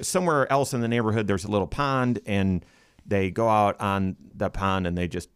somewhere 0.00 0.50
else 0.50 0.74
in 0.74 0.80
the 0.80 0.88
neighborhood. 0.88 1.26
There's 1.26 1.44
a 1.44 1.50
little 1.50 1.66
pond, 1.66 2.20
and 2.26 2.64
they 3.04 3.30
go 3.30 3.48
out 3.48 3.80
on 3.80 4.16
the 4.34 4.50
pond, 4.50 4.86
and 4.86 4.96
they 4.96 5.08
just 5.08 5.28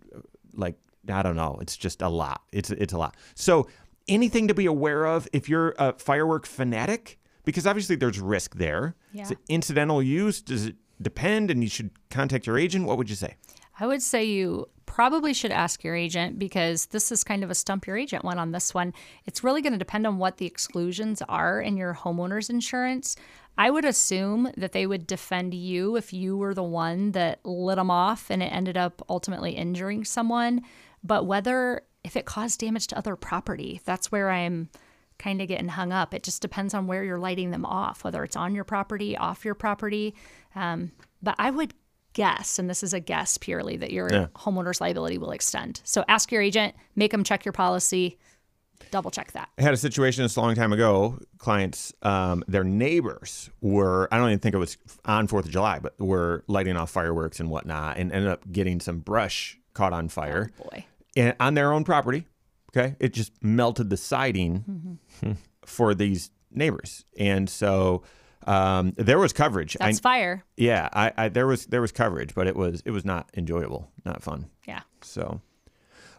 like 0.54 0.76
I 1.11 1.23
don't 1.23 1.37
know. 1.37 1.59
It's 1.61 1.77
just 1.77 2.03
a 2.03 2.09
lot. 2.09 2.42
It's 2.53 2.71
it's 2.71 2.92
a 2.92 2.99
lot. 2.99 3.16
So 3.35 3.68
anything 4.09 4.49
to 4.49 4.55
be 4.55 4.66
aware 4.66 5.07
of 5.07 5.29
if 5.33 5.49
you're 5.49 5.75
a 5.79 5.92
firework 5.99 6.47
fanatic, 6.47 7.18
because 7.44 7.66
obviously 7.66 7.97
there's 7.97 8.21
risk 8.21 8.57
there. 8.57 8.94
Yeah. 9.12 9.31
incidental 9.49 10.03
use? 10.03 10.40
Does 10.40 10.66
it 10.66 10.77
depend? 11.01 11.51
And 11.51 11.62
you 11.62 11.71
should 11.71 11.90
contact 12.11 12.47
your 12.47 12.59
agent. 12.59 12.87
What 12.87 12.99
would 12.99 13.11
you 13.11 13.16
say? 13.16 13.37
I 13.81 13.87
would 13.87 14.03
say 14.03 14.25
you 14.25 14.68
probably 14.87 15.33
should 15.33 15.53
ask 15.53 15.85
your 15.85 15.94
agent 15.94 16.38
because 16.38 16.87
this 16.87 17.12
is 17.12 17.23
kind 17.23 17.44
of 17.44 17.51
a 17.51 17.55
stump 17.55 17.87
your 17.87 17.97
agent 17.97 18.25
one 18.25 18.38
on 18.38 18.51
this 18.51 18.75
one. 18.75 18.92
It's 19.27 19.44
really 19.44 19.62
going 19.62 19.75
to 19.75 19.79
depend 19.79 20.07
on 20.07 20.18
what 20.18 20.38
the 20.38 20.47
exclusions 20.47 21.23
are 21.29 21.61
in 21.61 21.77
your 21.77 21.94
homeowner's 21.94 22.51
insurance. 22.51 23.14
I 23.57 23.71
would 23.71 23.85
assume 23.85 24.51
that 24.57 24.73
they 24.73 24.87
would 24.87 25.07
defend 25.07 25.55
you 25.55 25.97
if 25.97 26.12
you 26.12 26.37
were 26.37 26.55
the 26.55 26.62
one 26.62 27.12
that 27.12 27.44
lit 27.44 27.77
them 27.77 27.90
off 27.90 28.31
and 28.31 28.42
it 28.42 28.47
ended 28.47 28.77
up 28.77 29.03
ultimately 29.09 29.53
injuring 29.53 30.05
someone. 30.05 30.62
But 31.02 31.26
whether 31.26 31.82
if 32.04 32.16
it 32.16 32.24
caused 32.24 32.61
damage 32.61 32.87
to 32.88 32.98
other 32.98 33.16
property, 33.16 33.80
that's 33.84 34.11
where 34.11 34.30
I'm 34.30 34.68
kind 35.18 35.42
of 35.42 35.48
getting 35.48 35.68
hung 35.68 35.92
up. 35.92 36.14
It 36.14 36.22
just 36.22 36.42
depends 36.42 36.74
on 36.74 36.87
where 36.87 37.02
you're 37.02 37.18
lighting 37.18 37.50
them 37.50 37.64
off, 37.64 38.04
whether 38.04 38.22
it's 38.22 38.37
on 38.37 38.54
your 38.54 38.64
property, 38.64 39.16
off 39.16 39.44
your 39.44 39.54
property. 39.54 40.14
Um, 40.54 40.92
but 41.22 41.34
I 41.38 41.50
would 41.50 41.74
guess, 42.12 42.58
and 42.58 42.70
this 42.70 42.82
is 42.82 42.94
a 42.94 43.00
guess 43.00 43.37
purely, 43.37 43.76
that 43.76 43.90
your 43.90 44.08
homeowner's 44.08 44.80
liability 44.80 45.18
will 45.18 45.32
extend. 45.32 45.80
So 45.84 46.04
ask 46.08 46.30
your 46.30 46.40
agent, 46.40 46.74
make 46.94 47.11
them 47.11 47.24
check 47.24 47.44
your 47.44 47.52
policy, 47.52 48.18
double 48.90 49.11
check 49.11 49.32
that. 49.32 49.48
I 49.58 49.62
had 49.62 49.74
a 49.74 49.76
situation 49.76 50.22
this 50.22 50.37
a 50.37 50.40
long 50.40 50.54
time 50.54 50.72
ago. 50.72 51.18
Clients, 51.38 51.92
um, 52.02 52.44
their 52.48 52.64
neighbors 52.64 53.50
were, 53.61 54.08
I 54.12 54.18
don't 54.18 54.28
even 54.28 54.38
think 54.38 54.54
it 54.54 54.58
was 54.58 54.78
on 55.04 55.28
4th 55.28 55.46
of 55.46 55.50
July, 55.50 55.80
but 55.80 55.98
were 56.00 56.44
lighting 56.46 56.76
off 56.76 56.90
fireworks 56.90 57.40
and 57.40 57.50
whatnot 57.50 57.98
and 57.98 58.12
ended 58.12 58.30
up 58.30 58.50
getting 58.50 58.80
some 58.80 59.00
brush 59.00 59.58
caught 59.78 59.92
on 59.92 60.08
fire 60.08 60.50
Boy. 60.62 60.84
and 61.16 61.34
on 61.40 61.54
their 61.54 61.72
own 61.72 61.84
property. 61.84 62.26
Okay. 62.76 62.96
It 63.00 63.14
just 63.14 63.32
melted 63.42 63.88
the 63.90 63.96
siding 63.96 64.98
for 65.64 65.94
these 65.94 66.30
neighbors. 66.50 67.04
And 67.18 67.48
so 67.48 68.02
um, 68.46 68.92
there 68.96 69.18
was 69.18 69.32
coverage. 69.32 69.76
I- 69.80 69.86
That's 69.86 70.00
fire. 70.00 70.44
yeah, 70.56 70.88
I, 70.92 71.12
I 71.16 71.28
there 71.28 71.46
was 71.46 71.66
there 71.66 71.80
was 71.80 71.92
coverage, 71.92 72.34
but 72.34 72.46
it 72.46 72.56
was 72.56 72.82
it 72.84 72.90
was 72.90 73.04
not 73.04 73.30
enjoyable, 73.36 73.90
not 74.04 74.22
fun. 74.22 74.50
Yeah. 74.66 74.80
So, 75.02 75.40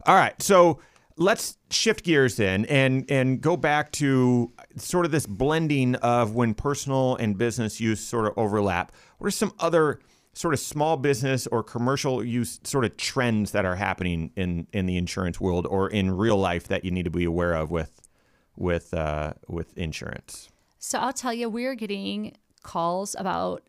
all 0.06 0.16
right. 0.16 0.40
So 0.42 0.80
let's 1.18 1.58
shift 1.70 2.04
gears 2.06 2.36
then 2.38 2.66
and 2.66 3.06
and 3.12 3.42
go 3.42 3.58
back 3.58 3.92
to 3.94 4.52
sort 4.78 5.06
of 5.06 5.12
this 5.12 5.26
blending 5.28 5.96
of 5.96 6.34
when 6.36 6.54
personal 6.54 7.16
and 7.18 7.38
business 7.38 7.80
use 7.80 8.00
sort 8.00 8.26
of 8.28 8.34
overlap. 8.38 8.92
What 9.18 9.28
are 9.28 9.32
some 9.32 9.54
other 9.60 10.00
sort 10.40 10.54
of 10.54 10.60
small 10.62 10.96
business 10.96 11.48
or 11.48 11.62
commercial 11.62 12.24
use 12.24 12.62
sort 12.64 12.86
of 12.86 12.96
trends 12.96 13.52
that 13.52 13.66
are 13.66 13.76
happening 13.76 14.32
in 14.38 14.66
in 14.72 14.86
the 14.86 14.96
insurance 14.96 15.38
world 15.42 15.68
or 15.68 15.90
in 15.90 16.10
real 16.10 16.38
life 16.38 16.66
that 16.70 16.86
you 16.86 16.92
need 16.92 17.04
to 17.04 17.10
be 17.10 17.26
aware 17.26 17.54
of 17.54 17.70
with 17.70 18.08
with 18.56 18.94
uh, 18.94 19.34
with 19.50 19.78
insurance? 19.78 20.50
So 20.78 20.98
I'll 20.98 21.12
tell 21.12 21.34
you, 21.34 21.50
we're 21.50 21.76
getting 21.76 22.38
calls 22.64 23.18
about 23.20 23.64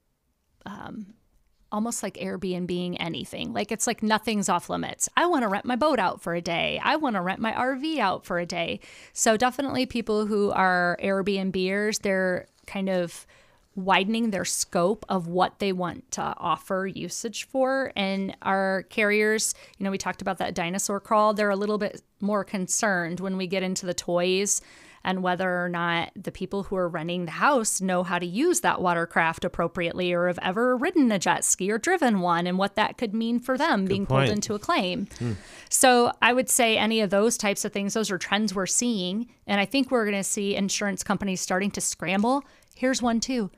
um, 0.64 1.14
almost 1.72 2.04
like 2.04 2.14
Airbnb 2.14 2.96
anything. 3.00 3.52
Like 3.52 3.72
it's 3.72 3.88
like 3.88 4.00
nothing's 4.00 4.48
off 4.48 4.70
limits. 4.70 5.08
I 5.16 5.26
want 5.26 5.42
to 5.42 5.48
rent 5.48 5.64
my 5.64 5.74
boat 5.74 5.98
out 5.98 6.20
for 6.20 6.34
a 6.36 6.40
day. 6.40 6.80
I 6.84 6.94
want 6.94 7.16
to 7.16 7.20
rent 7.20 7.40
my 7.40 7.50
RV 7.50 7.98
out 7.98 8.24
for 8.24 8.38
a 8.38 8.46
day. 8.46 8.78
So 9.12 9.36
definitely 9.36 9.86
people 9.86 10.26
who 10.26 10.52
are 10.52 10.96
Airbnbers, 11.02 12.02
they're 12.02 12.46
kind 12.68 12.88
of 12.88 13.26
widening 13.84 14.30
their 14.30 14.44
scope 14.44 15.04
of 15.08 15.26
what 15.26 15.58
they 15.58 15.72
want 15.72 16.10
to 16.12 16.22
offer 16.38 16.86
usage 16.86 17.46
for. 17.46 17.92
And 17.96 18.36
our 18.42 18.84
carriers, 18.90 19.54
you 19.78 19.84
know, 19.84 19.90
we 19.90 19.98
talked 19.98 20.22
about 20.22 20.38
that 20.38 20.54
dinosaur 20.54 21.00
crawl, 21.00 21.34
they're 21.34 21.50
a 21.50 21.56
little 21.56 21.78
bit 21.78 22.02
more 22.20 22.44
concerned 22.44 23.20
when 23.20 23.36
we 23.36 23.46
get 23.46 23.62
into 23.62 23.86
the 23.86 23.94
toys 23.94 24.60
and 25.02 25.22
whether 25.22 25.64
or 25.64 25.68
not 25.68 26.10
the 26.14 26.32
people 26.32 26.64
who 26.64 26.76
are 26.76 26.88
renting 26.88 27.24
the 27.24 27.30
house 27.30 27.80
know 27.80 28.02
how 28.02 28.18
to 28.18 28.26
use 28.26 28.60
that 28.60 28.82
watercraft 28.82 29.44
appropriately 29.44 30.12
or 30.12 30.26
have 30.26 30.38
ever 30.42 30.76
ridden 30.76 31.10
a 31.10 31.18
jet 31.18 31.44
ski 31.44 31.70
or 31.70 31.78
driven 31.78 32.20
one 32.20 32.46
and 32.46 32.58
what 32.58 32.74
that 32.74 32.98
could 32.98 33.14
mean 33.14 33.40
for 33.40 33.56
them 33.56 33.86
being 33.86 34.06
point. 34.06 34.26
pulled 34.26 34.36
into 34.36 34.54
a 34.54 34.58
claim. 34.58 35.06
Hmm. 35.18 35.32
So 35.70 36.12
I 36.20 36.32
would 36.32 36.50
say 36.50 36.76
any 36.76 37.00
of 37.00 37.10
those 37.10 37.38
types 37.38 37.64
of 37.64 37.72
things, 37.72 37.94
those 37.94 38.10
are 38.10 38.18
trends 38.18 38.54
we're 38.54 38.66
seeing. 38.66 39.28
And 39.46 39.60
I 39.60 39.64
think 39.64 39.90
we're 39.90 40.04
going 40.04 40.16
to 40.16 40.24
see 40.24 40.54
insurance 40.54 41.02
companies 41.02 41.40
starting 41.40 41.70
to 41.72 41.80
scramble. 41.80 42.44
Here's 42.74 43.00
one 43.00 43.20
too 43.20 43.50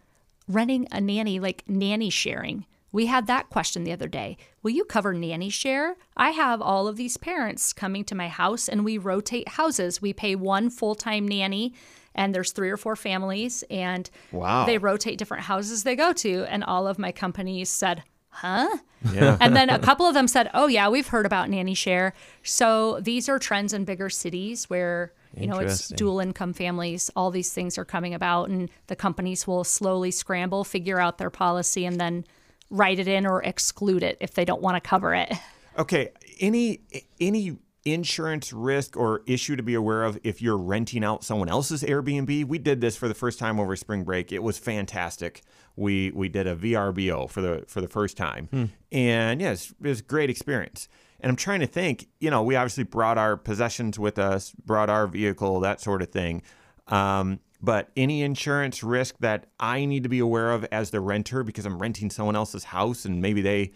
renting 0.48 0.86
a 0.92 1.00
nanny, 1.00 1.38
like 1.40 1.64
nanny 1.68 2.10
sharing. 2.10 2.66
We 2.90 3.06
had 3.06 3.26
that 3.26 3.48
question 3.48 3.84
the 3.84 3.92
other 3.92 4.08
day. 4.08 4.36
Will 4.62 4.72
you 4.72 4.84
cover 4.84 5.14
nanny 5.14 5.48
share? 5.48 5.96
I 6.16 6.30
have 6.30 6.60
all 6.60 6.86
of 6.88 6.96
these 6.96 7.16
parents 7.16 7.72
coming 7.72 8.04
to 8.04 8.14
my 8.14 8.28
house 8.28 8.68
and 8.68 8.84
we 8.84 8.98
rotate 8.98 9.48
houses. 9.48 10.02
We 10.02 10.12
pay 10.12 10.34
one 10.34 10.68
full 10.68 10.94
time 10.94 11.26
nanny 11.26 11.72
and 12.14 12.34
there's 12.34 12.52
three 12.52 12.68
or 12.68 12.76
four 12.76 12.94
families 12.94 13.64
and 13.70 14.10
Wow. 14.30 14.66
they 14.66 14.76
rotate 14.76 15.16
different 15.18 15.44
houses 15.44 15.84
they 15.84 15.96
go 15.96 16.12
to. 16.12 16.44
And 16.50 16.62
all 16.64 16.86
of 16.86 16.98
my 16.98 17.12
companies 17.12 17.70
said, 17.70 18.02
huh? 18.28 18.68
Yeah. 19.10 19.38
And 19.40 19.56
then 19.56 19.70
a 19.70 19.78
couple 19.78 20.04
of 20.06 20.12
them 20.14 20.28
said, 20.28 20.50
"Oh 20.54 20.66
yeah, 20.66 20.88
we've 20.90 21.08
heard 21.08 21.26
about 21.26 21.48
nanny 21.50 21.74
share." 21.74 22.12
So 22.42 23.00
these 23.00 23.28
are 23.28 23.38
trends 23.38 23.72
in 23.72 23.84
bigger 23.84 24.08
cities 24.10 24.70
where 24.70 25.12
you 25.36 25.46
know 25.46 25.58
it's 25.58 25.88
dual 25.88 26.20
income 26.20 26.52
families. 26.52 27.10
All 27.16 27.30
these 27.30 27.52
things 27.52 27.78
are 27.78 27.84
coming 27.84 28.14
about, 28.14 28.48
and 28.48 28.70
the 28.86 28.96
companies 28.96 29.46
will 29.46 29.64
slowly 29.64 30.10
scramble, 30.10 30.64
figure 30.64 30.98
out 30.98 31.18
their 31.18 31.30
policy, 31.30 31.84
and 31.84 32.00
then 32.00 32.24
write 32.70 32.98
it 32.98 33.06
in 33.08 33.26
or 33.26 33.42
exclude 33.42 34.02
it 34.02 34.16
if 34.20 34.34
they 34.34 34.44
don't 34.44 34.62
want 34.62 34.82
to 34.82 34.88
cover 34.88 35.14
it. 35.14 35.32
Okay. 35.78 36.10
Any 36.40 36.80
any 37.20 37.56
insurance 37.84 38.52
risk 38.52 38.96
or 38.96 39.22
issue 39.26 39.56
to 39.56 39.62
be 39.62 39.74
aware 39.74 40.04
of 40.04 40.18
if 40.22 40.40
you're 40.40 40.56
renting 40.56 41.04
out 41.04 41.24
someone 41.24 41.48
else's 41.48 41.82
Airbnb? 41.82 42.44
We 42.46 42.58
did 42.58 42.80
this 42.80 42.96
for 42.96 43.08
the 43.08 43.14
first 43.14 43.38
time 43.38 43.58
over 43.58 43.74
spring 43.76 44.04
break. 44.04 44.32
It 44.32 44.42
was 44.42 44.58
fantastic. 44.58 45.42
We 45.76 46.10
we 46.10 46.28
did 46.28 46.46
a 46.46 46.54
VRBO 46.54 47.28
for 47.30 47.40
the 47.40 47.64
for 47.66 47.80
the 47.80 47.88
first 47.88 48.16
time, 48.16 48.48
hmm. 48.50 48.64
and 48.90 49.40
yes, 49.40 49.70
it 49.70 49.88
was 49.88 50.00
a 50.00 50.04
great 50.04 50.28
experience. 50.30 50.88
And 51.22 51.30
I'm 51.30 51.36
trying 51.36 51.60
to 51.60 51.66
think. 51.66 52.08
You 52.20 52.30
know, 52.30 52.42
we 52.42 52.56
obviously 52.56 52.84
brought 52.84 53.16
our 53.16 53.36
possessions 53.36 53.98
with 53.98 54.18
us, 54.18 54.52
brought 54.64 54.90
our 54.90 55.06
vehicle, 55.06 55.60
that 55.60 55.80
sort 55.80 56.02
of 56.02 56.10
thing. 56.10 56.42
Um, 56.88 57.40
but 57.62 57.90
any 57.96 58.22
insurance 58.22 58.82
risk 58.82 59.16
that 59.20 59.46
I 59.60 59.84
need 59.84 60.02
to 60.02 60.08
be 60.08 60.18
aware 60.18 60.50
of 60.50 60.66
as 60.72 60.90
the 60.90 61.00
renter 61.00 61.44
because 61.44 61.64
I'm 61.64 61.78
renting 61.78 62.10
someone 62.10 62.34
else's 62.34 62.64
house 62.64 63.04
and 63.04 63.22
maybe 63.22 63.40
they, 63.40 63.72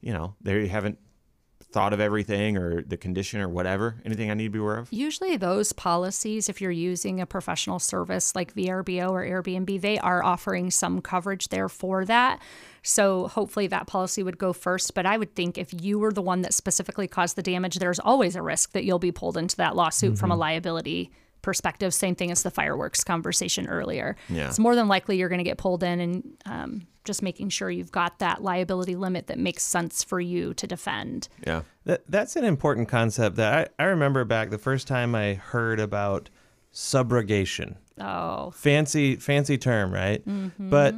you 0.00 0.12
know, 0.12 0.36
they 0.40 0.68
haven't 0.68 0.98
thought 1.74 1.92
of 1.92 1.98
everything 1.98 2.56
or 2.56 2.82
the 2.82 2.96
condition 2.96 3.40
or 3.40 3.48
whatever? 3.48 3.96
Anything 4.04 4.30
I 4.30 4.34
need 4.34 4.44
to 4.44 4.50
be 4.50 4.60
aware 4.60 4.76
of? 4.76 4.88
Usually, 4.92 5.36
those 5.36 5.72
policies, 5.72 6.48
if 6.48 6.60
you're 6.60 6.70
using 6.70 7.20
a 7.20 7.26
professional 7.26 7.80
service 7.80 8.36
like 8.36 8.54
VRBO 8.54 9.10
or 9.10 9.24
Airbnb, 9.24 9.80
they 9.80 9.98
are 9.98 10.22
offering 10.22 10.70
some 10.70 11.02
coverage 11.02 11.48
there 11.48 11.68
for 11.68 12.04
that. 12.04 12.40
So, 12.84 13.26
hopefully, 13.26 13.66
that 13.66 13.88
policy 13.88 14.22
would 14.22 14.38
go 14.38 14.52
first. 14.52 14.94
But 14.94 15.04
I 15.04 15.16
would 15.16 15.34
think 15.34 15.58
if 15.58 15.74
you 15.82 15.98
were 15.98 16.12
the 16.12 16.22
one 16.22 16.42
that 16.42 16.54
specifically 16.54 17.08
caused 17.08 17.34
the 17.34 17.42
damage, 17.42 17.80
there's 17.80 17.98
always 17.98 18.36
a 18.36 18.42
risk 18.42 18.70
that 18.70 18.84
you'll 18.84 19.00
be 19.00 19.12
pulled 19.12 19.36
into 19.36 19.56
that 19.56 19.74
lawsuit 19.74 20.16
from 20.16 20.30
a 20.30 20.36
liability 20.36 21.10
perspective. 21.42 21.92
Same 21.92 22.14
thing 22.14 22.30
as 22.30 22.44
the 22.44 22.52
fireworks 22.52 23.02
conversation 23.02 23.66
earlier. 23.66 24.14
Yeah. 24.28 24.46
It's 24.46 24.60
more 24.60 24.76
than 24.76 24.86
likely 24.86 25.18
you're 25.18 25.28
going 25.28 25.38
to 25.38 25.44
get 25.44 25.58
pulled 25.58 25.82
in 25.82 26.00
and 26.00 26.36
um, 26.46 26.86
just 27.04 27.22
making 27.22 27.50
sure 27.50 27.70
you've 27.70 27.92
got 27.92 28.18
that 28.18 28.42
liability 28.42 28.96
limit 28.96 29.26
that 29.28 29.38
makes 29.38 29.62
sense 29.62 30.02
for 30.02 30.20
you 30.20 30.54
to 30.54 30.66
defend. 30.66 31.28
Yeah. 31.46 31.62
That 31.84 32.02
that's 32.08 32.34
an 32.36 32.44
important 32.44 32.88
concept 32.88 33.36
that 33.36 33.72
I, 33.78 33.82
I 33.84 33.86
remember 33.88 34.24
back 34.24 34.50
the 34.50 34.58
first 34.58 34.88
time 34.88 35.14
I 35.14 35.34
heard 35.34 35.78
about 35.80 36.30
subrogation. 36.72 37.76
Oh, 38.00 38.50
Fancy 38.50 39.16
fancy 39.16 39.56
term, 39.58 39.92
right? 39.92 40.22
But 40.58 40.94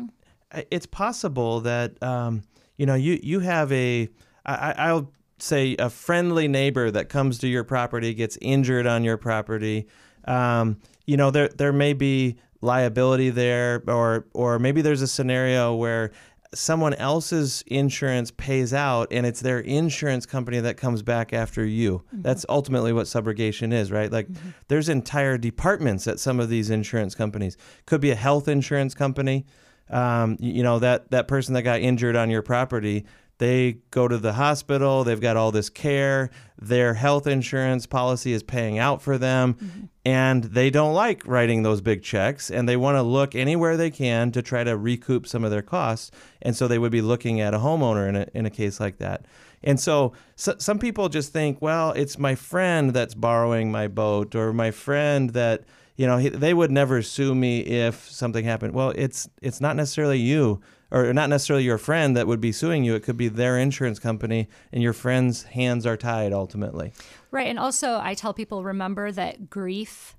it's 0.71 0.87
possible 0.87 1.61
that 1.61 2.01
um, 2.03 2.43
you 2.77 2.87
know 2.87 2.95
you 2.95 3.19
you 3.23 3.41
have 3.41 3.71
a 3.73 4.09
I, 4.45 4.55
I- 4.55 4.89
I'll 4.89 5.13
say 5.39 5.77
a 5.79 5.91
friendly 5.91 6.49
neighbor 6.49 6.91
that 6.91 7.11
comes 7.11 7.39
to 7.41 7.49
your 7.49 7.63
property 7.65 8.15
gets 8.15 8.39
injured 8.41 8.87
on 8.87 9.05
your 9.05 9.19
property. 9.19 9.87
Um, 10.25 10.79
you 11.05 11.17
know 11.17 11.31
there 11.31 11.49
there 11.49 11.73
may 11.73 11.93
be 11.93 12.37
liability 12.61 13.31
there, 13.31 13.83
or 13.87 14.27
or 14.35 14.59
maybe 14.59 14.83
there's 14.83 15.03
a 15.03 15.07
scenario 15.07 15.75
where 15.75 16.13
someone 16.55 16.95
else's 16.95 17.63
insurance 17.67 18.31
pays 18.31 18.73
out 18.73 19.09
and 19.11 19.27
it's 19.27 19.41
their 19.41 19.61
insurance 19.61 20.27
company 20.27 20.61
that 20.61 20.77
comes 20.77 21.03
back 21.03 21.33
after 21.33 21.65
you. 21.65 22.03
That's 22.13 22.47
ultimately 22.49 22.93
what 22.93 23.07
subrogation 23.07 23.73
is, 23.73 23.91
right? 23.91 24.11
Like 24.11 24.29
there's 24.69 24.89
entire 24.89 25.39
departments 25.39 26.07
at 26.07 26.19
some 26.19 26.41
of 26.41 26.49
these 26.49 26.71
insurance 26.71 27.15
companies. 27.15 27.57
Could 27.85 28.01
be 28.01 28.11
a 28.11 28.17
health 28.17 28.49
insurance 28.49 28.95
company. 28.95 29.47
Um, 29.89 30.37
you 30.41 30.65
know, 30.65 30.81
that 30.81 31.11
that 31.13 31.29
person 31.29 31.55
that 31.55 31.63
got 31.63 31.81
injured 31.81 32.17
on 32.17 32.29
your 32.29 32.43
property, 32.43 33.07
they 33.39 33.79
go 33.91 34.09
to 34.09 34.17
the 34.17 34.35
hospital, 34.35 35.05
they've 35.05 35.21
got 35.21 35.37
all 35.37 35.53
this 35.53 35.69
care, 35.69 36.31
their 36.59 36.95
health 36.95 37.27
insurance 37.27 37.87
policy 37.87 38.33
is 38.33 38.43
paying 38.43 38.79
out 38.79 39.03
for 39.03 39.19
them, 39.19 39.55
mm-hmm. 39.55 39.85
and 40.05 40.45
they 40.45 40.71
don't 40.71 40.95
like 40.95 41.27
writing 41.27 41.63
those 41.63 41.81
big 41.83 42.03
checks 42.03 42.51
and 42.51 42.69
they 42.69 42.77
want 42.77 42.97
to 42.97 43.03
look 43.03 43.35
anywhere 43.35 43.77
they 43.77 43.91
can 43.91 44.33
to 44.33 44.41
try 44.41 44.65
to 44.65 44.77
recoup 44.77 45.27
some 45.27 45.45
of 45.45 45.51
their 45.51 45.63
costs. 45.63 46.11
And 46.41 46.57
so 46.57 46.67
they 46.67 46.79
would 46.79 46.93
be 46.93 47.03
looking 47.03 47.41
at 47.41 47.53
a 47.53 47.59
homeowner 47.59 48.09
in 48.09 48.17
a, 48.17 48.27
in 48.33 48.47
a 48.47 48.51
case 48.51 48.81
like 48.81 48.99
that. 48.99 49.27
And 49.63 49.79
so, 49.79 50.13
so 50.37 50.55
some 50.59 50.79
people 50.79 51.09
just 51.09 51.33
think, 51.33 51.61
well, 51.61 51.93
it's 51.93 52.19
my 52.19 52.35
friend 52.35 52.93
that's 52.93 53.15
borrowing 53.15 53.71
my 53.71 53.89
boat 53.89 54.35
or 54.35 54.53
my 54.53 54.71
friend 54.71 55.31
that 55.31 55.65
you 55.97 56.07
know 56.07 56.19
he, 56.19 56.29
they 56.29 56.53
would 56.55 56.71
never 56.71 57.03
sue 57.03 57.35
me 57.35 57.61
if 57.61 58.09
something 58.09 58.45
happened. 58.45 58.75
Well, 58.75 58.91
it's 58.91 59.29
it's 59.41 59.61
not 59.61 59.77
necessarily 59.77 60.19
you 60.19 60.61
or 60.91 61.13
not 61.13 61.29
necessarily 61.29 61.65
your 61.65 61.79
friend 61.79 62.17
that 62.17 62.27
would 62.27 62.41
be 62.41 62.53
suing 62.53 62.85
you. 62.85 62.95
It 62.95 63.03
could 63.03 63.17
be 63.17 63.29
their 63.29 63.59
insurance 63.59 63.99
company, 63.99 64.49
and 64.73 64.83
your 64.83 64.93
friend's 64.93 65.45
hands 65.45 65.87
are 65.87 65.97
tied 65.97 66.33
ultimately. 66.33 66.93
Right. 67.31 67.49
And 67.49 67.59
also, 67.59 67.99
I 68.03 68.15
tell 68.15 68.33
people 68.33 68.65
remember 68.65 69.11
that 69.13 69.51
grief 69.51 70.17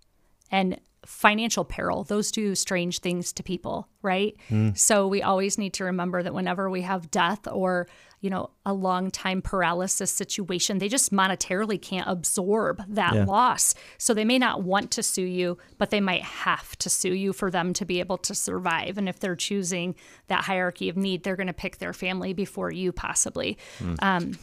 and 0.51 0.80
financial 1.05 1.63
peril, 1.63 2.03
those 2.03 2.32
do 2.32 2.53
strange 2.53 2.99
things 2.99 3.32
to 3.32 3.43
people, 3.43 3.88
right? 4.01 4.36
Mm. 4.49 4.78
So 4.78 5.07
we 5.07 5.22
always 5.22 5.57
need 5.57 5.74
to 5.76 5.86
remember 5.86 6.22
that 6.22 6.34
whenever 6.34 6.70
we 6.70 6.82
have 6.82 7.09
death 7.09 7.47
or, 7.47 7.88
you 8.20 8.30
know, 8.30 8.49
a 8.65 8.74
long 8.74 9.11
time 9.11 9.41
paralysis 9.41 10.09
situation, 10.09 10.80
they 10.80 10.89
just 10.89 11.11
monetarily 11.11 11.80
can't 11.80 12.07
absorb 12.07 12.84
that 12.88 13.13
Yeah. 13.13 13.26
loss. 13.26 13.76
So 13.97 14.13
they 14.13 14.26
may 14.26 14.39
not 14.39 14.63
want 14.63 14.89
to 14.91 15.03
sue 15.03 15.26
you, 15.26 15.57
but 15.78 15.91
they 15.91 16.01
might 16.01 16.24
have 16.24 16.76
to 16.80 16.89
sue 16.89 17.13
you 17.13 17.32
for 17.32 17.51
them 17.51 17.74
to 17.74 17.86
be 17.86 17.99
able 17.99 18.18
to 18.20 18.34
survive. 18.34 18.97
And 18.97 19.07
if 19.07 19.20
they're 19.20 19.36
choosing 19.36 19.95
that 20.28 20.45
hierarchy 20.45 20.89
of 20.89 20.97
need, 20.97 21.24
they're 21.24 21.36
going 21.36 21.47
to 21.47 21.53
pick 21.53 21.78
their 21.78 21.93
family 21.93 22.34
before 22.34 22.72
you 22.72 22.91
possibly. 22.91 23.57
Hmm. 23.78 23.95
Um, 23.99 24.39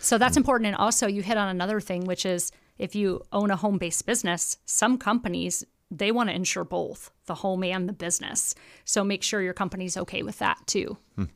so 0.00 0.16
that's 0.16 0.36
hmm. 0.36 0.40
important. 0.40 0.68
And 0.68 0.76
also, 0.76 1.06
you 1.06 1.22
hit 1.22 1.36
on 1.36 1.48
another 1.48 1.80
thing, 1.80 2.04
which 2.04 2.24
is 2.24 2.50
if 2.78 2.94
you 2.94 3.22
own 3.32 3.50
a 3.50 3.56
home 3.56 3.76
based 3.76 4.06
business, 4.06 4.56
some 4.64 4.96
companies, 4.96 5.64
they 5.90 6.12
want 6.12 6.28
to 6.28 6.34
insure 6.34 6.64
both 6.64 7.10
the 7.26 7.36
home 7.36 7.64
and 7.64 7.88
the 7.88 7.92
business. 7.92 8.54
So 8.84 9.04
make 9.04 9.22
sure 9.22 9.42
your 9.42 9.54
company's 9.54 9.96
okay 9.96 10.22
with 10.22 10.38
that 10.38 10.58
too. 10.66 10.96
Interesting. 11.16 11.28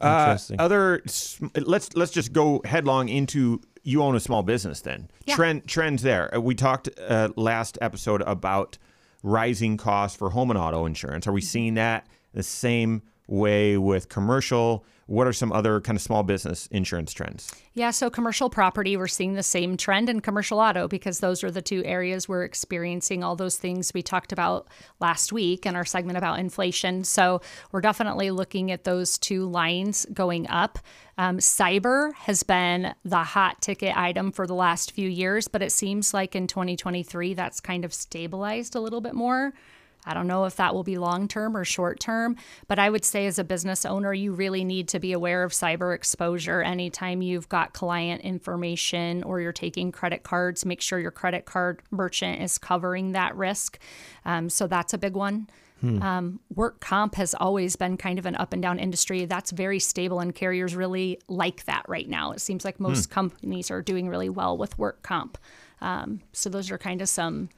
Uh, 0.00 0.36
other 0.58 1.02
sm- 1.06 1.46
let's 1.56 1.94
let's 1.96 2.12
just 2.12 2.32
go 2.32 2.60
headlong 2.64 3.08
into 3.08 3.60
you 3.82 4.02
own 4.02 4.16
a 4.16 4.20
small 4.20 4.42
business 4.42 4.80
then. 4.80 5.08
Yeah. 5.26 5.36
Trend 5.36 5.66
trends 5.66 6.02
there. 6.02 6.34
Uh, 6.34 6.40
We 6.40 6.54
talked 6.54 6.88
uh, 7.08 7.28
last 7.36 7.78
episode 7.80 8.22
about 8.22 8.78
rising 9.22 9.76
costs 9.76 10.16
for 10.16 10.30
home 10.30 10.50
and 10.50 10.58
auto 10.58 10.86
insurance. 10.86 11.26
Are 11.26 11.32
we 11.32 11.40
seeing 11.40 11.74
that 11.74 12.06
the 12.32 12.42
same 12.42 13.02
way 13.26 13.76
with 13.76 14.08
commercial? 14.08 14.84
What 15.06 15.26
are 15.26 15.34
some 15.34 15.52
other 15.52 15.82
kind 15.82 15.96
of 15.96 16.02
small 16.02 16.22
business 16.22 16.66
insurance 16.70 17.12
trends? 17.12 17.54
Yeah, 17.74 17.90
so 17.90 18.08
commercial 18.08 18.48
property, 18.48 18.96
we're 18.96 19.06
seeing 19.06 19.34
the 19.34 19.42
same 19.42 19.76
trend 19.76 20.08
in 20.08 20.20
commercial 20.20 20.58
auto 20.58 20.88
because 20.88 21.20
those 21.20 21.44
are 21.44 21.50
the 21.50 21.60
two 21.60 21.84
areas 21.84 22.26
we're 22.26 22.44
experiencing 22.44 23.22
all 23.22 23.36
those 23.36 23.58
things 23.58 23.92
we 23.92 24.00
talked 24.00 24.32
about 24.32 24.66
last 25.00 25.30
week 25.30 25.66
in 25.66 25.76
our 25.76 25.84
segment 25.84 26.16
about 26.16 26.38
inflation. 26.38 27.04
So 27.04 27.42
we're 27.70 27.82
definitely 27.82 28.30
looking 28.30 28.70
at 28.70 28.84
those 28.84 29.18
two 29.18 29.44
lines 29.46 30.06
going 30.14 30.48
up. 30.48 30.78
Um, 31.18 31.36
cyber 31.36 32.14
has 32.14 32.42
been 32.42 32.94
the 33.04 33.24
hot 33.24 33.60
ticket 33.60 33.94
item 33.96 34.32
for 34.32 34.46
the 34.46 34.54
last 34.54 34.92
few 34.92 35.08
years, 35.08 35.48
but 35.48 35.60
it 35.60 35.70
seems 35.70 36.14
like 36.14 36.34
in 36.34 36.46
2023 36.46 37.34
that's 37.34 37.60
kind 37.60 37.84
of 37.84 37.92
stabilized 37.92 38.74
a 38.74 38.80
little 38.80 39.02
bit 39.02 39.14
more. 39.14 39.52
I 40.06 40.14
don't 40.14 40.26
know 40.26 40.44
if 40.44 40.56
that 40.56 40.74
will 40.74 40.84
be 40.84 40.98
long 40.98 41.28
term 41.28 41.56
or 41.56 41.64
short 41.64 42.00
term, 42.00 42.36
but 42.68 42.78
I 42.78 42.90
would 42.90 43.04
say 43.04 43.26
as 43.26 43.38
a 43.38 43.44
business 43.44 43.84
owner, 43.84 44.12
you 44.12 44.32
really 44.32 44.64
need 44.64 44.88
to 44.88 45.00
be 45.00 45.12
aware 45.12 45.42
of 45.44 45.52
cyber 45.52 45.94
exposure 45.94 46.62
anytime 46.62 47.22
you've 47.22 47.48
got 47.48 47.72
client 47.72 48.22
information 48.22 49.22
or 49.22 49.40
you're 49.40 49.52
taking 49.52 49.92
credit 49.92 50.22
cards. 50.22 50.64
Make 50.64 50.80
sure 50.80 50.98
your 50.98 51.10
credit 51.10 51.44
card 51.46 51.82
merchant 51.90 52.42
is 52.42 52.58
covering 52.58 53.12
that 53.12 53.34
risk. 53.36 53.78
Um, 54.24 54.48
so 54.48 54.66
that's 54.66 54.92
a 54.92 54.98
big 54.98 55.14
one. 55.14 55.48
Um, 56.02 56.40
work 56.54 56.80
comp 56.80 57.14
has 57.16 57.34
always 57.34 57.76
been 57.76 57.98
kind 57.98 58.18
of 58.18 58.24
an 58.24 58.36
up 58.36 58.54
and 58.54 58.62
down 58.62 58.78
industry. 58.78 59.26
That's 59.26 59.50
very 59.50 59.78
stable, 59.78 60.20
and 60.20 60.34
carriers 60.34 60.74
really 60.74 61.20
like 61.28 61.66
that 61.66 61.84
right 61.88 62.08
now. 62.08 62.32
It 62.32 62.40
seems 62.40 62.64
like 62.64 62.80
most 62.80 63.10
companies 63.10 63.70
are 63.70 63.82
doing 63.82 64.08
really 64.08 64.30
well 64.30 64.56
with 64.56 64.78
work 64.78 65.02
comp. 65.02 65.36
Um, 65.82 66.20
so, 66.32 66.48
those 66.48 66.70
are 66.70 66.78
kind 66.78 67.02
of 67.02 67.08
some 67.10 67.50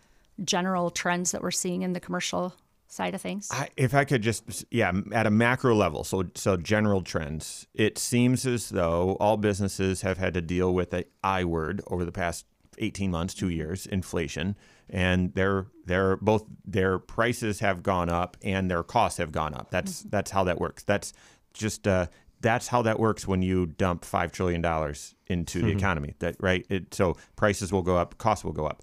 general 0.45 0.91
trends 0.91 1.32
that 1.32 1.43
we're 1.43 1.51
seeing 1.51 1.82
in 1.82 1.93
the 1.93 2.01
commercial 2.01 2.55
side 2.89 3.14
of 3.14 3.20
things. 3.20 3.49
I, 3.51 3.68
if 3.76 3.95
I 3.95 4.05
could 4.05 4.22
just, 4.22 4.64
yeah, 4.70 4.93
at 5.12 5.26
a 5.26 5.30
macro 5.30 5.74
level, 5.74 6.05
so 6.05 6.24
so 6.34 6.57
general 6.57 7.03
trends, 7.03 7.66
it 7.74 7.99
seems 7.99 8.47
as 8.47 8.70
though 8.70 9.16
all 9.20 9.37
businesses 9.37 10.03
have 10.03 10.18
had 10.18 10.34
to 10.34 10.41
deal 10.41 10.72
with 10.72 10.91
the 10.91 11.07
I 11.22 11.45
word 11.45 11.82
over 11.89 12.05
the 12.05 12.12
past 12.12 12.47
18 12.78 13.11
months, 13.11 13.34
two 13.34 13.49
years, 13.49 13.87
inflation, 13.87 14.57
and 14.89 15.34
their 15.34 15.66
their 15.84 16.16
both 16.16 16.45
their 16.64 16.99
prices 16.99 17.61
have 17.61 17.82
gone 17.82 18.09
up 18.09 18.37
and 18.43 18.70
their 18.70 18.82
costs 18.82 19.18
have 19.18 19.32
gone 19.32 19.55
up. 19.55 19.70
That's 19.70 20.03
that's 20.03 20.30
how 20.30 20.45
that 20.45 20.61
works. 20.61 20.82
That's 20.82 21.12
just 21.55 21.89
uh, 21.89 22.07
that's 22.41 22.68
how 22.68 22.82
that 22.82 22.99
works 22.99 23.26
when 23.26 23.43
you 23.43 23.66
dump 23.66 24.05
five 24.05 24.30
trillion 24.30 24.61
dollars 24.61 25.14
into 25.26 25.62
the 25.62 25.68
economy. 25.68 26.14
That 26.20 26.37
right? 26.41 26.64
It, 26.68 26.95
so 26.95 27.16
prices 27.34 27.72
will 27.72 27.82
go 27.82 27.97
up, 27.97 28.18
costs 28.18 28.45
will 28.45 28.53
go 28.53 28.66
up 28.66 28.82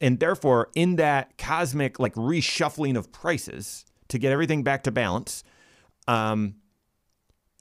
and 0.00 0.18
therefore 0.18 0.68
in 0.74 0.96
that 0.96 1.36
cosmic 1.38 1.98
like 1.98 2.14
reshuffling 2.14 2.96
of 2.96 3.12
prices 3.12 3.84
to 4.08 4.18
get 4.18 4.32
everything 4.32 4.62
back 4.62 4.82
to 4.82 4.90
balance 4.90 5.44
um, 6.08 6.54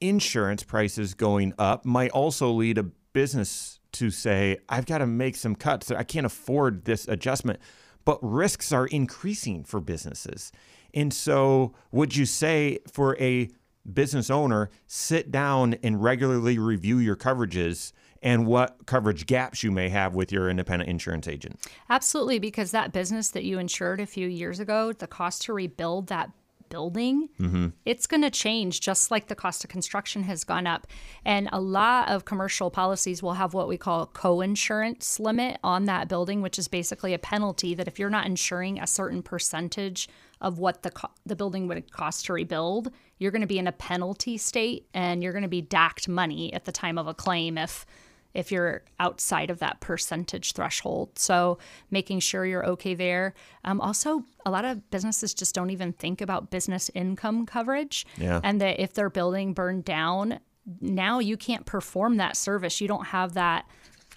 insurance 0.01 0.63
prices 0.63 1.13
going 1.13 1.53
up 1.59 1.85
might 1.85 2.11
also 2.11 2.49
lead 2.51 2.77
a 2.77 2.83
business 3.13 3.79
to 3.91 4.09
say 4.09 4.57
i've 4.69 4.85
got 4.85 4.99
to 4.99 5.07
make 5.07 5.35
some 5.35 5.55
cuts. 5.55 5.91
I 5.91 6.03
can't 6.03 6.25
afford 6.25 6.85
this 6.85 7.07
adjustment. 7.07 7.59
But 8.05 8.17
risks 8.23 8.71
are 8.71 8.87
increasing 8.87 9.63
for 9.63 9.79
businesses. 9.79 10.51
And 10.93 11.13
so 11.13 11.75
would 11.91 12.15
you 12.15 12.25
say 12.25 12.79
for 12.91 13.15
a 13.19 13.49
business 13.93 14.29
owner 14.29 14.69
sit 14.87 15.31
down 15.31 15.75
and 15.83 16.01
regularly 16.01 16.57
review 16.57 16.97
your 16.97 17.15
coverages 17.15 17.91
and 18.21 18.45
what 18.45 18.85
coverage 18.85 19.25
gaps 19.25 19.63
you 19.63 19.71
may 19.71 19.89
have 19.89 20.15
with 20.15 20.31
your 20.31 20.49
independent 20.49 20.89
insurance 20.89 21.27
agent 21.27 21.59
Absolutely, 21.89 22.39
because 22.39 22.71
that 22.71 22.91
business 22.91 23.29
that 23.29 23.43
you 23.43 23.59
insured 23.59 23.99
a 23.99 24.05
few 24.05 24.27
years 24.27 24.59
ago, 24.59 24.93
the 24.93 25.07
cost 25.07 25.43
to 25.43 25.53
rebuild 25.53 26.07
that 26.07 26.31
building, 26.69 27.29
mm-hmm. 27.39 27.67
it's 27.85 28.07
going 28.07 28.21
to 28.21 28.29
change 28.29 28.79
just 28.79 29.11
like 29.11 29.27
the 29.27 29.35
cost 29.35 29.63
of 29.63 29.69
construction 29.69 30.23
has 30.23 30.43
gone 30.43 30.67
up. 30.67 30.87
And 31.25 31.49
a 31.51 31.59
lot 31.59 32.09
of 32.09 32.25
commercial 32.25 32.69
policies 32.69 33.21
will 33.21 33.33
have 33.33 33.53
what 33.53 33.67
we 33.67 33.77
call 33.77 34.05
co-insurance 34.05 35.19
limit 35.19 35.57
on 35.63 35.85
that 35.85 36.07
building, 36.07 36.41
which 36.41 36.59
is 36.59 36.67
basically 36.67 37.13
a 37.13 37.19
penalty 37.19 37.73
that 37.75 37.87
if 37.87 37.99
you're 37.99 38.09
not 38.09 38.25
insuring 38.25 38.79
a 38.79 38.87
certain 38.87 39.21
percentage 39.23 40.07
of 40.41 40.59
what 40.59 40.83
the 40.83 40.91
co- 40.91 41.11
the 41.25 41.35
building 41.35 41.67
would 41.67 41.91
cost 41.91 42.25
to 42.27 42.33
rebuild, 42.33 42.91
you're 43.17 43.31
going 43.31 43.41
to 43.41 43.47
be 43.47 43.59
in 43.59 43.67
a 43.67 43.73
penalty 43.73 44.37
state 44.37 44.87
and 44.93 45.21
you're 45.21 45.33
going 45.33 45.43
to 45.43 45.49
be 45.49 45.61
docked 45.61 46.07
money 46.07 46.53
at 46.53 46.65
the 46.65 46.71
time 46.71 46.97
of 46.97 47.07
a 47.07 47.13
claim 47.13 47.57
if 47.57 47.85
if 48.33 48.51
you're 48.51 48.83
outside 48.99 49.49
of 49.49 49.59
that 49.59 49.79
percentage 49.79 50.53
threshold. 50.53 51.17
So 51.17 51.57
making 51.89 52.19
sure 52.19 52.45
you're 52.45 52.65
okay 52.65 52.93
there. 52.93 53.33
Um, 53.63 53.81
also, 53.81 54.23
a 54.45 54.51
lot 54.51 54.65
of 54.65 54.89
businesses 54.91 55.33
just 55.33 55.55
don't 55.55 55.69
even 55.71 55.93
think 55.93 56.21
about 56.21 56.51
business 56.51 56.89
income 56.93 57.45
coverage. 57.45 58.05
Yeah. 58.17 58.39
And 58.43 58.61
that 58.61 58.79
if 58.79 58.93
their 58.93 59.09
building 59.09 59.53
burned 59.53 59.85
down, 59.85 60.39
now 60.81 61.19
you 61.19 61.37
can't 61.37 61.65
perform 61.65 62.17
that 62.17 62.37
service. 62.37 62.79
You 62.79 62.87
don't 62.87 63.07
have 63.07 63.33
that 63.33 63.65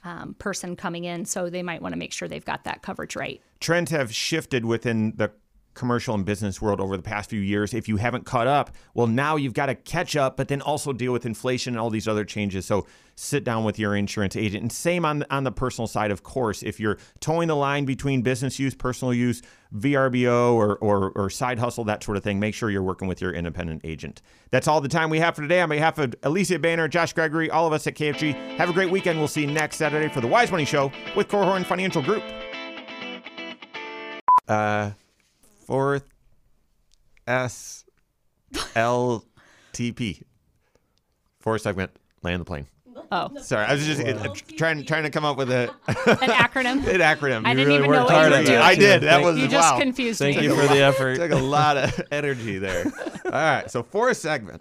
um, 0.04 0.34
person 0.34 0.76
coming 0.76 1.04
in. 1.04 1.24
So 1.24 1.48
they 1.48 1.62
might 1.62 1.80
want 1.80 1.92
to 1.94 1.98
make 1.98 2.12
sure 2.12 2.28
they've 2.28 2.44
got 2.44 2.64
that 2.64 2.82
coverage 2.82 3.16
right. 3.16 3.40
trends 3.60 3.90
have 3.90 4.14
shifted 4.14 4.64
within 4.64 5.14
the 5.16 5.30
commercial 5.74 6.14
and 6.14 6.24
business 6.24 6.60
world 6.60 6.80
over 6.80 6.96
the 6.96 7.02
past 7.02 7.30
few 7.30 7.40
years. 7.40 7.72
If 7.72 7.88
you 7.88 7.96
haven't 7.96 8.24
caught 8.24 8.46
up, 8.46 8.70
well, 8.94 9.06
now 9.06 9.36
you've 9.36 9.54
got 9.54 9.66
to 9.66 9.74
catch 9.74 10.16
up, 10.16 10.36
but 10.36 10.48
then 10.48 10.60
also 10.60 10.92
deal 10.92 11.12
with 11.12 11.26
inflation 11.26 11.74
and 11.74 11.80
all 11.80 11.90
these 11.90 12.08
other 12.08 12.24
changes. 12.24 12.66
So 12.66 12.86
sit 13.14 13.44
down 13.44 13.64
with 13.64 13.78
your 13.78 13.94
insurance 13.94 14.36
agent. 14.36 14.62
And 14.62 14.72
same 14.72 15.04
on 15.04 15.24
on 15.30 15.44
the 15.44 15.52
personal 15.52 15.86
side, 15.86 16.10
of 16.10 16.22
course. 16.22 16.62
If 16.62 16.80
you're 16.80 16.98
towing 17.20 17.48
the 17.48 17.56
line 17.56 17.84
between 17.84 18.22
business 18.22 18.58
use, 18.58 18.74
personal 18.74 19.14
use, 19.14 19.42
VRBO, 19.74 20.54
or, 20.54 20.76
or, 20.76 21.10
or 21.12 21.30
side 21.30 21.58
hustle, 21.58 21.84
that 21.84 22.02
sort 22.02 22.16
of 22.16 22.22
thing, 22.22 22.38
make 22.38 22.54
sure 22.54 22.70
you're 22.70 22.82
working 22.82 23.08
with 23.08 23.20
your 23.20 23.32
independent 23.32 23.82
agent. 23.84 24.20
That's 24.50 24.68
all 24.68 24.80
the 24.80 24.88
time 24.88 25.10
we 25.10 25.18
have 25.20 25.34
for 25.34 25.42
today. 25.42 25.60
On 25.60 25.68
behalf 25.68 25.98
of 25.98 26.10
Alysia 26.22 26.60
Boehner, 26.60 26.88
Josh 26.88 27.12
Gregory, 27.12 27.50
all 27.50 27.66
of 27.66 27.72
us 27.72 27.86
at 27.86 27.94
KFG, 27.94 28.56
have 28.56 28.68
a 28.68 28.72
great 28.72 28.90
weekend. 28.90 29.18
We'll 29.18 29.28
see 29.28 29.42
you 29.42 29.46
next 29.46 29.76
Saturday 29.76 30.12
for 30.12 30.20
the 30.20 30.28
Wise 30.28 30.50
Money 30.50 30.64
Show 30.64 30.92
with 31.16 31.28
Korhorn 31.28 31.64
Financial 31.64 32.02
Group. 32.02 32.22
Uh, 34.48 34.90
fourth 35.72 36.04
S 37.26 37.86
L 38.76 39.24
T 39.72 39.90
P. 39.92 40.20
Fourth 41.40 41.62
segment, 41.62 41.90
land 42.22 42.42
the 42.42 42.44
plane. 42.44 42.66
Oh, 43.10 43.30
Sorry, 43.40 43.64
I 43.64 43.72
was 43.72 43.86
just 43.86 44.02
uh, 44.02 44.34
trying 44.58 44.84
trying 44.84 45.04
to 45.04 45.10
come 45.10 45.24
up 45.24 45.38
with 45.38 45.50
a 45.50 45.70
an 45.86 45.94
acronym. 45.94 46.86
an 46.86 47.00
acronym. 47.00 47.46
I 47.46 47.52
You 47.52 47.56
didn't 47.56 47.68
really 47.68 47.74
even 47.78 47.90
know 47.90 48.04
what 48.04 48.12
hard 48.12 48.32
you 48.32 48.38
were 48.38 48.44
doing. 48.44 48.58
I 48.58 48.74
did. 48.74 49.02
That 49.02 49.12
Thank 49.14 49.24
was 49.24 49.38
You 49.38 49.48
just 49.48 49.72
wow. 49.72 49.78
confused 49.80 50.18
Thank 50.18 50.36
me. 50.36 50.44
you 50.44 50.54
for 50.54 50.66
the 50.66 50.82
effort. 50.82 51.16
Took 51.16 51.32
a 51.32 51.36
lot 51.36 51.78
of 51.78 51.98
energy 52.12 52.58
there. 52.58 52.84
All 53.24 53.30
right, 53.30 53.70
so 53.70 53.82
fourth 53.82 54.18
segment. 54.18 54.60